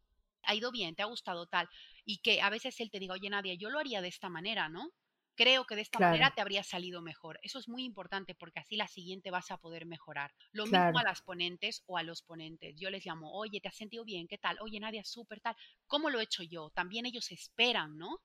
¿Ha 0.42 0.54
ido 0.54 0.70
bien? 0.70 0.94
¿Te 0.94 1.02
ha 1.02 1.06
gustado 1.06 1.46
tal? 1.46 1.68
Y 2.04 2.18
que 2.18 2.42
a 2.42 2.50
veces 2.50 2.78
él 2.80 2.90
te 2.90 2.98
diga, 2.98 3.14
oye, 3.14 3.30
Nadia, 3.30 3.54
yo 3.54 3.70
lo 3.70 3.78
haría 3.78 4.02
de 4.02 4.08
esta 4.08 4.28
manera, 4.28 4.68
¿no? 4.68 4.90
Creo 5.34 5.64
que 5.64 5.76
de 5.76 5.82
esta 5.82 5.98
manera 5.98 6.32
te 6.34 6.40
habría 6.40 6.62
salido 6.62 7.02
mejor. 7.02 7.38
Eso 7.42 7.58
es 7.58 7.68
muy 7.68 7.84
importante 7.84 8.34
porque 8.34 8.60
así 8.60 8.76
la 8.76 8.88
siguiente 8.88 9.30
vas 9.30 9.50
a 9.50 9.58
poder 9.58 9.86
mejorar. 9.86 10.32
Lo 10.52 10.64
mismo 10.64 10.98
a 10.98 11.02
las 11.02 11.22
ponentes 11.22 11.82
o 11.86 11.98
a 11.98 12.02
los 12.02 12.22
ponentes. 12.22 12.74
Yo 12.76 12.90
les 12.90 13.04
llamo, 13.04 13.32
oye, 13.32 13.60
¿te 13.60 13.68
has 13.68 13.76
sentido 13.76 14.04
bien? 14.04 14.28
¿Qué 14.28 14.38
tal? 14.38 14.58
Oye, 14.60 14.80
Nadia, 14.80 15.04
súper 15.04 15.40
tal. 15.40 15.56
¿Cómo 15.86 16.10
lo 16.10 16.20
he 16.20 16.24
hecho 16.24 16.42
yo? 16.42 16.70
También 16.70 17.06
ellos 17.06 17.30
esperan, 17.30 17.96
¿no? 17.96 18.18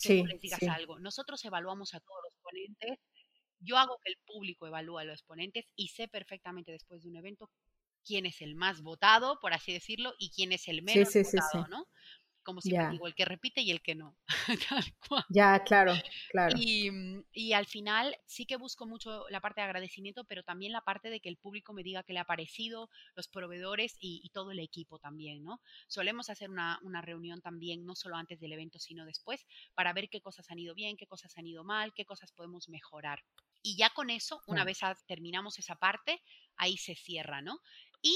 Que 0.00 0.20
tú 0.20 0.26
les 0.26 0.40
digas 0.40 0.62
algo. 0.64 0.98
Nosotros 0.98 1.44
evaluamos 1.44 1.94
a 1.94 2.00
todos 2.00 2.20
los 2.24 2.36
ponentes. 2.42 2.98
Yo 3.60 3.78
hago 3.78 3.98
que 4.02 4.10
el 4.10 4.18
público 4.26 4.66
evalúe 4.66 4.98
a 4.98 5.04
los 5.04 5.22
ponentes 5.22 5.66
y 5.76 5.88
sé 5.88 6.08
perfectamente 6.08 6.72
después 6.72 7.02
de 7.02 7.08
un 7.08 7.16
evento 7.16 7.50
quién 8.04 8.26
es 8.26 8.42
el 8.42 8.54
más 8.54 8.82
votado, 8.82 9.38
por 9.40 9.54
así 9.54 9.72
decirlo, 9.72 10.14
y 10.18 10.30
quién 10.30 10.52
es 10.52 10.68
el 10.68 10.82
menos 10.82 11.12
votado, 11.14 11.68
¿no? 11.68 11.86
Como 12.44 12.60
siempre 12.60 12.90
digo, 12.90 13.06
el 13.06 13.14
que 13.14 13.24
repite 13.24 13.60
y 13.62 13.70
el 13.70 13.82
que 13.82 13.94
no. 13.94 14.16
ya, 15.30 15.64
claro, 15.64 15.94
claro. 16.30 16.56
Mm, 16.56 17.22
y, 17.32 17.52
al 17.52 17.66
final 17.66 18.16
sí 18.26 18.46
que 18.46 18.56
busco 18.56 18.86
mucho 18.86 19.28
la 19.30 19.40
parte 19.40 19.60
de 19.60 19.66
agradecimiento, 19.66 20.24
pero 20.24 20.44
también 20.44 20.72
la 20.72 20.82
parte 20.82 21.10
de 21.10 21.20
que 21.20 21.28
el 21.28 21.36
público 21.36 21.72
me 21.72 21.82
diga 21.82 22.02
que 22.02 22.12
le 22.12 22.20
ha 22.20 22.24
parecido, 22.24 22.90
los 23.16 23.28
proveedores 23.28 23.96
y, 23.98 24.30
todo 24.34 24.50
el 24.50 24.58
equipo 24.58 24.98
también, 24.98 25.44
¿no? 25.44 25.60
Solemos 25.86 26.28
hacer 26.28 26.50
una, 26.50 26.78
reunión 27.02 27.40
también, 27.40 27.84
no 27.84 27.94
solo 27.94 28.16
antes 28.16 28.40
del 28.40 28.52
evento, 28.52 28.78
sino 28.78 29.04
después, 29.04 29.46
para 29.74 29.92
ver 29.92 30.08
qué 30.08 30.20
cosas 30.20 30.50
han 30.50 30.58
ido 30.58 30.74
bien, 30.74 30.96
qué 30.96 31.06
cosas 31.06 31.36
han 31.38 31.46
ido 31.46 31.64
mal, 31.64 31.92
qué 31.94 32.04
cosas 32.04 32.32
podemos 32.32 32.68
mejorar. 32.68 33.22
Y 33.62 33.76
ya 33.76 33.90
con 33.90 34.10
eso, 34.10 34.42
una 34.46 34.64
vez 34.64 34.80
terminamos 35.06 35.58
esa 35.58 35.76
parte, 35.76 36.20
ahí 36.56 36.76
se 36.76 36.94
cierra, 36.94 37.40
¿no? 37.40 37.60
Y 38.02 38.14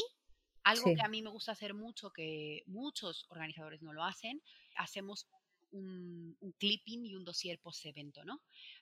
algo 0.69 0.95
que 0.95 1.03
a 1.03 1.09
mí 1.09 1.23
me 1.23 1.31
gusta 1.31 1.53
hacer 1.53 1.73
mucho, 1.73 2.11
que 2.11 2.63
muchos 2.67 3.25
organizadores 3.31 3.81
no 3.81 3.95
lo 3.95 4.05
hacen, 4.05 4.43
hacemos 4.77 5.27
un, 5.71 6.37
clipping 6.59 7.07
y 7.07 7.15
un 7.15 7.25
dossier 7.25 7.59
post-evento, 7.59 8.25
¿no? 8.25 8.41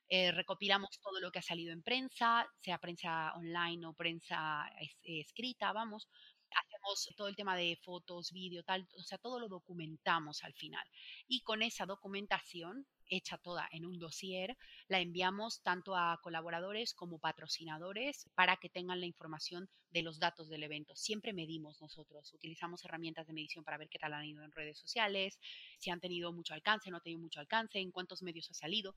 Eh, 0.09 0.33
recopilamos 0.33 0.99
todo 1.01 1.21
lo 1.21 1.31
que 1.31 1.39
ha 1.39 1.43
salido 1.43 1.73
en 1.73 1.83
prensa, 1.83 2.47
sea 2.61 2.79
prensa 2.79 3.33
online 3.35 3.87
o 3.87 3.93
prensa 3.93 4.69
escrita, 5.03 5.73
vamos, 5.73 6.09
hacemos 6.51 7.09
todo 7.17 7.29
el 7.29 7.37
tema 7.37 7.57
de 7.57 7.79
fotos, 7.83 8.33
vídeo, 8.33 8.63
tal, 8.63 8.87
o 8.97 9.03
sea, 9.03 9.19
todo 9.19 9.41
lo 9.41 9.49
documentamos 9.49 10.45
al 10.45 10.55
final. 10.55 10.87
Y 11.29 11.43
con 11.43 11.63
esa 11.63 11.87
documentación 11.87 12.87
hecha 13.09 13.39
toda 13.39 13.69
en 13.73 13.87
un 13.87 13.99
dossier, 13.99 14.57
la 14.89 15.01
enviamos 15.01 15.63
tanto 15.63 15.97
a 15.97 16.19
colaboradores 16.23 16.93
como 16.95 17.19
patrocinadores 17.19 18.29
para 18.35 18.57
que 18.57 18.69
tengan 18.69 19.01
la 19.01 19.07
información 19.07 19.69
de 19.91 20.03
los 20.03 20.19
datos 20.19 20.49
del 20.49 20.65
evento. 20.65 20.95
Siempre 20.97 21.33
medimos 21.33 21.81
nosotros, 21.81 22.33
utilizamos 22.35 22.85
herramientas 22.85 23.27
de 23.27 23.33
medición 23.33 23.65
para 23.65 23.79
ver 23.79 23.89
qué 23.89 23.99
tal 23.99 24.13
han 24.13 24.25
ido 24.25 24.43
en 24.45 24.53
redes 24.53 24.79
sociales, 24.79 25.39
si 25.79 25.91
han 25.91 26.01
tenido 26.01 26.33
mucho 26.33 26.55
alcance, 26.55 26.91
no 26.91 26.97
han 26.97 27.03
tenido 27.03 27.21
mucho 27.21 27.41
alcance, 27.41 27.79
en 27.79 27.93
cuántos 27.93 28.23
medios 28.23 28.51
ha 28.51 28.55
salido. 28.55 28.95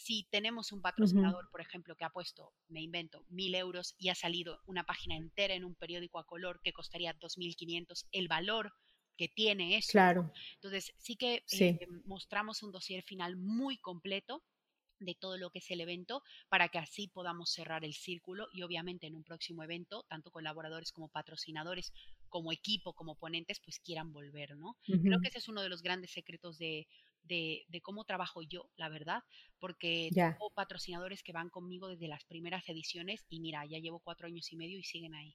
Si 0.00 0.26
tenemos 0.30 0.72
un 0.72 0.80
patrocinador, 0.80 1.50
por 1.50 1.60
ejemplo, 1.60 1.94
que 1.94 2.06
ha 2.06 2.10
puesto, 2.10 2.54
me 2.68 2.80
invento, 2.80 3.26
mil 3.28 3.54
euros 3.54 3.94
y 3.98 4.08
ha 4.08 4.14
salido 4.14 4.62
una 4.64 4.84
página 4.84 5.14
entera 5.14 5.52
en 5.52 5.62
un 5.62 5.74
periódico 5.74 6.18
a 6.18 6.26
color 6.26 6.62
que 6.62 6.72
costaría 6.72 7.14
2.500, 7.18 8.06
el 8.10 8.26
valor 8.26 8.72
que 9.18 9.28
tiene 9.28 9.76
eso. 9.76 9.92
Claro. 9.92 10.32
Entonces, 10.54 10.94
sí 10.96 11.16
que 11.16 11.44
eh, 11.52 11.78
mostramos 12.06 12.62
un 12.62 12.72
dossier 12.72 13.02
final 13.02 13.36
muy 13.36 13.76
completo 13.76 14.42
de 15.00 15.14
todo 15.14 15.36
lo 15.36 15.50
que 15.50 15.58
es 15.58 15.70
el 15.70 15.82
evento 15.82 16.22
para 16.48 16.70
que 16.70 16.78
así 16.78 17.08
podamos 17.08 17.50
cerrar 17.52 17.84
el 17.84 17.92
círculo 17.92 18.48
y 18.54 18.62
obviamente 18.62 19.06
en 19.06 19.16
un 19.16 19.24
próximo 19.24 19.62
evento, 19.62 20.06
tanto 20.08 20.30
colaboradores 20.30 20.92
como 20.92 21.10
patrocinadores, 21.10 21.92
como 22.30 22.52
equipo, 22.52 22.94
como 22.94 23.16
ponentes, 23.16 23.60
pues 23.60 23.80
quieran 23.80 24.14
volver, 24.14 24.56
¿no? 24.56 24.78
Creo 24.82 25.20
que 25.20 25.28
ese 25.28 25.38
es 25.38 25.48
uno 25.48 25.60
de 25.60 25.68
los 25.68 25.82
grandes 25.82 26.12
secretos 26.12 26.56
de, 26.56 26.86
de, 27.22 27.64
cómo 27.82 28.04
trabajo 28.04 28.42
yo, 28.42 28.68
la 28.76 28.88
verdad, 28.88 29.22
porque 29.58 30.10
tengo 30.12 30.50
patrocinadores 30.54 31.22
que 31.22 31.32
van 31.32 31.48
conmigo 31.48 31.88
desde 31.88 32.08
las 32.08 32.24
primeras 32.24 32.68
ediciones 32.68 33.24
y 33.28 33.40
mira, 33.40 33.64
ya 33.66 33.78
llevo 33.78 34.00
cuatro 34.00 34.26
años 34.26 34.52
y 34.52 34.56
medio 34.56 34.78
y 34.78 34.82
siguen 34.82 35.14
ahí. 35.14 35.34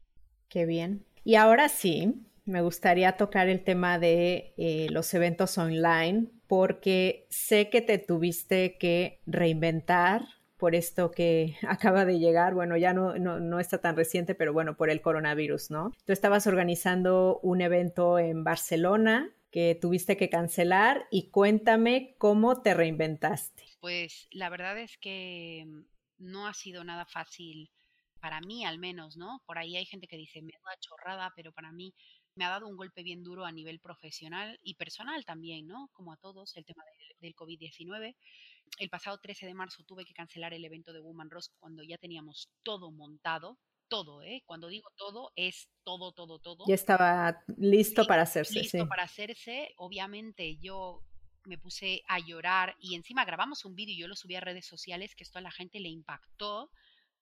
Qué 0.50 0.66
bien. 0.66 1.06
Y 1.24 1.36
ahora 1.36 1.70
sí, 1.70 2.14
me 2.46 2.62
gustaría 2.62 3.18
tocar 3.18 3.50
el 3.50 3.64
tema 3.64 3.98
de 4.00 4.54
eh, 4.58 4.88
los 4.92 5.14
eventos 5.14 5.58
online, 5.58 6.28
porque 6.48 7.26
sé 7.30 7.70
que 7.70 7.82
te 7.82 7.98
tuviste 7.98 8.78
que 8.78 9.20
reinventar 9.26 10.24
por 10.58 10.76
esto 10.76 11.12
que 11.12 11.56
acaba 11.68 12.06
de 12.06 12.20
llegar, 12.20 12.54
bueno, 12.54 12.78
ya 12.78 12.94
no, 12.94 13.18
no, 13.18 13.40
no, 13.40 13.60
está 13.60 13.80
tan 13.80 13.96
reciente, 13.96 14.36
pero 14.36 14.54
bueno, 14.54 14.78
por 14.78 14.90
el 14.90 15.02
coronavirus, 15.02 15.72
¿no? 15.72 15.92
Tú 16.06 16.14
estabas 16.14 16.48
organizando 16.48 17.40
un 17.42 17.62
evento 17.62 18.20
en 18.20 18.44
Barcelona 18.44 19.35
que 19.56 19.74
tuviste 19.74 20.18
que 20.18 20.30
cancelar 20.30 21.08
y 21.10 21.30
cuéntame 21.30 22.14
cómo 22.18 22.62
te 22.62 22.74
reinventaste. 22.74 23.64
Pues 23.80 24.28
la 24.32 24.50
verdad 24.50 24.78
es 24.78 24.98
que 24.98 25.64
mm, 25.66 25.86
no 26.18 26.46
ha 26.46 26.54
sido 26.54 26.84
nada 26.84 27.06
fácil 27.06 27.72
para 28.20 28.42
mí 28.42 28.66
al 28.66 28.80
menos, 28.80 29.16
¿no? 29.16 29.42
Por 29.46 29.58
ahí 29.58 29.78
hay 29.78 29.86
gente 29.86 30.08
que 30.08 30.18
dice, 30.18 30.42
me 30.42 30.52
da 30.52 30.78
chorrada, 30.82 31.32
pero 31.38 31.54
para 31.54 31.72
mí 31.72 31.94
me 32.36 32.44
ha 32.44 32.50
dado 32.50 32.68
un 32.68 32.76
golpe 32.76 33.02
bien 33.02 33.24
duro 33.24 33.46
a 33.46 33.52
nivel 33.54 33.80
profesional 33.80 34.60
y 34.62 34.74
personal 34.74 35.24
también, 35.24 35.68
¿no? 35.68 35.90
Como 35.94 36.12
a 36.12 36.18
todos, 36.18 36.54
el 36.58 36.66
tema 36.66 36.84
del, 37.22 37.34
COVID-19. 37.34 38.14
El 38.80 38.90
pasado 38.90 39.20
13 39.20 39.46
de 39.46 39.54
marzo 39.54 39.86
tuve 39.86 40.04
que 40.04 40.14
cancelar 40.14 40.54
el 40.54 40.66
evento 40.66 40.92
de 40.92 41.00
Woman 41.00 41.30
Ross 41.30 41.50
cuando 41.62 41.82
ya 41.82 41.98
teníamos 41.98 42.50
todo 42.62 42.92
montado, 42.92 43.58
todo, 43.88 44.24
¿eh? 44.24 44.44
Cuando 44.46 44.68
digo 44.68 44.90
todo, 44.96 45.32
es 45.36 45.70
todo, 45.84 46.14
todo, 46.14 46.40
todo. 46.40 46.66
Ya 46.68 46.76
estaba 46.76 47.44
listo 47.58 48.06
para 48.06 48.24
hacerse. 48.24 48.60
Listo 48.60 48.88
para 48.88 49.04
hacerse. 49.04 49.74
Obviamente 49.78 50.58
yo 50.58 51.02
me 51.46 51.58
puse 51.58 52.02
a 52.08 52.20
llorar 52.20 52.76
y 52.80 52.96
encima 52.96 53.24
grabamos 53.26 53.66
un 53.66 53.76
vídeo 53.76 53.94
y 53.94 54.00
yo 54.00 54.08
lo 54.08 54.16
subí 54.16 54.36
a 54.36 54.42
redes 54.42 54.66
sociales 54.66 55.16
que 55.16 55.24
esto 55.24 55.38
a 55.40 55.42
la 55.42 55.52
gente 55.52 55.80
le 55.80 55.90
impactó 55.90 56.72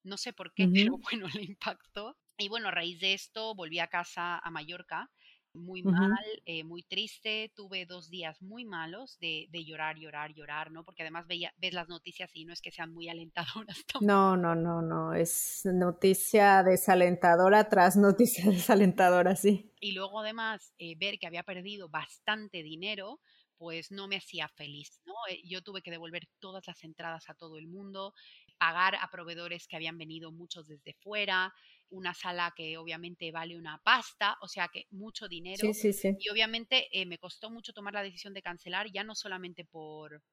no 0.03 0.17
sé 0.17 0.33
por 0.33 0.53
qué, 0.53 0.67
pero 0.73 0.97
bueno, 0.97 1.27
le 1.33 1.43
impactó. 1.43 2.17
Y 2.37 2.49
bueno, 2.49 2.67
a 2.67 2.71
raíz 2.71 2.99
de 2.99 3.13
esto 3.13 3.55
volví 3.55 3.79
a 3.79 3.87
casa 3.87 4.39
a 4.39 4.51
Mallorca 4.51 5.09
muy 5.53 5.83
mal, 5.83 6.25
eh, 6.45 6.63
muy 6.63 6.83
triste, 6.83 7.51
tuve 7.55 7.85
dos 7.85 8.09
días 8.09 8.41
muy 8.41 8.65
malos 8.65 9.17
de, 9.19 9.47
de, 9.51 9.63
llorar, 9.63 9.97
llorar, 9.97 10.33
llorar, 10.33 10.71
¿no? 10.71 10.83
Porque 10.83 11.03
además 11.03 11.27
veía, 11.27 11.53
ves 11.57 11.73
las 11.73 11.87
noticias 11.89 12.31
y 12.33 12.45
no 12.45 12.53
es 12.53 12.61
que 12.61 12.71
sean 12.71 12.93
muy 12.93 13.09
alentadoras. 13.09 13.85
No, 14.01 14.35
no, 14.35 14.55
no, 14.55 14.81
no, 14.81 15.13
es 15.13 15.61
noticia 15.65 16.63
desalentadora 16.63 17.69
tras 17.69 17.95
noticia 17.97 18.49
desalentadora, 18.49 19.35
sí. 19.35 19.71
Y 19.79 19.91
luego 19.91 20.19
además 20.21 20.73
eh, 20.77 20.95
ver 20.97 21.19
que 21.19 21.27
había 21.27 21.43
perdido 21.43 21.89
bastante 21.89 22.63
dinero, 22.63 23.19
pues 23.57 23.91
no 23.91 24.07
me 24.07 24.17
hacía 24.17 24.49
feliz, 24.49 25.01
¿no? 25.05 25.13
Eh, 25.29 25.41
yo 25.45 25.61
tuve 25.61 25.81
que 25.81 25.91
devolver 25.91 26.27
todas 26.39 26.67
las 26.67 26.83
entradas 26.83 27.29
a 27.29 27.33
todo 27.33 27.57
el 27.57 27.67
mundo, 27.67 28.13
pagar 28.57 28.95
a 28.95 29.09
proveedores 29.09 29.67
que 29.67 29.75
habían 29.75 29.97
venido 29.97 30.31
muchos 30.31 30.67
desde 30.67 30.93
fuera, 30.95 31.53
una 31.93 32.13
sala 32.13 32.53
que 32.55 32.77
obviamente 32.77 33.31
vale 33.31 33.55
una 33.55 33.79
pasta, 33.83 34.37
o 34.41 34.47
sea 34.47 34.67
que 34.67 34.87
mucho 34.89 35.27
dinero. 35.27 35.59
Sí, 35.61 35.73
sí, 35.73 35.93
sí. 35.93 36.15
Y 36.19 36.29
obviamente 36.29 36.87
eh, 36.91 37.05
me 37.05 37.19
costó 37.19 37.51
mucho 37.51 37.71
tomar 37.71 37.93
la 37.93 38.03
decisión 38.03 38.33
de 38.33 38.41
cancelar, 38.41 38.91
ya 38.91 39.03
no 39.03 39.13
solamente 39.13 39.63
por, 39.63 40.23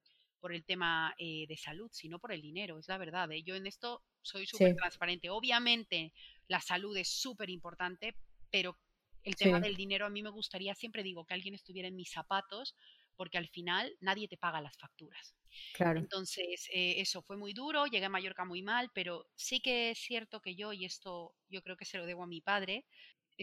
por 0.40 0.54
el 0.54 0.64
tema 0.64 1.14
eh, 1.18 1.46
de 1.46 1.56
salud, 1.58 1.90
sino 1.92 2.18
por 2.18 2.32
el 2.32 2.40
dinero, 2.40 2.78
es 2.78 2.88
la 2.88 2.96
verdad. 2.96 3.30
¿eh? 3.32 3.42
Yo 3.42 3.54
en 3.54 3.66
esto 3.66 4.02
soy 4.22 4.46
súper 4.46 4.74
transparente. 4.74 5.28
Obviamente 5.28 6.14
la 6.48 6.61
salud 6.61 6.96
es 6.96 7.08
súper 7.11 7.50
importante, 7.50 8.16
pero 8.50 8.78
el 9.22 9.36
tema 9.36 9.61
del 9.61 9.76
dinero 9.76 10.06
a 10.06 10.11
mí 10.11 10.22
me 10.22 10.30
gustaría, 10.30 10.74
siempre 10.74 11.02
digo, 11.02 11.26
que 11.26 11.34
alguien 11.34 11.54
estuviera 11.54 11.88
en 11.88 11.96
mis 11.96 12.11
zapatos, 12.11 12.74
porque 13.20 13.36
al 13.36 13.48
final 13.48 13.94
nadie 14.00 14.28
te 14.28 14.38
paga 14.38 14.62
las 14.62 14.78
facturas. 14.78 15.36
Claro. 15.74 16.00
Entonces, 16.00 16.66
eh, 16.72 16.94
eso 17.02 17.20
fue 17.20 17.36
muy 17.36 17.52
duro, 17.52 17.84
llegué 17.84 18.06
a 18.06 18.08
Mallorca 18.08 18.46
muy 18.46 18.62
mal, 18.62 18.90
pero 18.94 19.26
sí 19.34 19.60
que 19.60 19.90
es 19.90 19.98
cierto 19.98 20.40
que 20.40 20.54
yo, 20.56 20.72
y 20.72 20.86
esto 20.86 21.34
yo 21.50 21.60
creo 21.60 21.76
que 21.76 21.84
se 21.84 21.98
lo 21.98 22.06
debo 22.06 22.22
a 22.22 22.26
mi 22.26 22.40
padre, 22.40 22.86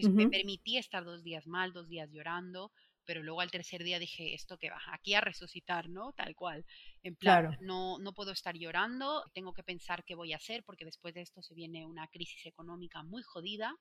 me 0.02 0.28
permití 0.28 0.78
estar 0.78 1.04
dos 1.04 1.22
días 1.22 1.46
mal, 1.46 1.72
dos 1.72 1.88
días 1.88 2.10
llorando, 2.10 2.72
pero 3.04 3.22
luego 3.22 3.40
al 3.40 3.52
tercer 3.52 3.84
día 3.84 4.00
dije, 4.00 4.34
esto 4.34 4.58
que 4.58 4.70
va, 4.70 4.80
aquí 4.92 5.14
a 5.14 5.20
resucitar, 5.20 5.88
¿no? 5.88 6.12
Tal 6.12 6.34
cual. 6.34 6.66
En 7.04 7.14
plan, 7.14 7.56
no, 7.60 8.00
no 8.00 8.12
puedo 8.14 8.32
estar 8.32 8.56
llorando, 8.56 9.30
tengo 9.32 9.52
que 9.52 9.62
pensar 9.62 10.02
qué 10.04 10.16
voy 10.16 10.32
a 10.32 10.38
hacer, 10.38 10.64
porque 10.64 10.86
después 10.86 11.14
de 11.14 11.20
esto 11.20 11.40
se 11.40 11.54
viene 11.54 11.86
una 11.86 12.08
crisis 12.08 12.46
económica 12.46 13.04
muy 13.04 13.22
jodida 13.22 13.76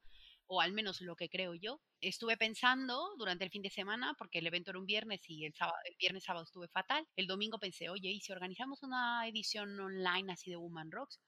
o 0.48 0.62
al 0.62 0.74
menos 0.74 1.02
lo 1.02 1.16
que 1.16 1.30
creo 1.30 1.54
yo. 1.54 1.82
Estuve 2.02 2.38
pensando 2.38 3.16
durante 3.18 3.44
el 3.44 3.52
fin 3.52 3.62
de 3.62 3.70
semana, 3.70 4.16
porque 4.18 4.40
el 4.40 4.48
evento 4.48 4.72
era 4.72 4.80
un 4.80 4.86
viernes 4.86 5.22
y 5.28 5.46
el, 5.46 5.54
sábado, 5.54 5.78
el 5.86 5.96
viernes 6.00 6.24
sábado 6.24 6.46
estuve 6.46 6.68
fatal. 6.68 7.06
El 7.16 7.28
domingo 7.28 7.60
pensé, 7.60 7.90
oye, 7.90 8.10
¿y 8.10 8.22
si 8.22 8.32
organizamos 8.32 8.84
una 8.84 9.28
edición 9.28 9.80
online 9.80 10.32
así 10.32 10.50
de 10.50 10.58
Woman 10.58 10.92
Rocks? 10.92 11.20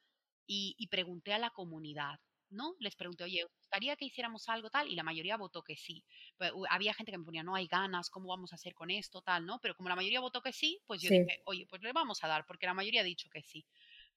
Y, 0.51 0.87
pregunté 0.89 1.31
a 1.33 1.37
la 1.37 1.51
comunidad, 1.51 2.19
¿no? 2.49 2.75
Les 2.79 2.95
pregunté, 2.95 3.23
oye, 3.23 3.45
¿os 3.45 3.51
gustaría 3.53 3.95
que 3.95 4.05
hiciéramos 4.05 4.49
algo 4.49 4.71
tal? 4.71 4.87
Y 4.87 4.95
la 4.95 5.03
mayoría 5.03 5.37
votó 5.37 5.61
que 5.61 5.75
sí. 5.75 6.03
Pues, 6.37 6.51
había 6.71 6.95
gente 6.95 7.11
que 7.11 7.19
me 7.19 7.23
ponía, 7.23 7.43
no 7.43 7.53
hay 7.53 7.67
ganas, 7.67 8.09
¿cómo 8.09 8.29
vamos 8.29 8.51
a 8.51 8.55
hacer 8.55 8.73
con 8.73 8.89
esto, 8.89 9.21
tal, 9.21 9.45
¿no? 9.45 9.59
Pero 9.61 9.75
como 9.75 9.89
la 9.89 9.95
mayoría 9.95 10.21
votó 10.21 10.41
que 10.41 10.51
sí, 10.51 10.81
pues 10.87 11.03
yo 11.03 11.09
dije, 11.11 11.43
oye, 11.45 11.67
pues 11.67 11.83
le 11.83 11.93
vamos 11.93 12.23
a 12.23 12.27
dar, 12.27 12.47
porque 12.47 12.65
la 12.65 12.73
mayoría 12.73 13.01
ha 13.01 13.03
dicho 13.03 13.29
que 13.29 13.43
sí. 13.43 13.63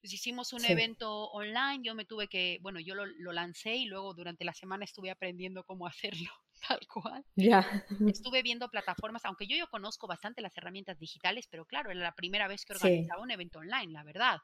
Pues 0.03 0.15
hicimos 0.15 0.53
un 0.53 0.65
evento 0.65 1.31
online, 1.31 1.79
yo 1.85 1.95
me 1.95 2.05
tuve 2.05 2.27
que, 2.27 2.59
bueno, 2.61 2.81
yo 2.81 2.97
lo, 2.97 3.33
lancé 3.33 3.77
y 3.77 3.85
luego 3.85 4.15
durante 4.15 4.45
la 4.45 4.53
semana 4.53 4.85
estuve 4.85 5.13
aprendiendo 5.13 5.63
cómo 5.63 5.87
hacerlo, 6.27 6.29
tal 6.67 6.81
cual. 6.93 7.25
Ya. 7.37 7.61
Estuve 8.13 8.43
viendo 8.43 8.69
plataformas, 8.69 9.25
aunque 9.25 9.47
yo, 9.47 9.57
yo 9.57 9.69
conozco 9.69 10.09
bastante 10.09 10.43
las 10.43 10.57
herramientas 10.57 10.99
digitales, 10.99 11.47
pero 11.49 11.67
claro, 11.67 11.93
era 11.93 12.01
la 12.01 12.17
primera 12.17 12.49
vez 12.49 12.65
que 12.65 12.73
organizaba 12.73 13.23
un 13.23 13.31
evento 13.31 13.61
online, 13.61 13.93
la 13.93 14.03
verdad. 14.03 14.39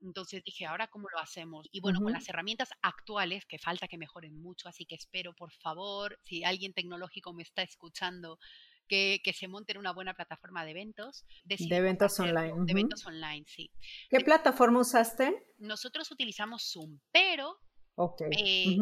Entonces 0.00 0.42
dije, 0.42 0.66
¿ahora 0.66 0.88
cómo 0.88 1.08
lo 1.08 1.20
hacemos? 1.20 1.68
Y 1.70 1.80
bueno, 1.80 2.00
con 2.00 2.12
las 2.12 2.28
herramientas 2.28 2.70
actuales, 2.82 3.46
que 3.46 3.60
falta 3.60 3.86
que 3.86 3.98
mejoren 3.98 4.36
mucho, 4.36 4.68
así 4.68 4.84
que 4.84 4.96
espero, 4.96 5.32
por 5.32 5.52
favor, 5.52 6.18
si 6.24 6.42
alguien 6.42 6.72
tecnológico 6.72 7.32
me 7.32 7.44
está 7.44 7.62
escuchando, 7.62 8.40
que, 8.88 9.20
se 9.34 9.48
monte 9.48 9.72
en 9.72 9.78
una 9.78 9.92
buena 9.92 10.14
plataforma 10.14 10.64
de 10.64 10.72
eventos. 10.72 11.24
De, 11.44 11.56
eventos 11.70 12.18
online. 12.18 12.54
De 12.64 12.72
eventos 12.72 13.06
online, 13.06 13.44
sí. 13.46 13.70
¿Qué 14.08 14.20
plataforma 14.20 14.80
usaste? 14.80 15.46
Nosotros 15.58 16.10
utilizamos 16.10 16.70
Zoom, 16.72 16.98
pero 17.12 17.60
eh, 18.30 18.76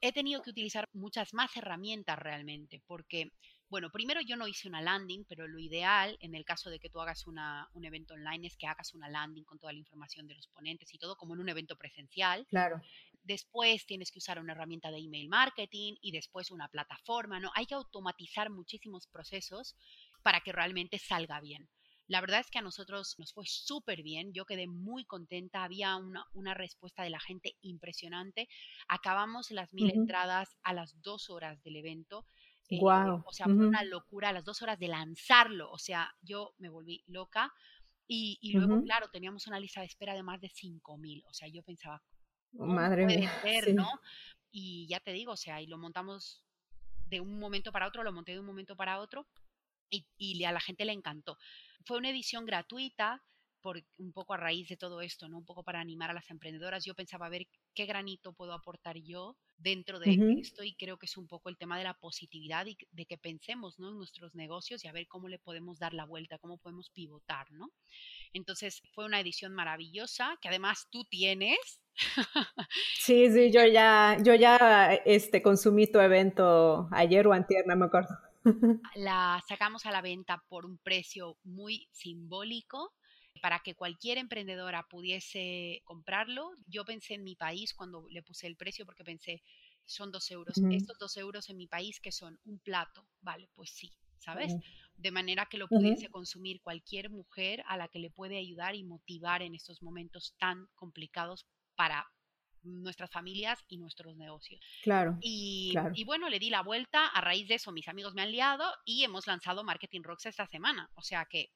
he 0.00 0.12
tenido 0.12 0.42
que 0.42 0.50
utilizar 0.50 0.88
muchas 0.92 1.32
más 1.32 1.56
herramientas 1.56 2.18
realmente, 2.18 2.82
porque 2.86 3.30
bueno, 3.68 3.90
primero 3.90 4.20
yo 4.20 4.36
no 4.36 4.46
hice 4.46 4.68
una 4.68 4.80
landing, 4.80 5.24
pero 5.28 5.48
lo 5.48 5.58
ideal 5.58 6.16
en 6.20 6.34
el 6.34 6.44
caso 6.44 6.70
de 6.70 6.78
que 6.78 6.90
tú 6.90 7.00
hagas 7.00 7.26
una, 7.26 7.68
un 7.72 7.84
evento 7.84 8.14
online 8.14 8.46
es 8.46 8.56
que 8.56 8.66
hagas 8.66 8.94
una 8.94 9.08
landing 9.08 9.44
con 9.44 9.58
toda 9.58 9.72
la 9.72 9.78
información 9.78 10.28
de 10.28 10.34
los 10.34 10.46
ponentes 10.48 10.92
y 10.94 10.98
todo 10.98 11.16
como 11.16 11.34
en 11.34 11.40
un 11.40 11.48
evento 11.48 11.76
presencial. 11.76 12.46
Claro. 12.50 12.80
Después 13.24 13.86
tienes 13.86 14.12
que 14.12 14.18
usar 14.18 14.38
una 14.38 14.52
herramienta 14.52 14.90
de 14.90 14.98
email 14.98 15.28
marketing 15.28 15.94
y 16.00 16.12
después 16.12 16.50
una 16.50 16.68
plataforma, 16.68 17.40
¿no? 17.40 17.50
Hay 17.54 17.66
que 17.66 17.74
automatizar 17.74 18.50
muchísimos 18.50 19.06
procesos 19.06 19.74
para 20.22 20.40
que 20.40 20.52
realmente 20.52 20.98
salga 20.98 21.40
bien. 21.40 21.68
La 22.06 22.20
verdad 22.20 22.40
es 22.40 22.50
que 22.50 22.58
a 22.58 22.62
nosotros 22.62 23.14
nos 23.18 23.32
fue 23.32 23.46
súper 23.46 24.02
bien, 24.02 24.32
yo 24.34 24.44
quedé 24.44 24.66
muy 24.66 25.06
contenta, 25.06 25.64
había 25.64 25.96
una, 25.96 26.26
una, 26.34 26.52
respuesta 26.52 27.02
de 27.02 27.08
la 27.08 27.20
gente 27.20 27.56
impresionante. 27.62 28.46
Acabamos 28.88 29.50
las 29.50 29.72
mil 29.72 29.90
entradas 29.90 30.54
a 30.62 30.74
las 30.74 31.00
dos 31.00 31.30
horas 31.30 31.62
del 31.62 31.76
evento. 31.76 32.26
wow. 32.70 33.18
Eh, 33.18 33.22
o 33.24 33.32
sea, 33.32 33.46
fue 33.46 33.66
una 33.66 33.84
locura 33.84 34.28
a 34.28 34.32
las 34.32 34.44
dos 34.44 34.60
horas 34.60 34.78
de 34.78 34.88
lanzarlo. 34.88 35.70
O 35.70 35.78
sea, 35.78 36.14
yo 36.20 36.54
me 36.58 36.68
volví 36.68 37.02
loca. 37.06 37.50
Y, 38.06 38.36
y 38.42 38.52
luego, 38.52 38.82
claro, 38.82 39.08
teníamos 39.10 39.46
una 39.46 39.58
lista 39.58 39.80
de 39.80 39.86
espera 39.86 40.12
de 40.12 40.22
más 40.22 40.38
de 40.38 40.50
5.000. 40.50 41.22
O 41.26 41.32
sea, 41.32 41.48
yo 41.48 41.62
pensaba, 41.62 42.02
Madre 42.54 43.06
mía. 43.06 43.32
¿no? 43.74 43.88
Y 44.50 44.86
ya 44.86 45.00
te 45.00 45.12
digo, 45.12 45.32
o 45.32 45.36
sea, 45.36 45.60
y 45.60 45.66
lo 45.66 45.78
montamos 45.78 46.44
de 47.06 47.20
un 47.20 47.38
momento 47.38 47.72
para 47.72 47.86
otro, 47.86 48.02
lo 48.02 48.12
monté 48.12 48.32
de 48.32 48.40
un 48.40 48.46
momento 48.46 48.76
para 48.76 48.98
otro 48.98 49.26
y, 49.90 50.06
y 50.16 50.44
a 50.44 50.52
la 50.52 50.60
gente 50.60 50.84
le 50.84 50.92
encantó. 50.92 51.36
Fue 51.84 51.98
una 51.98 52.10
edición 52.10 52.46
gratuita, 52.46 53.22
por 53.64 53.82
un 53.98 54.12
poco 54.12 54.34
a 54.34 54.36
raíz 54.36 54.68
de 54.68 54.76
todo 54.76 55.00
esto, 55.00 55.26
¿no? 55.26 55.38
Un 55.38 55.46
poco 55.46 55.62
para 55.62 55.80
animar 55.80 56.10
a 56.10 56.12
las 56.12 56.28
emprendedoras. 56.28 56.84
Yo 56.84 56.94
pensaba, 56.94 57.24
a 57.24 57.30
ver, 57.30 57.46
¿qué 57.74 57.86
granito 57.86 58.34
puedo 58.34 58.52
aportar 58.52 58.98
yo 58.98 59.38
dentro 59.56 59.98
de 59.98 60.18
esto? 60.38 60.62
Y 60.64 60.74
creo 60.74 60.98
que 60.98 61.06
es 61.06 61.16
un 61.16 61.26
poco 61.26 61.48
el 61.48 61.56
tema 61.56 61.78
de 61.78 61.84
la 61.84 61.94
positividad 61.94 62.66
y 62.66 62.76
de 62.90 63.06
que 63.06 63.16
pensemos, 63.16 63.78
¿no? 63.78 63.88
En 63.88 63.96
nuestros 63.96 64.34
negocios 64.34 64.84
y 64.84 64.88
a 64.88 64.92
ver 64.92 65.06
cómo 65.08 65.28
le 65.28 65.38
podemos 65.38 65.78
dar 65.78 65.94
la 65.94 66.04
vuelta, 66.04 66.36
cómo 66.36 66.58
podemos 66.58 66.90
pivotar, 66.90 67.50
¿no? 67.52 67.72
Entonces, 68.34 68.82
fue 68.92 69.06
una 69.06 69.18
edición 69.18 69.54
maravillosa 69.54 70.36
que 70.42 70.48
además 70.48 70.86
tú 70.90 71.06
tienes. 71.06 71.80
sí, 73.00 73.30
sí, 73.32 73.50
yo 73.50 73.64
ya, 73.64 74.18
yo 74.22 74.34
ya 74.34 74.92
este, 75.06 75.40
consumí 75.40 75.86
tu 75.86 76.00
evento 76.00 76.86
ayer 76.92 77.26
o 77.26 77.32
antier, 77.32 77.66
no 77.66 77.76
me 77.76 77.86
acuerdo. 77.86 78.14
la 78.94 79.42
sacamos 79.48 79.86
a 79.86 79.90
la 79.90 80.02
venta 80.02 80.44
por 80.50 80.66
un 80.66 80.76
precio 80.76 81.38
muy 81.44 81.88
simbólico 81.92 82.92
para 83.40 83.60
que 83.60 83.74
cualquier 83.74 84.18
emprendedora 84.18 84.86
pudiese 84.88 85.82
comprarlo. 85.84 86.52
Yo 86.66 86.84
pensé 86.84 87.14
en 87.14 87.24
mi 87.24 87.36
país 87.36 87.74
cuando 87.74 88.06
le 88.08 88.22
puse 88.22 88.46
el 88.46 88.56
precio 88.56 88.86
porque 88.86 89.04
pensé, 89.04 89.42
son 89.84 90.10
dos 90.12 90.30
euros. 90.30 90.56
Estos 90.70 90.98
dos 90.98 91.16
euros 91.16 91.50
en 91.50 91.56
mi 91.56 91.66
país 91.66 92.00
que 92.00 92.12
son 92.12 92.38
un 92.44 92.58
plato, 92.58 93.06
vale, 93.20 93.48
pues 93.54 93.70
sí, 93.70 93.92
¿sabes? 94.18 94.54
De 94.96 95.10
manera 95.10 95.46
que 95.46 95.58
lo 95.58 95.68
pudiese 95.68 96.08
consumir 96.08 96.62
cualquier 96.62 97.10
mujer 97.10 97.62
a 97.66 97.76
la 97.76 97.88
que 97.88 97.98
le 97.98 98.10
puede 98.10 98.38
ayudar 98.38 98.74
y 98.74 98.84
motivar 98.84 99.42
en 99.42 99.54
estos 99.54 99.82
momentos 99.82 100.34
tan 100.38 100.66
complicados 100.74 101.46
para 101.74 102.06
nuestras 102.64 103.10
familias 103.10 103.64
y 103.68 103.78
nuestros 103.78 104.16
negocios. 104.16 104.60
Claro 104.82 105.18
y, 105.20 105.74
y, 105.94 106.04
bueno, 106.04 106.28
le 106.28 106.38
di 106.38 106.50
la 106.50 106.62
vuelta. 106.62 107.06
A 107.08 107.20
raíz 107.20 107.48
de 107.48 107.54
eso, 107.54 107.72
mis 107.72 107.88
amigos 107.88 108.14
me 108.14 108.22
han 108.22 108.32
liado 108.32 108.64
y 108.84 109.04
hemos 109.04 109.26
lanzado 109.26 109.64
Marketing 109.64 110.02
Rocks 110.02 110.26
esta 110.26 110.46
semana. 110.46 110.90
O 110.94 111.02
sea 111.02 111.26
que 111.28 111.50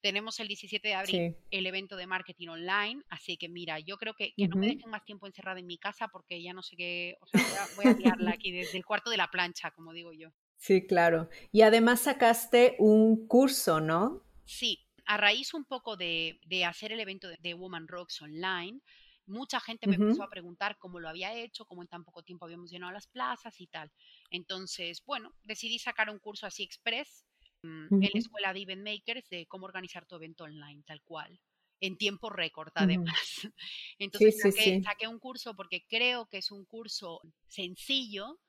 tenemos 0.00 0.38
el 0.40 0.48
17 0.48 0.86
de 0.86 0.94
abril 0.94 1.36
el 1.50 1.66
evento 1.66 1.96
de 1.96 2.06
marketing 2.06 2.48
online, 2.48 3.02
así 3.08 3.36
que 3.36 3.48
mira, 3.48 3.78
yo 3.78 3.96
creo 3.96 4.14
que, 4.14 4.34
que 4.36 4.48
no 4.48 4.56
me 4.56 4.66
dejen 4.66 4.90
más 4.90 5.04
tiempo 5.04 5.26
encerrada 5.26 5.58
en 5.58 5.66
mi 5.66 5.78
casa 5.78 6.08
porque 6.08 6.42
ya 6.42 6.52
no 6.52 6.62
sé 6.62 6.76
qué, 6.76 7.16
o 7.20 7.26
sea, 7.26 7.40
voy 7.76 7.86
a, 7.86 7.94
voy 7.94 8.26
a 8.26 8.30
aquí 8.30 8.52
desde 8.52 8.76
el 8.76 8.84
cuarto 8.84 9.10
de 9.10 9.16
la 9.16 9.28
plancha, 9.28 9.70
como 9.70 9.92
digo 9.92 10.12
yo. 10.12 10.28
Sí, 10.56 10.86
claro. 10.86 11.28
Y 11.52 11.62
además 11.62 12.02
sacaste 12.02 12.76
un 12.78 13.26
curso, 13.26 13.80
¿no? 13.80 14.22
Sí, 14.44 14.84
a 15.06 15.16
raíz 15.16 15.54
un 15.54 15.64
poco 15.64 15.96
de, 15.96 16.38
hacer 16.66 16.92
el 16.92 17.00
evento 17.00 17.28
de, 17.28 17.54
Woman 17.54 17.88
Rocks 17.88 18.22
online, 18.22 18.80
mucha 19.26 19.60
gente 19.60 19.86
me 19.86 19.96
empezó 19.96 20.22
a 20.22 20.30
preguntar 20.30 20.76
cómo 20.78 21.00
lo 21.00 21.08
había 21.08 21.34
hecho, 21.34 21.64
cómo 21.64 21.82
en 21.82 21.88
tan 21.88 22.04
poco 22.04 22.22
tiempo 22.22 22.44
habíamos 22.44 22.70
llenado 22.70 22.92
las 22.92 23.06
plazas 23.06 23.60
y 23.60 23.66
tal. 23.66 23.90
Entonces, 24.30 25.02
bueno, 25.04 25.34
decidí 25.42 25.78
sacar 25.78 26.10
un 26.10 26.18
curso 26.18 26.46
así 26.46 26.62
express 26.62 27.24
mm, 27.62 28.02
en 28.02 28.10
la 28.12 28.20
escuela 28.20 28.52
de 28.52 28.62
Event 28.62 28.86
Makers 28.86 29.28
de 29.28 29.46
cómo 29.46 29.66
organizar 29.66 30.06
tu 30.06 30.16
evento 30.16 30.44
online, 30.44 30.82
tal 30.86 31.02
cual 31.02 31.40
en 31.80 31.96
tiempo 31.96 32.30
récord 32.30 32.72
además. 32.74 33.14
Entonces 33.98 34.40
saqué, 34.82 35.08
un 35.08 35.18
curso 35.18 35.54
porque 35.54 35.84
creo 35.86 36.26
que 36.26 36.38
es 36.38 36.50
un 36.50 36.64
curso 36.64 37.20
sencillo 37.46 38.40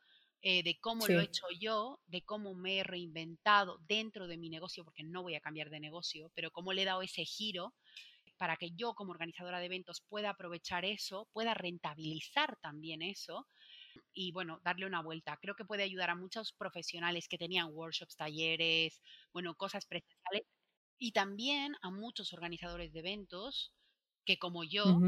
eh, 0.41 0.63
de 0.63 0.77
cómo 0.79 1.07
lo 1.07 1.19
he 1.19 1.23
hecho 1.23 1.47
yo, 1.59 1.99
de 2.05 2.21
cómo 2.21 2.53
me 2.53 2.77
he 2.77 2.83
reinventado 2.83 3.79
dentro 3.87 4.27
de 4.27 4.37
mi 4.37 4.49
negocio, 4.49 4.83
porque 4.85 5.03
no 5.03 5.23
voy 5.23 5.35
a 5.35 5.41
cambiar 5.41 5.69
de 5.69 5.79
negocio, 5.79 6.31
pero 6.35 6.51
cómo 6.51 6.71
le 6.71 6.83
he 6.83 6.85
dado 6.85 7.01
ese 7.01 7.25
giro 7.25 7.73
para 8.37 8.57
que 8.57 8.71
yo 8.71 8.93
como 8.93 9.11
organizadora 9.11 9.59
de 9.59 9.65
eventos 9.65 10.01
pueda 10.07 10.31
aprovechar 10.31 10.85
eso, 10.85 11.27
pueda 11.33 11.53
rentabilizar 11.53 12.57
también 12.61 13.01
eso 13.01 13.47
y 14.13 14.31
bueno, 14.31 14.59
darle 14.63 14.85
una 14.85 15.01
vuelta. 15.01 15.37
Creo 15.41 15.55
que 15.55 15.65
puede 15.65 15.83
ayudar 15.83 16.09
a 16.09 16.15
muchos 16.15 16.53
profesionales 16.53 17.27
que 17.27 17.37
tenían 17.37 17.69
workshops, 17.71 18.15
talleres, 18.15 19.01
bueno, 19.33 19.55
cosas 19.55 19.85
presenciales 19.85 20.43
y 20.97 21.11
también 21.11 21.75
a 21.81 21.91
muchos 21.91 22.33
organizadores 22.33 22.93
de 22.93 22.99
eventos 22.99 23.73
que 24.25 24.37
como 24.37 24.63
yo 24.63 24.99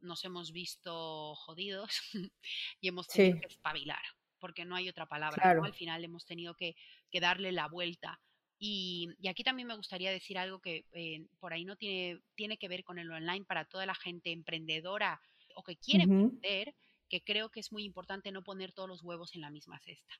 nos 0.00 0.24
hemos 0.24 0.52
visto 0.52 1.34
jodidos 1.36 1.90
y 2.80 2.88
hemos 2.88 3.06
tenido 3.08 3.40
que 3.40 3.46
espabilar, 3.46 4.02
porque 4.38 4.64
no 4.64 4.74
hay 4.74 4.88
otra 4.88 5.06
palabra. 5.06 5.50
Al 5.50 5.74
final 5.74 6.04
hemos 6.04 6.24
tenido 6.24 6.54
que, 6.54 6.74
darle 7.20 7.52
la 7.52 7.68
vuelta. 7.68 8.20
Y, 8.64 9.08
aquí 9.28 9.42
también 9.42 9.66
me 9.66 9.74
gustaría 9.74 10.12
decir 10.12 10.38
algo 10.38 10.60
que 10.60 10.86
eh, 10.92 11.26
por 11.40 11.52
ahí 11.52 11.64
no 11.64 11.74
tiene, 11.74 12.20
tiene 12.36 12.58
que 12.58 12.68
ver 12.68 12.84
con 12.84 13.00
el 13.00 13.10
online 13.10 13.44
para 13.44 13.64
toda 13.64 13.86
la 13.86 13.94
gente 13.96 14.30
emprendedora 14.30 15.20
o 15.56 15.64
que 15.64 15.76
quiere 15.76 16.04
emprender, 16.04 16.72
que 17.08 17.24
creo 17.24 17.50
que 17.50 17.58
es 17.58 17.72
muy 17.72 17.82
importante 17.82 18.30
no 18.30 18.44
poner 18.44 18.72
todos 18.72 18.88
los 18.88 19.02
huevos 19.02 19.34
en 19.34 19.40
la 19.40 19.50
misma 19.50 19.80
cesta 19.80 20.14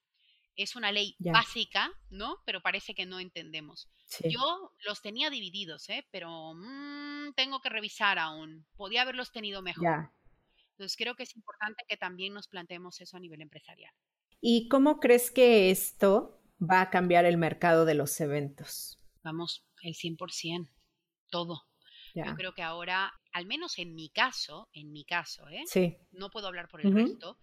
es 0.57 0.76
una 0.76 0.93
ley 0.93 1.16
básica, 1.18 1.90
¿no? 2.11 2.36
Pero 2.45 2.61
parece 2.61 2.95
que 2.95 3.07
no 3.07 3.20
entendemos. 3.20 3.88
Yo 4.28 4.72
los 4.84 5.01
tenía 5.01 5.30
divididos, 5.30 5.88
¿eh? 5.88 6.07
Pero 6.11 6.53
mm, 6.55 7.32
tengo 7.34 7.62
que 7.62 7.70
revisar 7.70 8.18
aún. 8.18 8.66
Podía 8.76 9.01
haberlos 9.01 9.32
tenido 9.32 9.62
mejor. 9.62 10.11
Entonces 10.72 10.97
creo 10.99 11.14
que 11.14 11.22
es 11.22 11.34
importante 11.36 11.84
que 11.88 11.97
también 11.97 12.34
nos 12.34 12.49
planteemos 12.49 13.01
eso 13.01 13.16
a 13.16 13.20
nivel 13.20 13.40
empresarial. 13.40 13.95
¿Y 14.43 14.68
cómo 14.68 15.01
crees 15.01 15.30
que 15.30 15.70
esto 15.70 16.41
va 16.62 16.80
a 16.82 16.90
cambiar 16.90 17.24
el 17.24 17.36
mercado 17.36 17.84
de 17.84 17.94
los 17.94 18.20
eventos? 18.20 18.98
Vamos, 19.22 19.64
el 19.82 19.94
100%, 19.94 20.68
todo. 21.30 21.62
Yo 22.14 22.34
creo 22.34 22.52
que 22.52 22.62
ahora, 22.62 23.10
al 23.32 23.46
menos 23.46 23.78
en 23.78 23.94
mi 23.94 24.10
caso, 24.10 24.68
en 24.74 24.92
mi 24.92 25.04
caso, 25.04 25.48
¿eh? 25.48 25.62
Sí. 25.66 25.96
No 26.10 26.28
puedo 26.30 26.46
hablar 26.46 26.68
por 26.68 26.84
el 26.84 26.92
resto, 26.92 27.38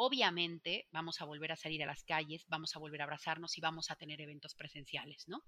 Obviamente 0.00 0.86
vamos 0.92 1.20
a 1.20 1.24
volver 1.24 1.50
a 1.50 1.56
salir 1.56 1.82
a 1.82 1.86
las 1.86 2.04
calles, 2.04 2.46
vamos 2.46 2.76
a 2.76 2.78
volver 2.78 3.00
a 3.00 3.04
abrazarnos 3.04 3.58
y 3.58 3.60
vamos 3.60 3.90
a 3.90 3.96
tener 3.96 4.20
eventos 4.20 4.54
presenciales, 4.54 5.26
¿no? 5.26 5.42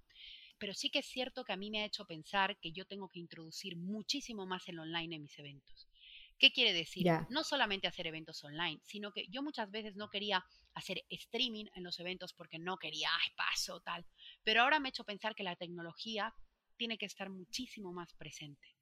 Pero 0.58 0.74
sí 0.74 0.90
que 0.90 0.98
es 0.98 1.06
cierto 1.06 1.44
que 1.44 1.52
a 1.52 1.56
mí 1.56 1.70
me 1.70 1.82
ha 1.82 1.84
hecho 1.84 2.04
pensar 2.04 2.58
que 2.58 2.72
yo 2.72 2.84
tengo 2.84 3.08
que 3.08 3.20
introducir 3.20 3.76
muchísimo 3.76 4.46
más 4.46 4.68
el 4.68 4.80
online 4.80 5.14
en 5.14 5.22
mis 5.22 5.38
eventos. 5.38 5.88
¿Qué 6.36 6.50
quiere 6.50 6.72
decir? 6.72 7.06
No 7.28 7.44
solamente 7.44 7.86
hacer 7.86 8.08
eventos 8.08 8.42
online, 8.42 8.80
sino 8.86 9.12
que 9.12 9.28
yo 9.28 9.40
muchas 9.40 9.70
veces 9.70 9.94
no 9.94 10.10
quería 10.10 10.44
hacer 10.74 11.02
streaming 11.08 11.66
en 11.74 11.84
los 11.84 11.98
eventos 11.98 12.32
porque 12.32 12.58
no 12.58 12.78
quería, 12.78 13.08
ay, 13.12 13.32
paso, 13.36 13.80
tal. 13.80 14.06
Pero 14.42 14.62
ahora 14.62 14.80
me 14.80 14.88
ha 14.88 14.90
hecho 14.90 15.04
pensar 15.04 15.34
que 15.34 15.42
la 15.42 15.56
tecnología 15.56 16.34
tiene 16.76 16.98
que 16.98 17.06
estar 17.06 17.28
muchísimo 17.28 17.92
más 17.92 18.14
presente. 18.14 18.74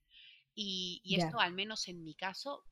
Y, 0.54 1.16
esto, 1.16 1.38
al 1.38 1.52
menos 1.52 1.86
en 1.86 2.02
mi 2.02 2.14
caso, 2.14 2.64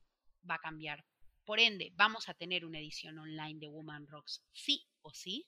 va 0.49 0.55
a 0.55 0.59
cambiar. 0.59 1.05
Por 1.45 1.59
ende, 1.59 1.93
vamos 1.95 2.27
a 2.27 2.33
tener 2.33 2.65
una 2.65 2.79
edición 2.79 3.17
online 3.17 3.59
de 3.59 3.69
Woman 3.69 4.07
Rocks, 4.07 4.43
sí 4.51 4.85
o 5.01 5.13
sí. 5.13 5.47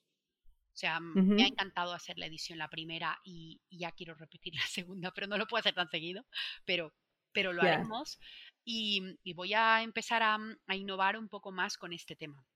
O 0.72 0.76
sea, 0.80 1.00
me 1.00 1.42
ha 1.42 1.46
encantado 1.46 1.92
hacer 1.92 2.16
la 2.16 2.24
edición 2.26 2.58
la 2.58 2.70
primera 2.70 3.20
y, 3.24 3.60
ya 3.70 3.92
quiero 3.92 4.14
repetir 4.14 4.54
la 4.62 4.66
segunda, 4.66 5.12
pero 5.12 5.26
no 5.26 5.36
lo 5.36 5.46
puedo 5.46 5.60
hacer 5.60 5.74
tan 5.74 5.90
seguido, 5.90 6.24
pero, 6.64 6.94
pero 7.32 7.52
lo 7.52 7.60
haremos. 7.62 8.18
Y, 8.64 9.18
voy 9.34 9.52
a 9.52 9.82
empezar 9.82 10.22
a, 10.22 10.38
innovar 10.74 11.18
un 11.18 11.28
poco 11.28 11.52
más 11.52 11.76
con 11.76 11.92
este 11.92 12.16
tema. 12.16 12.46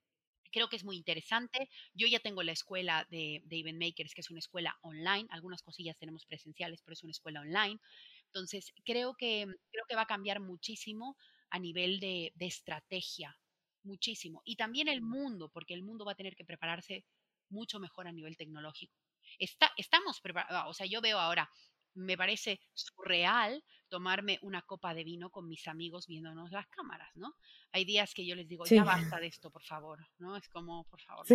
Creo 0.55 0.69
que 0.69 0.77
es 0.77 0.85
muy 0.85 0.97
interesante. 0.97 1.69
Yo 1.95 2.07
ya 2.07 2.21
tengo 2.21 2.45
la 2.45 2.53
escuela 2.53 3.09
de, 3.11 3.43
de 3.45 3.59
Event 3.59 3.83
Makers, 3.83 4.15
que 4.15 4.21
es 4.21 4.31
una 4.31 4.39
escuela 4.39 4.79
online. 4.83 5.27
Algunas 5.31 5.63
cosillas 5.63 5.99
tenemos 5.99 6.25
presenciales, 6.27 6.81
pero 6.81 6.93
es 6.93 7.03
una 7.03 7.11
escuela 7.11 7.41
online. 7.41 7.81
Entonces, 8.27 8.73
creo 8.85 9.15
que, 9.17 9.47
creo 9.73 9.85
que 9.89 9.97
va 9.97 10.03
a 10.03 10.07
cambiar 10.07 10.39
muchísimo 10.39 11.17
a 11.51 11.59
nivel 11.59 11.99
de, 11.99 12.33
estrategia, 12.39 13.37
muchísimo. 13.83 14.43
Y 14.45 14.55
también 14.55 14.87
el 14.87 15.03
mundo, 15.03 15.51
porque 15.53 15.75
el 15.75 15.83
mundo 15.83 16.05
va 16.05 16.13
a 16.13 16.17
tener 16.17 16.37
que 16.37 16.45
prepararse 16.45 17.05
mucho 17.49 17.81
mejor 17.81 18.07
a 18.07 18.13
nivel 18.13 18.37
tecnológico. 18.37 18.97
Está, 19.41 19.73
estamos 19.77 20.21
preparados, 20.21 20.71
o 20.71 20.75
sea, 20.75 20.87
yo 20.87 21.01
veo 21.01 21.19
ahora, 21.19 21.51
me 21.95 22.17
parece 22.17 22.61
surreal 22.73 23.63
tomarme 23.89 24.39
una 24.43 24.63
copa 24.63 24.95
de 24.95 25.05
vino 25.05 25.31
con 25.31 25.49
mis 25.49 25.69
amigos 25.69 26.07
viéndonos 26.07 26.51
las 26.51 26.67
cámaras, 26.69 27.15
¿no? 27.17 27.35
Hay 27.73 27.85
días 27.85 28.13
que 28.13 28.27
yo 28.27 28.35
les 28.35 28.49
digo, 28.49 28.65
ya 28.65 28.83
basta 28.83 29.21
de 29.21 29.29
esto, 29.29 29.51
por 29.51 29.63
favor, 29.63 30.07
¿no? 30.19 30.37
Es 30.37 30.49
como, 30.49 30.85
por 30.89 31.01
favor. 31.07 31.27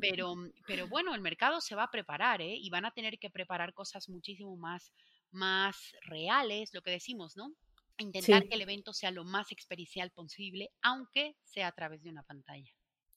Pero, 0.00 0.34
pero 0.66 0.88
bueno, 0.88 1.14
el 1.14 1.20
mercado 1.20 1.60
se 1.60 1.74
va 1.74 1.84
a 1.84 1.90
preparar, 1.90 2.40
¿eh? 2.42 2.56
Y 2.56 2.68
van 2.70 2.84
a 2.84 2.90
tener 2.90 3.18
que 3.18 3.30
preparar 3.30 3.74
cosas 3.74 4.08
muchísimo 4.08 4.56
más, 4.56 4.92
más 5.30 5.94
reales, 6.02 6.70
lo 6.74 6.82
que 6.82 6.90
decimos, 6.90 7.36
¿no? 7.36 7.54
intentar 8.02 8.46
que 8.46 8.54
el 8.54 8.62
evento 8.62 8.92
sea 8.92 9.10
lo 9.10 9.24
más 9.24 9.52
experiencial 9.52 10.10
posible, 10.10 10.70
aunque 10.82 11.36
sea 11.44 11.68
a 11.68 11.72
través 11.72 12.02
de 12.02 12.10
una 12.10 12.22
pantalla. 12.22 12.70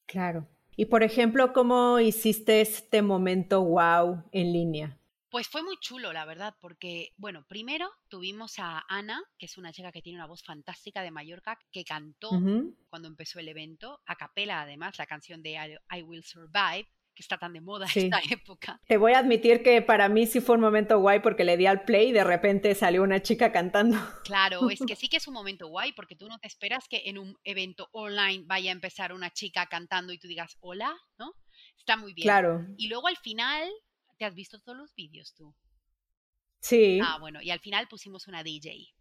Claro. 0.05 0.47
Y 0.76 0.86
por 0.86 1.03
ejemplo, 1.03 1.53
¿cómo 1.53 1.99
hiciste 1.99 2.62
este 2.62 3.01
momento 3.01 3.64
wow 3.64 4.24
en 4.32 4.53
línea? 4.53 4.97
Pues 5.32 5.47
fue 5.47 5.63
muy 5.63 5.77
chulo, 5.79 6.11
la 6.11 6.25
verdad, 6.25 6.55
porque, 6.59 7.13
bueno, 7.15 7.45
primero 7.47 7.89
tuvimos 8.09 8.59
a 8.59 8.84
Ana, 8.89 9.23
que 9.39 9.45
es 9.45 9.57
una 9.57 9.71
chica 9.71 9.93
que 9.93 10.01
tiene 10.01 10.19
una 10.19 10.27
voz 10.27 10.43
fantástica 10.43 11.01
de 11.03 11.09
Mallorca, 11.09 11.57
que 11.71 11.86
cantó 11.86 12.32
cuando 12.89 13.07
empezó 13.07 13.39
el 13.39 13.47
evento, 13.47 14.01
a 14.05 14.17
capela 14.17 14.61
además, 14.61 14.97
la 14.97 15.05
canción 15.05 15.41
de 15.41 15.79
I 15.89 16.01
Will 16.01 16.25
Survive, 16.25 16.89
que 17.15 17.21
está 17.21 17.38
tan 17.38 17.53
de 17.53 17.61
moda 17.61 17.86
esta 17.95 18.19
época. 18.29 18.82
Te 18.86 18.97
voy 18.97 19.13
a 19.13 19.19
admitir 19.19 19.63
que 19.63 19.82
para 19.82 20.09
mí 20.09 20.25
sí 20.25 20.41
fue 20.41 20.55
un 20.55 20.61
momento 20.61 20.99
guay 20.99 21.21
porque 21.21 21.45
le 21.45 21.55
di 21.55 21.65
al 21.65 21.86
play 21.86 22.09
y 22.09 22.11
de 22.11 22.25
repente 22.25 22.75
salió 22.75 23.01
una 23.01 23.21
chica 23.21 23.53
cantando. 23.53 23.97
Claro, 24.25 24.69
es 24.69 24.82
que 24.86 24.95
sí 24.97 25.07
que 25.07 25.17
es 25.17 25.27
un 25.29 25.34
momento 25.34 25.67
guay 25.67 25.93
porque 25.93 26.17
tú 26.17 26.27
no 26.27 26.39
te 26.39 26.47
esperas 26.47 26.89
que 26.89 27.03
en 27.05 27.17
un 27.17 27.38
evento 27.45 27.88
online 27.93 28.43
vaya 28.47 28.71
a 28.71 28.73
empezar 28.73 29.13
una 29.13 29.32
chica 29.32 29.67
cantando 29.67 30.11
y 30.11 30.19
tú 30.19 30.27
digas 30.27 30.57
hola, 30.59 30.93
¿no? 31.17 31.34
Está 31.77 31.95
muy 31.95 32.13
bien. 32.13 32.25
Claro. 32.25 32.65
Y 32.77 32.89
luego 32.89 33.07
al 33.07 33.17
final, 33.17 33.69
¿te 34.22 34.26
has 34.26 34.36
visto 34.36 34.59
todos 34.59 34.78
los 34.78 34.93
vídeos 34.93 35.34
tú? 35.34 35.55
Sí. 36.59 36.99
Ah, 37.03 37.17
bueno, 37.19 37.41
y 37.41 37.49
al 37.49 37.59
final 37.59 37.88
pusimos 37.88 38.28
una 38.28 38.43
DJ. 38.43 38.93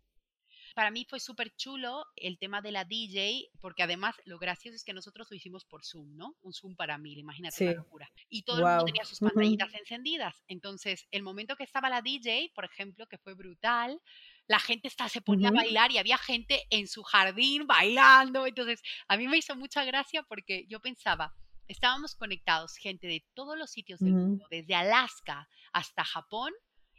Para 0.75 0.91
mí 0.91 1.05
fue 1.07 1.21
súper 1.21 1.55
chulo 1.57 2.07
el 2.17 2.39
tema 2.39 2.63
de 2.63 2.73
la 2.73 2.87
DJ, 2.87 3.51
porque 3.61 3.83
además 3.83 4.15
lo 4.25 4.39
gracioso 4.39 4.77
es 4.77 4.83
que 4.83 4.95
nosotros 4.95 5.27
lo 5.31 5.37
hicimos 5.37 5.67
por 5.67 5.85
Zoom, 5.85 6.17
¿no? 6.17 6.39
Un 6.41 6.55
Zoom 6.55 6.75
para 6.75 6.97
mil, 6.97 7.19
imagínate 7.19 7.67
la 7.67 7.73
locura. 7.75 8.11
Y 8.31 8.45
todo 8.45 8.61
el 8.61 8.65
mundo 8.65 8.85
tenía 8.87 9.05
sus 9.05 9.19
pantallitas 9.19 9.75
encendidas. 9.75 10.43
Entonces, 10.47 11.07
el 11.11 11.23
momento 11.23 11.55
que 11.55 11.65
estaba 11.65 11.91
la 11.91 12.01
DJ, 12.01 12.53
por 12.55 12.65
ejemplo, 12.65 13.07
que 13.07 13.19
fue 13.19 13.35
brutal, 13.35 14.01
la 14.47 14.59
gente 14.59 14.89
está, 14.89 15.11
se 15.11 15.21
ponía 15.21 15.51
a 15.51 15.53
bailar 15.53 15.93
y 15.93 15.99
había 15.99 16.17
gente 16.17 16.63
en 16.71 16.89
su 16.89 17.03
jardín 17.03 17.67
bailando. 17.67 18.47
Entonces, 18.47 18.81
a 19.07 19.19
mí 19.19 19.29
me 19.29 19.37
hizo 19.37 19.55
mucha 19.55 19.85
gracia 19.85 20.23
porque 20.23 20.65
yo 20.67 20.81
pensaba, 20.81 21.35
estábamos 21.71 22.17
conectados, 22.17 22.77
gente 22.77 23.07
de 23.07 23.25
todos 23.35 23.57
los 23.57 23.71
sitios 23.71 24.01
del 24.01 24.13
mundo, 24.13 24.45
desde 24.51 24.75
Alaska 24.75 25.49
hasta 25.73 26.05
Japón, 26.05 26.53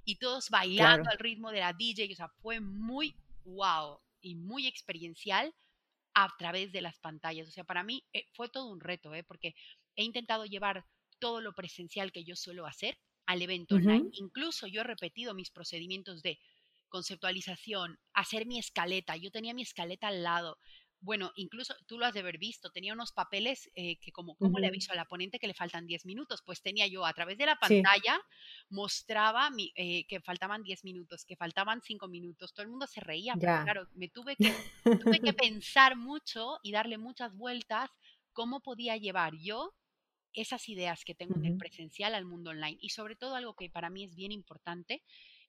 y 0.05 0.15
todos 0.15 0.49
bailando 0.49 1.09
al 1.09 1.19
ritmo 1.19 1.51
de 1.51 1.59
la 1.59 1.73
DJ. 1.73 2.11
O 2.13 2.15
sea, 2.15 2.29
fue 2.41 2.59
muy, 2.61 3.15
wow 3.43 3.99
y 4.21 4.35
muy 4.35 4.67
experiencial 4.67 5.53
a 6.13 6.33
través 6.37 6.71
de 6.71 6.81
las 6.81 6.97
pantallas. 6.99 7.49
O 7.49 7.51
sea, 7.51 7.65
para 7.65 7.83
mí 7.83 8.05
eh, 8.13 8.25
fue 8.33 8.49
todo 8.49 8.71
un 8.71 8.79
reto, 8.79 9.13
¿eh? 9.13 9.23
porque 9.23 9.55
he 9.95 10.03
intentado 10.03 10.45
llevar 10.45 10.85
todo 11.19 11.41
lo 11.41 11.53
presencial 11.53 12.11
que 12.11 12.23
yo 12.23 12.35
suelo 12.35 12.65
hacer 12.65 12.97
al 13.25 13.41
evento 13.41 13.75
online. 13.75 14.09
Incluso 14.13 14.67
yo 14.67 14.81
he 14.81 14.85
repetido 14.85 15.33
mis 15.33 15.51
procedimientos 15.51 16.21
de 16.21 16.39
conceptualización, 16.87 17.99
hacer 18.13 18.45
mi 18.45 18.57
escaleta. 18.57 19.17
Yo 19.17 19.31
tenía 19.31 19.53
mi 19.53 19.61
escaleta 19.63 20.07
al 20.07 20.23
lado, 20.23 20.57
bueno, 21.01 21.31
incluso 21.35 21.73
tú 21.87 21.97
lo 21.97 22.05
has 22.05 22.13
de 22.13 22.19
haber 22.19 22.37
visto, 22.37 22.69
tenía 22.69 22.93
unos 22.93 23.11
papeles 23.11 23.69
eh, 23.75 23.97
que 23.99 24.11
como, 24.11 24.35
como 24.35 24.59
le 24.59 24.67
aviso 24.67 24.93
a 24.93 24.95
la 24.95 25.05
ponente 25.05 25.39
que 25.39 25.47
le 25.47 25.55
faltan 25.55 25.87
10 25.87 26.05
minutos, 26.05 26.43
pues 26.45 26.61
tenía 26.61 26.85
yo 26.85 27.05
a 27.05 27.13
través 27.13 27.39
de 27.39 27.47
la 27.47 27.55
pantalla, 27.55 28.21
mostraba 28.69 29.49
eh, 29.75 30.05
que 30.05 30.21
faltaban 30.21 30.61
10 30.61 30.83
minutos, 30.83 31.25
que 31.25 31.35
faltaban 31.35 31.81
5 31.81 32.07
minutos, 32.07 32.53
todo 32.53 32.63
el 32.63 32.69
mundo 32.69 32.85
se 32.85 33.01
reía, 33.01 33.33
pero 33.33 33.63
claro, 33.63 33.87
me 33.95 34.09
tuve 34.09 34.35
que, 34.35 34.53
tuve 34.83 35.19
que 35.19 35.33
pensar 35.61 35.97
mucho 35.97 36.59
y 36.61 36.71
darle 36.71 36.99
muchas 36.99 37.35
vueltas 37.35 37.89
cómo 38.31 38.61
podía 38.61 38.95
llevar 38.95 39.33
yo 39.35 39.73
esas 40.33 40.69
ideas 40.69 41.03
que 41.03 41.15
tengo 41.15 41.35
en 41.35 41.45
el 41.45 41.57
presencial 41.57 42.15
al 42.15 42.25
mundo 42.25 42.51
online 42.51 42.77
y 42.79 42.89
sobre 42.89 43.15
todo 43.15 43.35
algo 43.35 43.55
que 43.55 43.69
para 43.69 43.89
mí 43.89 44.03
es 44.03 44.15
bien 44.15 44.31
importante 44.31 45.03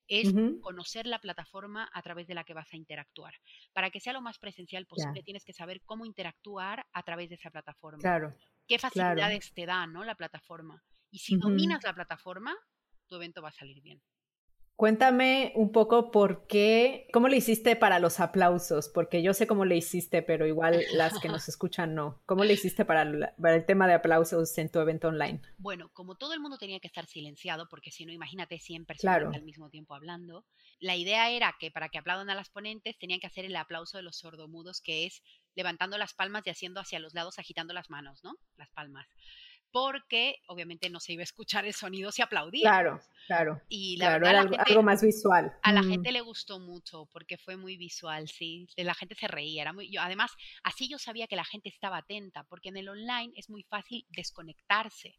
es 0.09 0.33
conocer 0.61 1.07
la 1.07 1.21
plataforma 1.21 1.89
a 1.93 2.03
través 2.03 2.27
de 2.27 2.35
la 2.35 2.45
que 2.45 2.55
vas 2.55 2.73
a 2.73 2.77
interactuar. 2.77 3.35
Para 3.73 3.91
que 3.91 4.01
sea 4.01 4.13
lo 4.13 4.21
más 4.21 4.39
presencial 4.39 4.87
posible, 4.87 5.23
tienes 5.23 5.45
que 5.45 5.53
saber 5.53 5.83
cómo 5.85 6.05
interactuar 6.05 6.87
a 6.93 7.03
través 7.03 7.29
de 7.29 7.37
esa 7.37 7.51
plataforma. 7.51 8.01
Claro. 8.01 8.35
Qué 8.67 8.79
facilidades 8.79 9.53
te 9.55 9.67
da, 9.67 9.87
¿no? 9.87 10.05
La 10.05 10.15
plataforma. 10.15 10.83
Y 11.11 11.19
si 11.19 11.37
dominas 11.37 11.83
la 11.85 11.95
plataforma, 11.95 12.57
tu 13.07 13.17
evento 13.17 13.43
va 13.43 13.51
a 13.51 13.53
salir 13.53 13.81
bien. 13.83 14.03
Cuéntame 14.83 15.53
un 15.55 15.71
poco 15.71 16.11
por 16.11 16.49
qué, 16.49 17.07
cómo 17.13 17.29
le 17.29 17.37
hiciste 17.37 17.77
para 17.77 18.01
los 18.01 18.19
aplausos, 18.19 18.89
porque 18.89 19.23
yo 19.23 19.33
sé 19.33 19.47
cómo 19.47 19.65
le 19.65 19.77
hiciste, 19.77 20.23
pero 20.23 20.45
igual 20.45 20.83
las 20.95 21.21
que 21.21 21.29
nos 21.29 21.49
escuchan 21.49 21.95
no. 21.95 22.21
¿Cómo 22.27 22.43
le 22.43 22.55
hiciste 22.55 22.85
para, 22.85 23.03
el 23.03 23.65
tema 23.65 23.87
de 23.87 23.95
aplausos 23.95 24.59
en 24.59 24.73
tu 24.73 24.81
evento 24.81 25.07
online? 25.07 25.41
Bueno, 25.59 25.93
como 25.93 26.17
todo 26.17 26.35
el 26.35 26.41
mundo 26.41 26.59
tenía 26.59 26.81
que 26.81 26.89
estar 26.89 27.07
silenciado, 27.07 27.69
porque 27.69 27.93
si 27.93 28.05
no, 28.05 28.13
imagínate 28.13 28.59
100 28.59 28.85
personas 28.85 29.33
al 29.33 29.45
mismo 29.45 29.71
tiempo 29.71 29.95
hablando, 29.95 30.47
la 30.81 30.97
idea 30.97 31.31
era 31.31 31.55
que 31.61 31.71
para 31.71 31.89
que 31.89 31.99
aplaudan 31.99 32.31
a 32.31 32.35
las 32.35 32.51
ponentes 32.51 32.99
tenían 32.99 33.21
que 33.21 33.29
hacer 33.29 33.45
el 33.45 33.55
aplauso 33.55 33.99
de 33.99 34.03
los 34.03 34.17
sordomudos, 34.17 34.81
que 34.81 35.07
es 35.07 35.23
levantando 35.55 35.97
las 35.97 36.13
palmas 36.13 36.45
y 36.45 36.51
haciendo 36.51 36.81
hacia 36.81 36.99
los 36.99 37.15
lados, 37.15 37.39
agitando 37.39 37.73
las 37.73 37.89
manos, 37.89 38.25
¿no? 38.25 38.35
Las 38.57 38.71
palmas 38.71 39.07
porque 39.73 40.37
obviamente 40.47 40.91
no 40.91 41.01
se 41.01 41.15
iba 41.15 41.23
a 41.23 41.25
escuchar 41.25 41.65
el 41.65 41.73
sonido 41.73 42.13
si 42.13 42.23
aplaudía. 42.23 42.63
Claro, 42.63 43.01
claro. 43.27 43.61
Y 43.69 43.97
la 43.97 44.11
verdad, 44.11 44.31
era 44.53 44.63
algo, 44.63 44.83
más 44.83 45.03
visual. 45.03 45.53
A 45.63 45.73
la 45.73 45.83
mm. 45.83 45.89
gente 45.89 46.13
le 46.13 46.21
gustó 46.21 46.61
mucho 46.61 47.09
porque 47.13 47.39
fue 47.39 47.57
muy 47.57 47.77
visual, 47.77 48.29
sí. 48.29 48.69
La 48.77 48.95
gente 48.95 49.15
se 49.15 49.27
reía. 49.27 49.63
Era 49.63 49.73
muy, 49.73 49.91
yo, 49.91 50.03
además, 50.03 50.33
así 50.63 50.89
yo 50.89 50.99
sabía 50.99 51.27
que 51.27 51.37
la 51.37 51.45
gente 51.45 51.71
estaba 51.71 51.97
atenta, 51.97 52.45
porque 52.45 52.69
en 52.69 52.77
el 52.77 52.89
online 52.89 53.33
es 53.35 53.49
muy 53.49 53.63
fácil 53.65 54.07
desconectarse. 54.11 55.17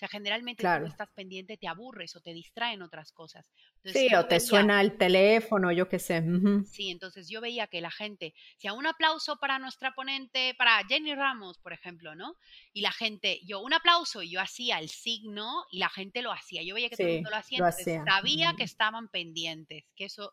O 0.00 0.06
sea, 0.08 0.08
generalmente 0.08 0.62
si 0.62 0.88
estás 0.88 1.10
pendiente 1.10 1.58
te 1.58 1.68
aburres 1.68 2.16
o 2.16 2.22
te 2.22 2.32
distraen 2.32 2.80
otras 2.80 3.12
cosas. 3.12 3.44
sí, 3.84 4.08
o 4.14 4.24
te 4.24 4.40
suena 4.40 4.80
el 4.80 4.96
teléfono, 4.96 5.70
yo 5.72 5.90
qué 5.90 5.98
sé. 5.98 6.24
Sí, 6.64 6.90
entonces 6.90 7.28
yo 7.28 7.42
veía 7.42 7.66
que 7.66 7.82
la 7.82 7.90
gente, 7.90 8.32
si 8.56 8.66
a 8.66 8.72
un 8.72 8.86
aplauso 8.86 9.36
para 9.36 9.58
nuestra 9.58 9.92
ponente, 9.92 10.54
para 10.56 10.82
Jenny 10.88 11.14
Ramos, 11.14 11.58
por 11.58 11.74
ejemplo, 11.74 12.14
¿no? 12.14 12.38
Y 12.72 12.80
la 12.80 12.92
gente, 12.92 13.40
yo 13.44 13.60
un 13.60 13.74
aplauso 13.74 14.22
y 14.22 14.30
yo 14.30 14.40
hacía 14.40 14.78
el 14.78 14.88
signo 14.88 15.66
y 15.70 15.80
la 15.80 15.90
gente 15.90 16.22
lo 16.22 16.32
hacía. 16.32 16.62
Yo 16.62 16.76
veía 16.76 16.88
que 16.88 16.96
todo 16.96 17.06
el 17.06 17.14
mundo 17.16 17.28
lo 17.28 17.36
hacía, 17.36 17.58
entonces 17.58 18.00
sabía 18.06 18.54
que 18.54 18.64
estaban 18.64 19.08
pendientes, 19.08 19.84
que 19.94 20.06
eso 20.06 20.32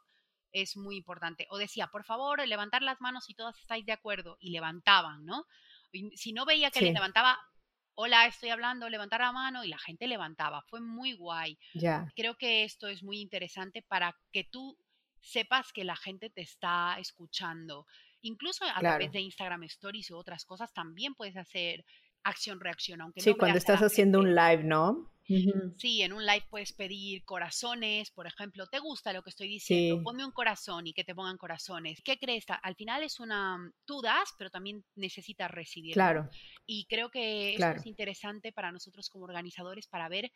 es 0.54 0.78
muy 0.78 0.96
importante. 0.96 1.46
O 1.50 1.58
decía, 1.58 1.88
por 1.88 2.06
favor, 2.06 2.48
levantar 2.48 2.84
las 2.84 3.02
manos 3.02 3.26
si 3.26 3.34
todas 3.34 3.60
estáis 3.60 3.86
de 3.86 3.92
acuerdo 3.92 4.38
y 4.40 4.52
levantaban, 4.52 5.26
¿no? 5.26 5.46
Si 6.16 6.32
no 6.32 6.46
veía 6.46 6.72
que 6.72 6.80
le 6.80 6.94
levantaba, 6.94 7.38
hola, 8.00 8.28
estoy 8.28 8.50
hablando, 8.50 8.90
levantar 8.90 9.22
la 9.22 9.32
mano 9.32 9.64
y 9.64 9.70
la 9.70 9.80
gente 9.80 10.08
levantaba. 10.08 10.62
Fue 10.70 10.80
muy 10.80 11.14
guay. 11.14 11.58
Creo 12.16 12.38
que 12.38 12.64
esto 12.64 12.88
es 12.88 13.02
muy 13.02 13.20
interesante 13.20 13.82
para 13.82 14.16
que 14.32 14.44
tú 14.44 14.78
sepas 15.20 15.74
que 15.74 15.84
la 15.84 15.96
gente 15.96 16.30
te 16.30 16.42
está 16.42 16.98
escuchando. 17.00 17.88
Incluso 18.22 18.66
a 18.66 18.80
través 18.80 19.12
de 19.12 19.22
Instagram 19.22 19.64
Stories 19.64 20.12
u 20.12 20.18
otras 20.18 20.46
cosas 20.46 20.72
también 20.74 21.16
puedes 21.16 21.38
hacer 21.38 21.84
acción-reacción, 22.24 23.02
aunque 23.02 23.22
sí, 23.22 23.34
cuando 23.36 23.58
estás 23.58 23.82
haciendo 23.82 24.20
un 24.20 24.36
live, 24.36 24.64
¿no? 24.64 25.12
Sí, 25.78 26.02
en 26.02 26.14
un 26.14 26.26
live 26.26 26.46
puedes 26.50 26.72
pedir 26.72 27.26
corazones, 27.26 28.12
por 28.12 28.28
ejemplo, 28.28 28.66
¿te 28.68 28.80
gusta 28.80 29.12
lo 29.12 29.22
que 29.24 29.30
estoy 29.30 29.50
diciendo? 29.50 30.02
Ponme 30.02 30.24
un 30.24 30.32
corazón 30.32 30.88
y 30.88 30.94
que 30.94 31.04
te 31.04 31.14
pongan 31.14 31.38
corazones. 31.38 32.02
¿Qué 32.02 32.18
crees? 32.18 32.46
Al 32.64 32.76
final 32.76 33.04
es 33.04 33.20
una, 33.20 33.58
tú 33.84 34.02
das, 34.02 34.34
pero 34.38 34.50
también 34.50 34.86
necesitas 34.96 35.52
recibir. 35.52 35.94
Claro. 35.94 36.30
Y 36.66 36.86
creo 36.86 37.10
que 37.10 37.56
eso 37.56 37.72
es 37.72 37.86
interesante 37.86 38.54
para 38.54 38.72
nosotros 38.72 39.10
como 39.10 39.26
organizadores 39.26 39.88
para 39.88 40.08
ver 40.08 40.32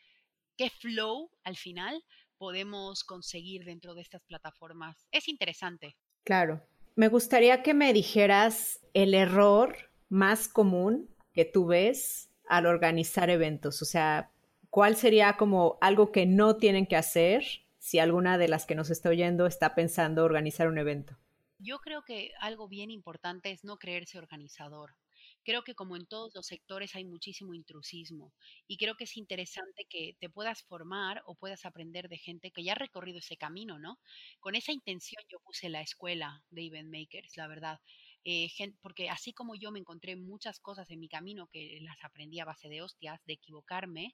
qué 0.58 0.70
flow 0.70 1.32
al 1.44 1.56
final 1.56 2.04
podemos 2.38 3.06
conseguir 3.06 3.64
dentro 3.64 3.94
de 3.94 4.02
estas 4.02 4.24
plataformas. 4.24 5.08
Es 5.12 5.30
interesante. 5.30 5.96
Claro. 6.26 6.62
Me 6.96 7.08
gustaría 7.08 7.64
que 7.64 7.74
me 7.74 7.94
dijeras 7.94 8.82
el 8.94 9.14
error 9.14 9.92
más 10.10 10.50
común 10.50 11.10
que 11.34 11.46
tú 11.46 11.66
ves 11.68 12.30
al 12.48 12.66
organizar 12.66 13.30
eventos. 13.30 13.82
O 13.82 13.86
sea, 13.86 14.32
¿cuál 14.70 14.96
sería 14.96 15.38
como 15.38 15.78
algo 15.82 16.12
que 16.12 16.26
no 16.26 16.58
tienen 16.58 16.86
que 16.86 16.96
hacer 16.96 17.44
si 17.80 18.00
alguna 18.00 18.38
de 18.38 18.48
las 18.48 18.66
que 18.66 18.76
nos 18.76 18.90
está 18.90 19.10
oyendo 19.10 19.46
está 19.46 19.74
pensando 19.76 20.24
organizar 20.24 20.68
un 20.68 20.78
evento? 20.78 21.18
Yo 21.60 21.80
creo 21.80 22.04
que 22.04 22.32
algo 22.40 22.68
bien 22.68 22.92
importante 22.92 23.52
es 23.52 23.64
no 23.64 23.78
creerse 23.78 24.18
organizador. 24.18 24.96
Creo 25.44 25.64
que 25.64 25.76
como 25.76 25.96
en 25.96 26.06
todos 26.06 26.34
los 26.36 26.46
sectores 26.46 26.96
hay 26.96 27.06
muchísimo 27.06 27.54
intrusismo 27.54 28.34
y 28.68 28.78
creo 28.78 28.96
que 28.96 29.06
es 29.06 29.18
interesante 29.18 29.86
que 29.90 30.16
te 30.20 30.30
puedas 30.30 30.62
formar 30.64 31.24
o 31.26 31.36
puedas 31.36 31.66
aprender 31.66 32.10
de 32.10 32.18
gente 32.18 32.52
que 32.52 32.64
ya 32.64 32.74
ha 32.74 32.76
recorrido 32.76 33.20
ese 33.20 33.38
camino, 33.38 33.80
¿no? 33.80 34.00
Con 34.40 34.56
esa 34.56 34.72
intención 34.72 35.24
yo 35.30 35.40
puse 35.40 35.70
la 35.70 35.82
escuela 35.82 36.44
de 36.52 36.68
Event 36.68 36.92
Makers, 36.92 37.38
la 37.38 37.48
verdad. 37.48 37.80
Eh, 38.24 38.50
porque 38.82 39.10
así 39.10 39.34
como 39.34 39.56
yo 39.56 39.72
me 39.72 39.80
encontré 39.80 40.16
muchas 40.16 40.60
cosas 40.60 40.90
en 40.92 41.00
mi 41.00 41.10
camino 41.10 41.48
que 41.48 41.80
las 41.82 41.98
aprendí 42.04 42.40
a 42.40 42.46
base 42.46 42.70
de 42.70 42.82
hostias, 42.82 43.20
de 43.26 43.34
equivocarme, 43.34 44.14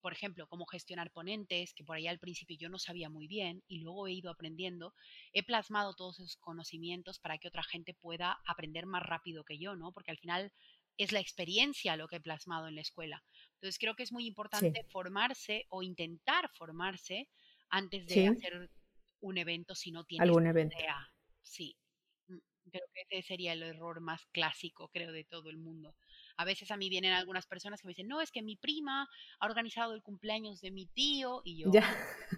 por 0.00 0.12
ejemplo, 0.12 0.48
cómo 0.48 0.66
gestionar 0.66 1.12
ponentes, 1.12 1.74
que 1.74 1.84
por 1.84 1.96
ahí 1.96 2.08
al 2.08 2.18
principio 2.18 2.56
yo 2.58 2.68
no 2.68 2.78
sabía 2.78 3.08
muy 3.08 3.28
bien 3.28 3.62
y 3.68 3.80
luego 3.80 4.08
he 4.08 4.12
ido 4.12 4.30
aprendiendo, 4.32 4.94
he 5.32 5.44
plasmado 5.44 5.94
todos 5.94 6.18
esos 6.18 6.36
conocimientos 6.36 7.20
para 7.20 7.38
que 7.38 7.46
otra 7.48 7.62
gente 7.62 7.94
pueda 7.94 8.40
aprender 8.46 8.86
más 8.86 9.02
rápido 9.04 9.44
que 9.44 9.58
yo, 9.58 9.76
¿no? 9.76 9.92
Porque 9.92 10.10
al 10.10 10.18
final 10.18 10.52
es 10.96 11.12
la 11.12 11.20
experiencia 11.20 11.96
lo 11.96 12.08
que 12.08 12.16
he 12.16 12.20
plasmado 12.20 12.66
en 12.68 12.74
la 12.74 12.80
escuela. 12.82 13.24
Entonces 13.54 13.78
creo 13.78 13.94
que 13.94 14.02
es 14.02 14.12
muy 14.12 14.26
importante 14.26 14.82
formarse 14.90 15.66
o 15.70 15.82
intentar 15.84 16.50
formarse 16.52 17.28
antes 17.70 18.06
de 18.06 18.26
hacer 18.26 18.70
un 19.20 19.38
evento 19.38 19.74
si 19.76 19.92
no 19.92 20.04
tienes 20.04 20.34
¿Algún 20.34 20.46
evento? 20.46 20.78
idea. 20.78 20.96
Sí, 21.42 21.76
Creo 22.70 22.84
que 22.94 23.18
ese 23.18 23.26
sería 23.26 23.52
el 23.52 23.62
error 23.62 24.00
más 24.00 24.24
clásico, 24.26 24.88
creo, 24.88 25.12
de 25.12 25.24
todo 25.24 25.50
el 25.50 25.58
mundo. 25.58 25.94
A 26.36 26.44
veces 26.44 26.70
a 26.70 26.76
mí 26.76 26.88
vienen 26.88 27.12
algunas 27.12 27.46
personas 27.46 27.80
que 27.80 27.86
me 27.86 27.90
dicen, 27.90 28.08
no, 28.08 28.20
es 28.20 28.30
que 28.30 28.42
mi 28.42 28.56
prima 28.56 29.08
ha 29.40 29.46
organizado 29.46 29.94
el 29.94 30.02
cumpleaños 30.02 30.60
de 30.60 30.70
mi 30.70 30.86
tío 30.86 31.42
y 31.44 31.58
yo, 31.58 31.70
ya. 31.72 31.84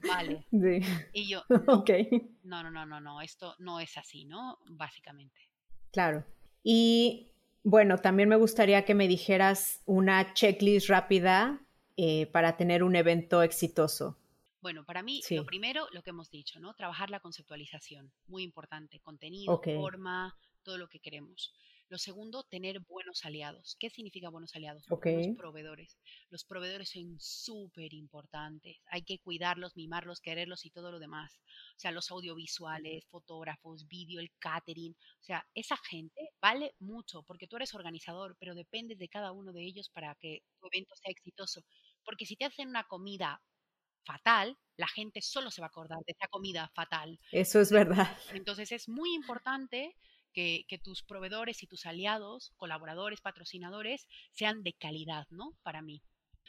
vale. 0.06 0.44
Sí. 0.50 0.80
Y 1.12 1.28
yo, 1.28 1.42
ok. 1.68 1.90
No, 2.42 2.62
no, 2.62 2.70
no, 2.70 2.86
no, 2.86 3.00
no, 3.00 3.20
esto 3.20 3.54
no 3.58 3.80
es 3.80 3.96
así, 3.96 4.24
¿no? 4.24 4.58
Básicamente. 4.66 5.40
Claro. 5.92 6.24
Y 6.62 7.30
bueno, 7.62 7.98
también 7.98 8.28
me 8.28 8.36
gustaría 8.36 8.84
que 8.84 8.94
me 8.94 9.08
dijeras 9.08 9.82
una 9.86 10.34
checklist 10.34 10.88
rápida 10.88 11.60
eh, 11.96 12.26
para 12.26 12.56
tener 12.56 12.82
un 12.82 12.96
evento 12.96 13.42
exitoso. 13.42 14.16
Bueno, 14.64 14.82
para 14.86 15.02
mí, 15.02 15.20
lo 15.28 15.44
primero, 15.44 15.88
lo 15.92 16.02
que 16.02 16.08
hemos 16.08 16.30
dicho, 16.30 16.58
¿no? 16.58 16.72
Trabajar 16.72 17.10
la 17.10 17.20
conceptualización, 17.20 18.10
muy 18.28 18.42
importante, 18.42 18.98
contenido, 19.00 19.60
forma, 19.62 20.34
todo 20.62 20.78
lo 20.78 20.88
que 20.88 21.00
queremos. 21.00 21.52
Lo 21.90 21.98
segundo, 21.98 22.44
tener 22.44 22.80
buenos 22.80 23.26
aliados. 23.26 23.76
¿Qué 23.78 23.90
significa 23.90 24.30
buenos 24.30 24.56
aliados? 24.56 24.86
Los 24.88 25.36
proveedores. 25.36 25.98
Los 26.30 26.44
proveedores 26.46 26.88
son 26.88 27.14
súper 27.20 27.92
importantes. 27.92 28.78
Hay 28.86 29.02
que 29.02 29.18
cuidarlos, 29.18 29.76
mimarlos, 29.76 30.22
quererlos 30.22 30.64
y 30.64 30.70
todo 30.70 30.90
lo 30.90 30.98
demás. 30.98 31.42
O 31.76 31.80
sea, 31.80 31.90
los 31.92 32.10
audiovisuales, 32.10 33.04
fotógrafos, 33.10 33.86
vídeo, 33.86 34.18
el 34.18 34.32
catering. 34.38 34.96
O 35.20 35.24
sea, 35.24 35.46
esa 35.52 35.76
gente 35.76 36.30
vale 36.40 36.74
mucho 36.78 37.22
porque 37.24 37.46
tú 37.46 37.56
eres 37.56 37.74
organizador, 37.74 38.34
pero 38.40 38.54
dependes 38.54 38.98
de 38.98 39.10
cada 39.10 39.30
uno 39.32 39.52
de 39.52 39.62
ellos 39.62 39.90
para 39.90 40.14
que 40.14 40.42
tu 40.58 40.68
evento 40.72 40.96
sea 40.96 41.12
exitoso. 41.12 41.60
Porque 42.02 42.24
si 42.24 42.36
te 42.36 42.46
hacen 42.46 42.70
una 42.70 42.84
comida 42.84 43.42
fatal, 44.04 44.58
la 44.76 44.88
gente 44.88 45.20
solo 45.22 45.50
se 45.50 45.60
va 45.60 45.66
a 45.66 45.68
acordar 45.68 45.98
de 46.06 46.12
esa 46.12 46.28
comida 46.28 46.70
fatal. 46.74 47.18
Eso 47.30 47.60
es 47.60 47.70
verdad. 47.70 48.16
Entonces 48.44 48.72
es 48.72 48.88
muy 48.88 49.14
importante 49.14 49.96
que, 50.32 50.80
tus 50.82 51.02
proveedores 51.02 51.62
y 51.62 51.66
tus 51.66 51.86
aliados, 51.86 52.52
colaboradores, 52.56 53.20
patrocinadores, 53.20 54.06
sean 54.32 54.62
de 54.62 54.72
calidad, 54.74 55.26
¿no? 55.30 55.56
Para 55.62 55.80
mí. 55.80 56.02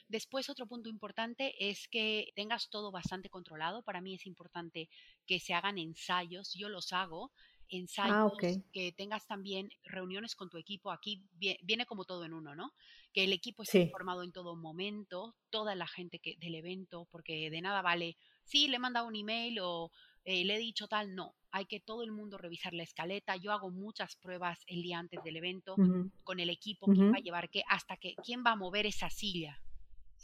Después, 0.08 0.50
otro 0.50 0.68
punto 0.68 0.90
importante 0.90 1.54
es 1.70 1.88
que 1.88 2.32
tengas 2.36 2.70
todo 2.70 2.92
bastante 2.92 3.30
controlado. 3.30 3.84
Para 3.84 4.02
mí 4.02 4.16
es 4.16 4.26
importante 4.26 4.90
que 5.26 5.40
se 5.40 5.54
hagan 5.54 5.78
ensayos. 5.78 6.54
Yo 6.54 6.70
los 6.70 6.94
hago, 6.94 7.32
Ah, 7.66 7.78
ensayos, 7.78 8.64
que 8.72 8.92
tengas 8.92 9.28
también 9.28 9.70
reuniones 9.84 10.36
con 10.36 10.50
tu 10.50 10.58
equipo. 10.58 10.92
Aquí 10.92 11.24
viene 11.34 11.86
como 11.86 12.06
todo 12.06 12.26
en 12.26 12.34
uno, 12.34 12.56
¿no? 12.56 12.74
Que 13.14 13.24
el 13.24 13.34
equipo 13.34 13.64
esté 13.64 13.80
informado 13.80 14.24
en 14.24 14.32
todo 14.32 14.56
momento, 14.56 15.36
toda 15.50 15.76
la 15.76 15.88
gente 15.88 16.20
que, 16.20 16.36
del 16.38 16.56
evento, 16.56 17.08
porque 17.12 17.50
de 17.50 17.62
nada 17.62 17.82
vale, 17.82 18.18
sí, 18.44 18.68
le 18.68 18.78
he 18.78 18.80
mandado 18.80 19.08
un 19.08 19.16
email 19.16 19.60
o 19.62 19.92
eh, 20.26 20.44
le 20.44 20.56
he 20.56 20.60
dicho 20.60 20.88
tal, 20.88 21.16
no. 21.16 21.36
Hay 21.52 21.66
que 21.66 21.80
todo 21.80 22.04
el 22.04 22.12
mundo 22.12 22.38
revisar 22.38 22.74
la 22.74 22.84
escaleta. 22.84 23.36
Yo 23.38 23.52
hago 23.52 23.70
muchas 23.72 24.16
pruebas 24.16 24.60
el 24.68 24.82
día 24.82 25.00
antes 25.00 25.24
del 25.24 25.38
evento 25.38 25.76
con 26.24 26.40
el 26.40 26.50
equipo, 26.50 26.88
quién 26.88 27.14
va 27.14 27.18
a 27.18 27.22
llevar 27.22 27.50
qué, 27.50 27.64
hasta 27.68 27.98
que 27.98 28.16
quién 28.24 28.44
va 28.46 28.52
a 28.52 28.56
mover 28.56 28.86
esa 28.86 29.10
silla. 29.10 29.62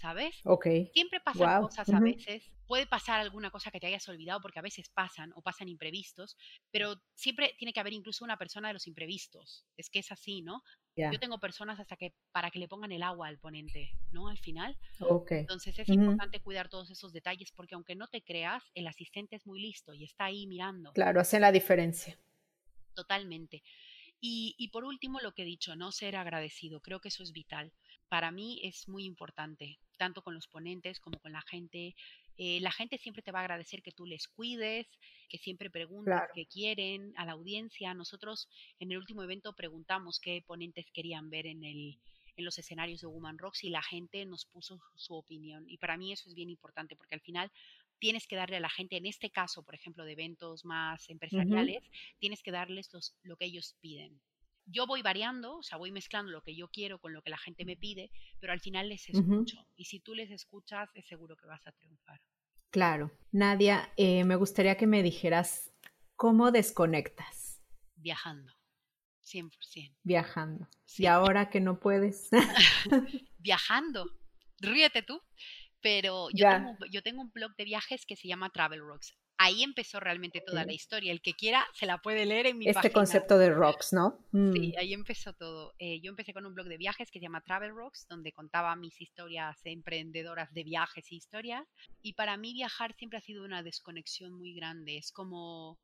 ¿Sabes? 0.02 0.36
Ok. 0.46 0.66
Siempre 0.94 1.20
pasan 1.20 1.62
cosas 1.62 1.88
a 1.90 2.00
veces. 2.00 2.52
Puede 2.66 2.88
pasar 2.88 3.20
alguna 3.20 3.52
cosa 3.52 3.70
que 3.70 3.80
te 3.80 3.88
hayas 3.88 4.08
olvidado, 4.10 4.42
porque 4.42 4.60
a 4.60 4.64
veces 4.64 4.90
pasan 4.90 5.32
o 5.36 5.42
pasan 5.42 5.68
imprevistos, 5.68 6.38
pero 6.72 6.96
siempre 7.16 7.54
tiene 7.60 7.74
que 7.74 7.80
haber 7.80 7.94
incluso 7.94 8.24
una 8.26 8.38
persona 8.38 8.70
de 8.70 8.74
los 8.74 8.88
imprevistos. 8.88 9.66
Es 9.78 9.90
que 9.90 10.00
es 10.00 10.12
así, 10.12 10.42
¿no? 10.42 10.64
Yo 10.96 11.20
tengo 11.20 11.40
personas 11.40 11.80
hasta 11.80 11.96
que 11.96 12.14
para 12.32 12.50
que 12.50 12.60
le 12.60 12.68
pongan 12.68 12.92
el 12.92 13.04
agua 13.04 13.28
al 13.28 13.40
ponente, 13.40 13.92
¿no? 14.12 14.28
Al 14.28 14.38
final. 14.38 14.78
Ok. 15.00 15.32
Entonces 15.32 15.78
es 15.78 15.90
importante 15.90 16.42
cuidar 16.42 16.70
todos 16.70 16.90
esos 16.90 17.14
detalles, 17.14 17.52
porque 17.52 17.76
aunque 17.76 17.96
no 17.96 18.08
te 18.08 18.24
creas, 18.24 18.64
el 18.74 18.88
asistente 18.88 19.36
es 19.36 19.46
muy 19.46 19.62
listo 19.62 19.94
y 19.94 20.04
está 20.04 20.26
ahí 20.26 20.48
mirando. 20.48 20.94
Claro, 20.94 21.22
hace 21.22 21.40
la 21.40 21.52
diferencia. 21.52 22.18
Totalmente. 22.94 23.64
Y, 24.24 24.54
y, 24.60 24.68
por 24.68 24.84
último, 24.86 25.20
lo 25.20 25.34
que 25.34 25.42
he 25.42 25.46
dicho, 25.46 25.76
no 25.76 25.92
ser 25.92 26.16
agradecido. 26.16 26.80
Creo 26.80 27.02
que 27.02 27.08
eso 27.08 27.24
es 27.24 27.32
vital. 27.32 27.74
Para 28.08 28.30
mí 28.30 28.60
es 28.64 28.88
muy 28.88 29.06
importante, 29.06 29.80
tanto 30.02 30.24
con 30.24 30.34
los 30.34 30.48
ponentes 30.48 31.00
como 31.00 31.20
con 31.20 31.32
la 31.32 31.44
gente. 31.44 31.96
Eh, 32.36 32.60
la 32.60 32.72
gente 32.72 32.98
siempre 32.98 33.22
te 33.22 33.32
va 33.32 33.38
a 33.38 33.44
agradecer 33.44 33.84
que 33.84 33.92
tú 33.92 34.08
les 34.08 34.28
cuides, 34.28 34.88
que 35.30 35.38
siempre 35.38 35.70
preguntes 35.70 36.20
qué 36.34 36.48
quieren 36.48 37.14
a 37.18 37.26
la 37.28 37.34
audiencia. 37.34 37.94
Nosotros 37.94 38.50
en 38.80 38.92
el 38.92 38.98
último 38.98 39.22
evento 39.22 39.54
preguntamos 39.54 40.20
qué 40.20 40.44
ponentes 40.48 40.90
querían 40.92 41.30
ver 41.30 41.46
en, 41.46 41.64
el, 41.64 42.00
en 42.36 42.46
los 42.46 42.58
escenarios 42.58 43.02
de 43.02 43.08
Woman 43.08 43.38
Rocks 43.38 43.64
y 43.64 43.70
la 43.70 43.84
gente 43.84 44.26
nos 44.26 44.46
puso 44.46 44.82
su 44.96 45.14
opinión. 45.14 45.70
Y 45.70 45.78
para 45.78 45.98
mí 45.98 46.12
eso 46.12 46.28
es 46.28 46.34
bien 46.34 46.50
importante 46.50 46.96
porque 46.96 47.14
al 47.14 47.22
final 47.22 47.52
tienes 48.00 48.26
que 48.26 48.38
darle 48.38 48.58
a 48.58 48.62
la 48.62 48.72
gente, 48.72 48.98
en 48.98 49.06
este 49.06 49.30
caso, 49.30 49.62
por 49.62 49.76
ejemplo, 49.76 50.04
de 50.04 50.14
eventos 50.14 50.66
más 50.66 51.08
empresariales, 51.12 51.84
tienes 52.18 52.42
que 52.42 52.50
darles 52.50 52.92
los, 52.92 53.14
lo 53.22 53.38
que 53.38 53.46
ellos 53.46 53.76
piden. 53.82 54.20
Yo 54.66 54.88
voy 54.88 55.02
variando, 55.02 55.58
o 55.58 55.64
sea, 55.64 55.78
voy 55.78 55.92
mezclando 55.92 56.32
lo 56.32 56.42
que 56.42 56.56
yo 56.56 56.70
quiero 56.70 57.00
con 57.00 57.14
lo 57.14 57.22
que 57.22 57.30
la 57.30 57.38
gente 57.38 57.66
me 57.66 57.76
pide, 57.76 58.12
pero 58.40 58.54
al 58.54 58.60
final 58.60 58.90
les 58.90 59.10
escucho. 59.10 59.66
Y 59.76 59.86
si 59.86 60.00
tú 60.00 60.14
les 60.14 60.32
escuchas, 60.32 60.90
es 60.94 61.06
seguro 61.08 61.36
que 61.36 61.48
vas 61.48 61.66
a 61.68 61.72
triunfar. 61.72 62.22
Claro. 62.70 63.12
Nadia, 63.32 63.92
eh, 63.98 64.24
me 64.24 64.36
gustaría 64.36 64.78
que 64.78 64.88
me 64.88 65.04
dijeras 65.04 65.72
cómo 66.16 66.52
desconectas. 66.52 67.62
Viajando, 67.96 68.54
100%. 69.24 69.98
Viajando. 70.04 70.68
¿Y 70.98 71.06
ahora 71.06 71.50
que 71.50 71.60
no 71.60 71.80
puedes? 71.80 72.30
Viajando. 73.38 74.06
Ríete 74.60 75.02
tú. 75.02 75.22
Pero 75.82 76.28
yo 76.32 76.48
tengo, 76.48 76.78
yo 76.92 77.02
tengo, 77.02 77.22
un 77.22 77.32
blog 77.32 77.56
de 77.56 77.66
viajes 77.66 78.06
que 78.06 78.16
se 78.16 78.28
llama 78.28 78.52
Travel 78.52 78.82
Rocks. 78.82 79.18
Ahí 79.44 79.64
empezó 79.64 80.00
realmente 80.00 80.40
toda 80.46 80.66
la 80.66 80.72
historia. 80.72 81.12
El 81.12 81.20
que 81.20 81.34
quiera 81.34 81.66
se 81.74 81.88
la 81.88 81.98
puede 81.98 82.28
leer 82.28 82.46
en 82.46 82.60
mi 82.60 82.68
Este 82.68 82.92
concepto 82.92 83.40
de 83.40 83.50
rocks, 83.50 83.92
¿no? 83.92 84.20
Sí, 84.32 84.38
mm. 84.38 84.74
ahí 84.78 84.94
empezó 84.94 85.34
todo. 85.34 85.74
Eh, 85.80 86.00
yo 86.00 86.12
empecé 86.12 86.32
con 86.32 86.46
un 86.46 86.54
blog 86.54 86.68
de 86.68 86.78
viajes 86.78 87.10
que 87.10 87.18
se 87.18 87.24
llama 87.24 87.42
Travel 87.42 87.74
Rocks, 87.74 88.06
donde 88.08 88.34
contaba 88.34 88.76
mis 88.76 89.02
historias 89.02 89.58
emprendedoras 89.64 90.54
de 90.54 90.64
viajes 90.64 91.12
e 91.12 91.16
historias. 91.16 91.68
Y 92.04 92.14
para 92.14 92.38
mí 92.38 92.54
viajar 92.54 92.94
siempre 92.94 93.18
ha 93.18 93.22
sido 93.22 93.44
una 93.44 93.64
desconexión 93.64 94.32
muy 94.32 94.54
grande. 94.54 94.98
Es 94.98 95.12
como 95.12 95.80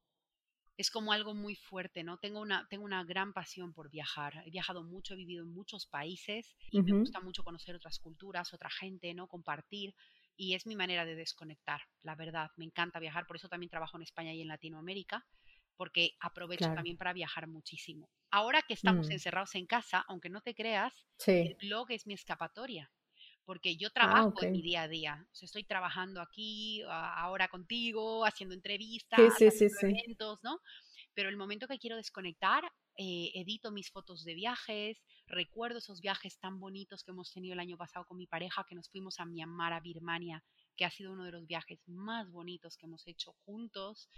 es 0.78 0.92
como 0.92 1.12
algo 1.12 1.34
muy 1.34 1.56
fuerte, 1.56 2.04
¿no? 2.04 2.20
Tengo 2.20 2.40
una, 2.40 2.68
tengo 2.70 2.86
una 2.86 3.04
gran 3.04 3.34
pasión 3.34 3.74
por 3.74 3.90
viajar. 3.90 4.44
He 4.46 4.52
viajado 4.52 4.84
mucho, 4.84 5.16
he 5.16 5.18
vivido 5.18 5.44
en 5.44 5.52
muchos 5.52 5.88
países 5.88 6.56
y 6.70 6.84
me 6.84 6.92
gusta 6.92 7.20
mucho 7.20 7.44
conocer 7.44 7.76
otras 7.76 7.98
culturas, 7.98 8.54
otra 8.54 8.70
gente, 8.70 9.12
¿no? 9.16 9.28
Compartir. 9.28 9.96
Y 10.38 10.54
es 10.54 10.68
mi 10.68 10.76
manera 10.76 11.04
de 11.06 11.16
desconectar, 11.16 11.82
la 12.04 12.16
verdad. 12.16 12.52
Me 12.56 12.66
encanta 12.66 13.00
viajar, 13.00 13.26
por 13.26 13.36
eso 13.36 13.50
también 13.50 13.70
trabajo 13.70 13.98
en 13.98 14.04
España 14.04 14.34
y 14.34 14.42
en 14.42 14.48
Latinoamérica, 14.48 15.26
porque 15.76 16.16
aprovecho 16.20 16.74
también 16.74 16.98
para 16.98 17.14
viajar 17.14 17.48
muchísimo. 17.48 18.10
Ahora 18.32 18.62
que 18.62 18.76
estamos 18.76 19.08
mm. 19.08 19.12
encerrados 19.12 19.56
en 19.56 19.66
casa, 19.66 20.06
aunque 20.08 20.30
no 20.30 20.42
te 20.42 20.54
creas, 20.54 20.94
el 21.26 21.56
blog 21.56 21.92
es 21.92 22.08
mi 22.08 22.14
escapatoria 22.14 22.92
porque 23.48 23.78
yo 23.78 23.88
ah, 23.88 23.94
trabajo 23.94 24.44
en 24.44 24.52
mi 24.52 24.62
día 24.62 24.82
a 24.84 24.88
día. 24.90 25.26
O 25.32 25.36
sea, 25.36 25.46
estoy 25.46 25.64
trabajando 25.64 26.20
aquí, 26.22 26.84
ahora 26.86 27.48
contigo, 27.48 28.26
haciendo 28.26 28.54
entrevistas, 28.54 29.20
haciendo 29.20 29.80
eventos, 29.84 30.40
¿no? 30.44 30.60
Pero 31.14 31.30
el 31.30 31.38
momento 31.38 31.66
que 31.66 31.80
quiero 31.80 31.96
desconectar, 31.96 32.70
eh, 32.98 33.32
edito 33.36 33.72
mis 33.72 33.92
fotos 33.92 34.24
de 34.24 34.34
viajes, 34.34 35.02
recuerdo 35.28 35.80
esos 35.80 36.02
viajes 36.02 36.40
tan 36.40 36.60
bonitos 36.60 37.04
que 37.04 37.12
hemos 37.12 37.32
tenido 37.32 37.54
el 37.54 37.60
año 37.60 37.78
pasado 37.78 38.06
con 38.06 38.18
mi 38.18 38.28
pareja, 38.28 38.66
que 38.68 38.76
nos 38.76 38.90
fuimos 38.90 39.20
a 39.20 39.26
Myanmar, 39.26 39.74
a 39.74 39.80
Birmania, 39.80 40.44
que 40.76 40.86
ha 40.86 40.92
sido 40.92 41.14
uno 41.14 41.24
de 41.24 41.32
los 41.32 41.48
viajes 41.48 41.80
más 41.88 42.30
bonitos 42.32 42.78
que 42.78 42.86
hemos 42.86 43.08
hecho 43.08 43.34
juntos. 43.46 44.10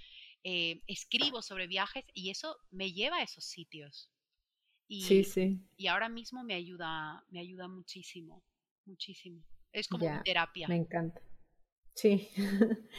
Eh, 0.44 0.82
escribo 0.88 1.42
sobre 1.42 1.68
viajes 1.68 2.06
y 2.14 2.30
eso 2.30 2.58
me 2.72 2.92
lleva 2.92 3.18
a 3.18 3.24
esos 3.24 3.46
sitios. 3.46 4.12
Y, 4.88 5.04
sí, 5.04 5.24
sí. 5.24 5.60
Y 5.78 5.88
ahora 5.88 6.10
mismo 6.10 6.44
me 6.44 6.56
ayuda, 6.56 7.24
me 7.30 7.40
ayuda 7.40 7.68
muchísimo 7.68 8.44
muchísimo. 8.90 9.42
Es 9.72 9.88
como 9.88 10.06
terapia. 10.24 10.68
Me 10.68 10.76
encanta. 10.76 11.22
Sí. 11.96 12.28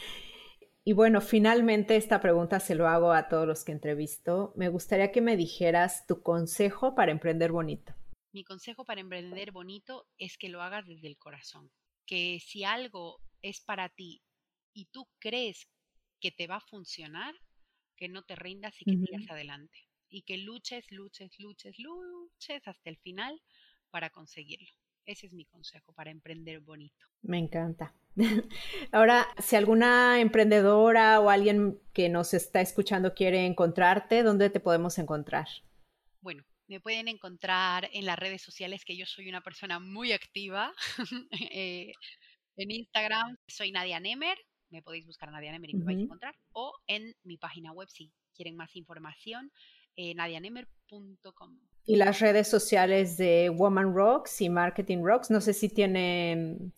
y 0.83 0.93
bueno, 0.93 1.21
finalmente 1.21 1.95
esta 1.95 2.19
pregunta 2.21 2.59
se 2.59 2.73
lo 2.73 2.87
hago 2.87 3.13
a 3.13 3.27
todos 3.27 3.47
los 3.47 3.63
que 3.63 3.71
entrevisto. 3.71 4.51
Me 4.55 4.69
gustaría 4.69 5.11
que 5.11 5.21
me 5.21 5.37
dijeras 5.37 6.07
tu 6.07 6.23
consejo 6.23 6.95
para 6.95 7.11
emprender 7.11 7.51
bonito. 7.51 7.93
Mi 8.33 8.43
consejo 8.43 8.83
para 8.83 9.01
emprender 9.01 9.51
bonito 9.51 10.07
es 10.17 10.37
que 10.37 10.49
lo 10.49 10.61
hagas 10.61 10.87
desde 10.87 11.07
el 11.07 11.17
corazón. 11.17 11.71
Que 12.07 12.39
si 12.39 12.63
algo 12.63 13.21
es 13.43 13.61
para 13.61 13.89
ti 13.89 14.23
y 14.73 14.85
tú 14.85 15.07
crees 15.19 15.67
que 16.19 16.31
te 16.31 16.47
va 16.47 16.55
a 16.55 16.61
funcionar, 16.61 17.35
que 17.95 18.07
no 18.09 18.23
te 18.23 18.35
rindas 18.35 18.73
y 18.79 18.85
que 18.85 18.97
uh 18.97 19.31
adelante. 19.31 19.87
Y 20.09 20.23
que 20.23 20.37
luches, 20.37 20.91
luches, 20.91 21.39
luches, 21.39 21.77
luches 21.77 22.67
hasta 22.67 22.89
el 22.89 22.97
final 22.97 23.39
para 23.91 24.09
conseguirlo. 24.09 24.80
Ese 25.05 25.27
es 25.27 25.33
mi 25.33 25.45
consejo 25.45 25.93
para 25.93 26.11
emprender 26.11 26.59
bonito. 26.59 27.05
Me 27.21 27.37
encanta. 27.37 27.93
Ahora, 28.91 29.27
si 29.39 29.55
alguna 29.55 30.19
emprendedora 30.19 31.19
o 31.19 31.29
alguien 31.29 31.79
que 31.93 32.09
nos 32.09 32.33
está 32.33 32.61
escuchando 32.61 33.13
quiere 33.13 33.45
encontrarte, 33.45 34.23
¿dónde 34.23 34.49
te 34.49 34.59
podemos 34.59 34.97
encontrar? 34.97 35.47
Bueno, 36.21 36.43
me 36.67 36.79
pueden 36.79 37.07
encontrar 37.07 37.89
en 37.93 38.05
las 38.05 38.19
redes 38.19 38.41
sociales, 38.41 38.85
que 38.85 38.95
yo 38.95 39.05
soy 39.05 39.27
una 39.29 39.41
persona 39.41 39.79
muy 39.79 40.11
activa. 40.11 40.73
Eh, 41.53 41.93
en 42.57 42.71
Instagram 42.71 43.37
soy 43.47 43.71
Nadia 43.71 43.99
Nemer, 43.99 44.37
me 44.69 44.81
podéis 44.81 45.05
buscar 45.05 45.31
Nadia 45.31 45.51
Nemer 45.51 45.69
y 45.69 45.73
me 45.75 45.85
vais 45.85 45.99
a 45.99 46.01
encontrar. 46.01 46.35
O 46.53 46.73
en 46.87 47.13
mi 47.23 47.37
página 47.37 47.71
web, 47.71 47.89
si 47.89 48.11
quieren 48.33 48.55
más 48.55 48.75
información, 48.75 49.51
eh, 49.95 50.15
nadianemer.com. 50.15 51.59
Y 51.85 51.95
las 51.95 52.19
redes 52.19 52.47
sociales 52.47 53.17
de 53.17 53.49
Woman 53.49 53.93
Rocks 53.93 54.41
y 54.41 54.49
Marketing 54.49 54.99
Rocks, 55.03 55.31
no 55.31 55.41
sé 55.41 55.53
si 55.53 55.67
tienen, 55.67 56.73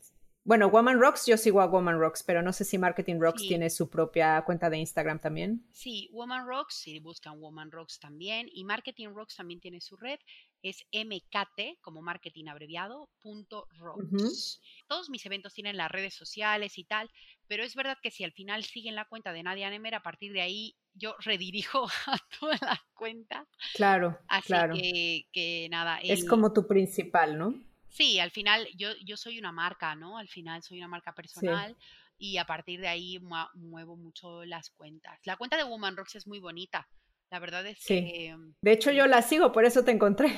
bueno, 0.45 0.69
Woman 0.69 0.99
Rocks, 0.99 1.25
yo 1.25 1.37
sigo 1.37 1.61
a 1.61 1.67
Woman 1.67 1.99
Rocks, 1.99 2.21
pero 2.21 2.41
no 2.41 2.51
sé 2.51 2.65
si 2.65 2.77
Marketing 2.77 3.17
Rocks 3.17 3.41
tiene 3.41 3.69
su 3.69 3.89
propia 3.89 4.41
cuenta 4.45 4.69
de 4.69 4.77
Instagram 4.77 5.19
también. 5.19 5.65
Sí, 5.71 6.09
Woman 6.11 6.45
Rocks, 6.45 6.75
si 6.75 6.99
buscan 6.99 7.39
Woman 7.39 7.71
Rocks 7.71 7.97
también, 7.97 8.49
y 8.51 8.65
Marketing 8.65 9.09
Rocks 9.13 9.37
también 9.37 9.61
tiene 9.61 9.79
su 9.79 9.95
red, 9.95 10.19
es 10.61 10.85
MKT, 10.91 11.79
como 11.81 12.01
marketing 12.01 12.47
abreviado, 12.47 13.09
punto 13.21 13.67
rocks. 13.77 14.61
Todos 14.87 15.09
mis 15.09 15.25
eventos 15.25 15.53
tienen 15.53 15.77
las 15.77 15.91
redes 15.91 16.13
sociales 16.13 16.77
y 16.77 16.83
tal, 16.83 17.09
pero 17.53 17.65
es 17.65 17.75
verdad 17.75 17.99
que 18.01 18.09
si 18.09 18.23
al 18.23 18.31
final 18.31 18.63
siguen 18.63 18.95
la 18.95 19.05
cuenta 19.05 19.31
de 19.31 19.43
Nadia 19.43 19.69
Nemer, 19.69 19.93
a 19.93 20.01
partir 20.01 20.33
de 20.33 20.41
ahí 20.41 20.75
yo 20.95 21.15
redirijo 21.19 21.85
a 22.07 22.17
todas 22.39 22.59
las 22.63 22.79
cuentas. 22.95 23.47
Claro, 23.75 24.17
Así 24.27 24.47
claro. 24.47 24.73
Que, 24.73 25.27
que 25.31 25.67
nada. 25.69 25.99
Es 25.99 26.27
como 26.27 26.51
tu 26.51 26.65
principal, 26.65 27.37
¿no? 27.37 27.53
Sí, 27.89 28.17
al 28.17 28.31
final 28.31 28.67
yo, 28.75 28.89
yo 29.05 29.17
soy 29.17 29.37
una 29.37 29.51
marca, 29.51 29.93
¿no? 29.93 30.17
Al 30.17 30.29
final 30.29 30.63
soy 30.63 30.79
una 30.79 30.87
marca 30.87 31.13
personal. 31.13 31.77
Y 32.17 32.37
a 32.37 32.45
partir 32.45 32.81
de 32.81 32.87
ahí 32.87 33.19
muevo 33.53 33.97
mucho 33.97 34.43
las 34.45 34.71
cuentas. 34.71 35.19
La 35.25 35.37
cuenta 35.37 35.55
de 35.55 35.63
Woman 35.63 35.95
Rocks 35.95 36.15
es 36.15 36.25
muy 36.25 36.39
bonita. 36.39 36.89
La 37.29 37.37
verdad 37.37 37.67
es 37.67 37.77
sí. 37.77 37.99
que... 37.99 38.35
De 38.61 38.71
hecho, 38.71 38.89
yo 38.89 39.05
la 39.05 39.21
sigo, 39.21 39.51
por 39.51 39.65
eso 39.65 39.83
te 39.83 39.91
encontré. 39.91 40.35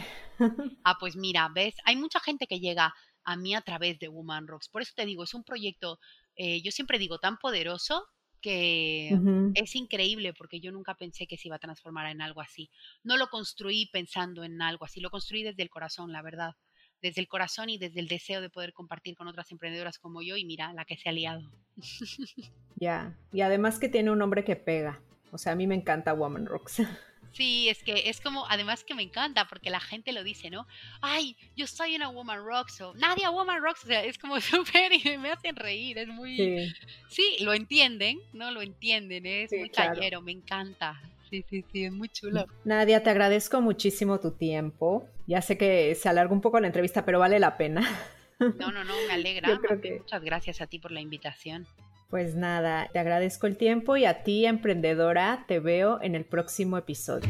ah, 0.84 0.98
pues 1.00 1.16
mira, 1.16 1.50
ves, 1.56 1.76
hay 1.86 1.96
mucha 1.96 2.20
gente 2.20 2.46
que 2.46 2.60
llega 2.60 2.94
a 3.26 3.36
mí 3.36 3.56
a 3.56 3.62
través 3.62 4.00
de 4.00 4.08
Woman 4.08 4.48
Rocks. 4.48 4.70
Por 4.70 4.82
eso 4.82 4.94
te 4.96 5.06
digo, 5.06 5.24
es 5.24 5.34
un 5.34 5.44
proyecto, 5.44 6.00
eh, 6.36 6.62
yo 6.62 6.72
siempre 6.72 7.00
digo, 7.00 7.20
tan 7.20 7.38
poderoso 7.38 8.06
que 8.42 9.18
es 9.56 9.76
increíble 9.76 10.32
porque 10.38 10.60
yo 10.60 10.72
nunca 10.72 10.94
pensé 10.94 11.26
que 11.26 11.36
se 11.36 11.48
iba 11.48 11.56
a 11.56 11.60
transformar 11.60 12.12
en 12.12 12.22
algo 12.22 12.42
así. 12.42 12.70
No 13.04 13.18
lo 13.18 13.28
construí 13.30 13.90
pensando 13.92 14.44
en 14.44 14.62
algo 14.62 14.86
así, 14.86 15.00
lo 15.02 15.10
construí 15.10 15.42
desde 15.42 15.64
el 15.64 15.72
corazón, 15.72 16.12
la 16.12 16.22
verdad. 16.22 16.54
Desde 17.02 17.22
el 17.22 17.28
corazón 17.28 17.70
y 17.70 17.80
desde 17.80 18.00
el 18.00 18.08
deseo 18.08 18.42
de 18.42 18.52
poder 18.52 18.72
compartir 18.72 19.16
con 19.16 19.28
otras 19.28 19.52
emprendedoras 19.52 19.98
como 19.98 20.22
yo 20.22 20.38
y 20.38 20.46
mira, 20.46 20.74
la 20.74 20.86
que 20.86 20.96
se 20.96 21.10
ha 21.10 21.12
liado. 21.12 21.42
Ya, 22.78 23.18
y 23.32 23.42
además 23.42 23.80
que 23.80 23.90
tiene 23.90 24.12
un 24.12 24.20
nombre 24.20 24.44
que 24.44 24.58
pega. 24.58 25.02
O 25.32 25.38
sea, 25.38 25.54
a 25.54 25.56
mí 25.56 25.66
me 25.66 25.76
encanta 25.76 26.14
Woman 26.14 26.46
Rocks. 26.46 26.82
Sí, 27.36 27.68
es 27.68 27.84
que 27.84 28.10
es 28.10 28.22
como, 28.22 28.46
además 28.50 28.86
que 28.86 28.96
me 28.96 29.04
encanta 29.04 29.46
porque 29.50 29.70
la 29.70 29.82
gente 29.82 30.14
lo 30.14 30.24
dice, 30.24 30.50
¿no? 30.50 30.68
Ay, 31.02 31.36
yo 31.58 31.68
soy 31.68 31.96
una 31.98 32.08
Woman 32.08 32.46
Rocks 32.46 32.80
o 32.80 32.94
Nadia 32.94 33.30
Woman 33.30 33.62
Rocks, 33.62 33.84
o 33.84 33.88
sea, 33.88 34.06
es 34.06 34.18
como 34.18 34.40
súper 34.42 34.94
y 34.94 35.18
me 35.18 35.32
hacen 35.32 35.58
reír, 35.58 35.98
es 35.98 36.08
muy... 36.08 36.74
Sí. 37.10 37.38
lo 37.42 37.54
entienden, 37.54 38.20
¿no? 38.32 38.52
Lo 38.52 38.62
entienden, 38.62 39.26
es 39.26 39.52
muy 39.52 39.70
claro. 39.70 40.22
me 40.22 40.32
encanta. 40.32 41.02
Sí, 41.30 41.44
sí, 41.50 41.66
sí, 41.74 41.84
es 41.84 41.92
muy 41.92 42.08
chulo. 42.08 42.46
Nadia, 42.64 43.04
te 43.04 43.10
agradezco 43.10 43.60
muchísimo 43.60 44.20
tu 44.22 44.32
tiempo. 44.32 45.10
Ya 45.28 45.42
sé 45.42 45.58
que 45.58 45.94
se 45.96 46.08
alarga 46.08 46.32
un 46.32 46.40
poco 46.40 46.60
la 46.62 46.68
entrevista, 46.68 47.04
pero 47.04 47.20
vale 47.20 47.40
la 47.40 47.58
pena. 47.58 47.82
No, 48.40 48.72
no, 48.72 48.84
no, 48.86 48.94
me 49.08 49.14
alegra. 49.14 49.60
Muchas 50.00 50.24
gracias 50.24 50.62
a 50.62 50.68
ti 50.68 50.80
por 50.80 50.92
la 50.92 51.02
invitación. 51.02 51.68
Pues 52.16 52.34
nada, 52.34 52.88
te 52.94 53.00
agradezco 53.00 53.46
el 53.46 53.58
tiempo 53.58 53.98
y 53.98 54.06
a 54.06 54.24
ti, 54.24 54.46
emprendedora, 54.46 55.44
te 55.50 55.60
veo 55.60 56.02
en 56.02 56.16
el 56.16 56.24
próximo 56.24 56.78
episodio. 56.78 57.30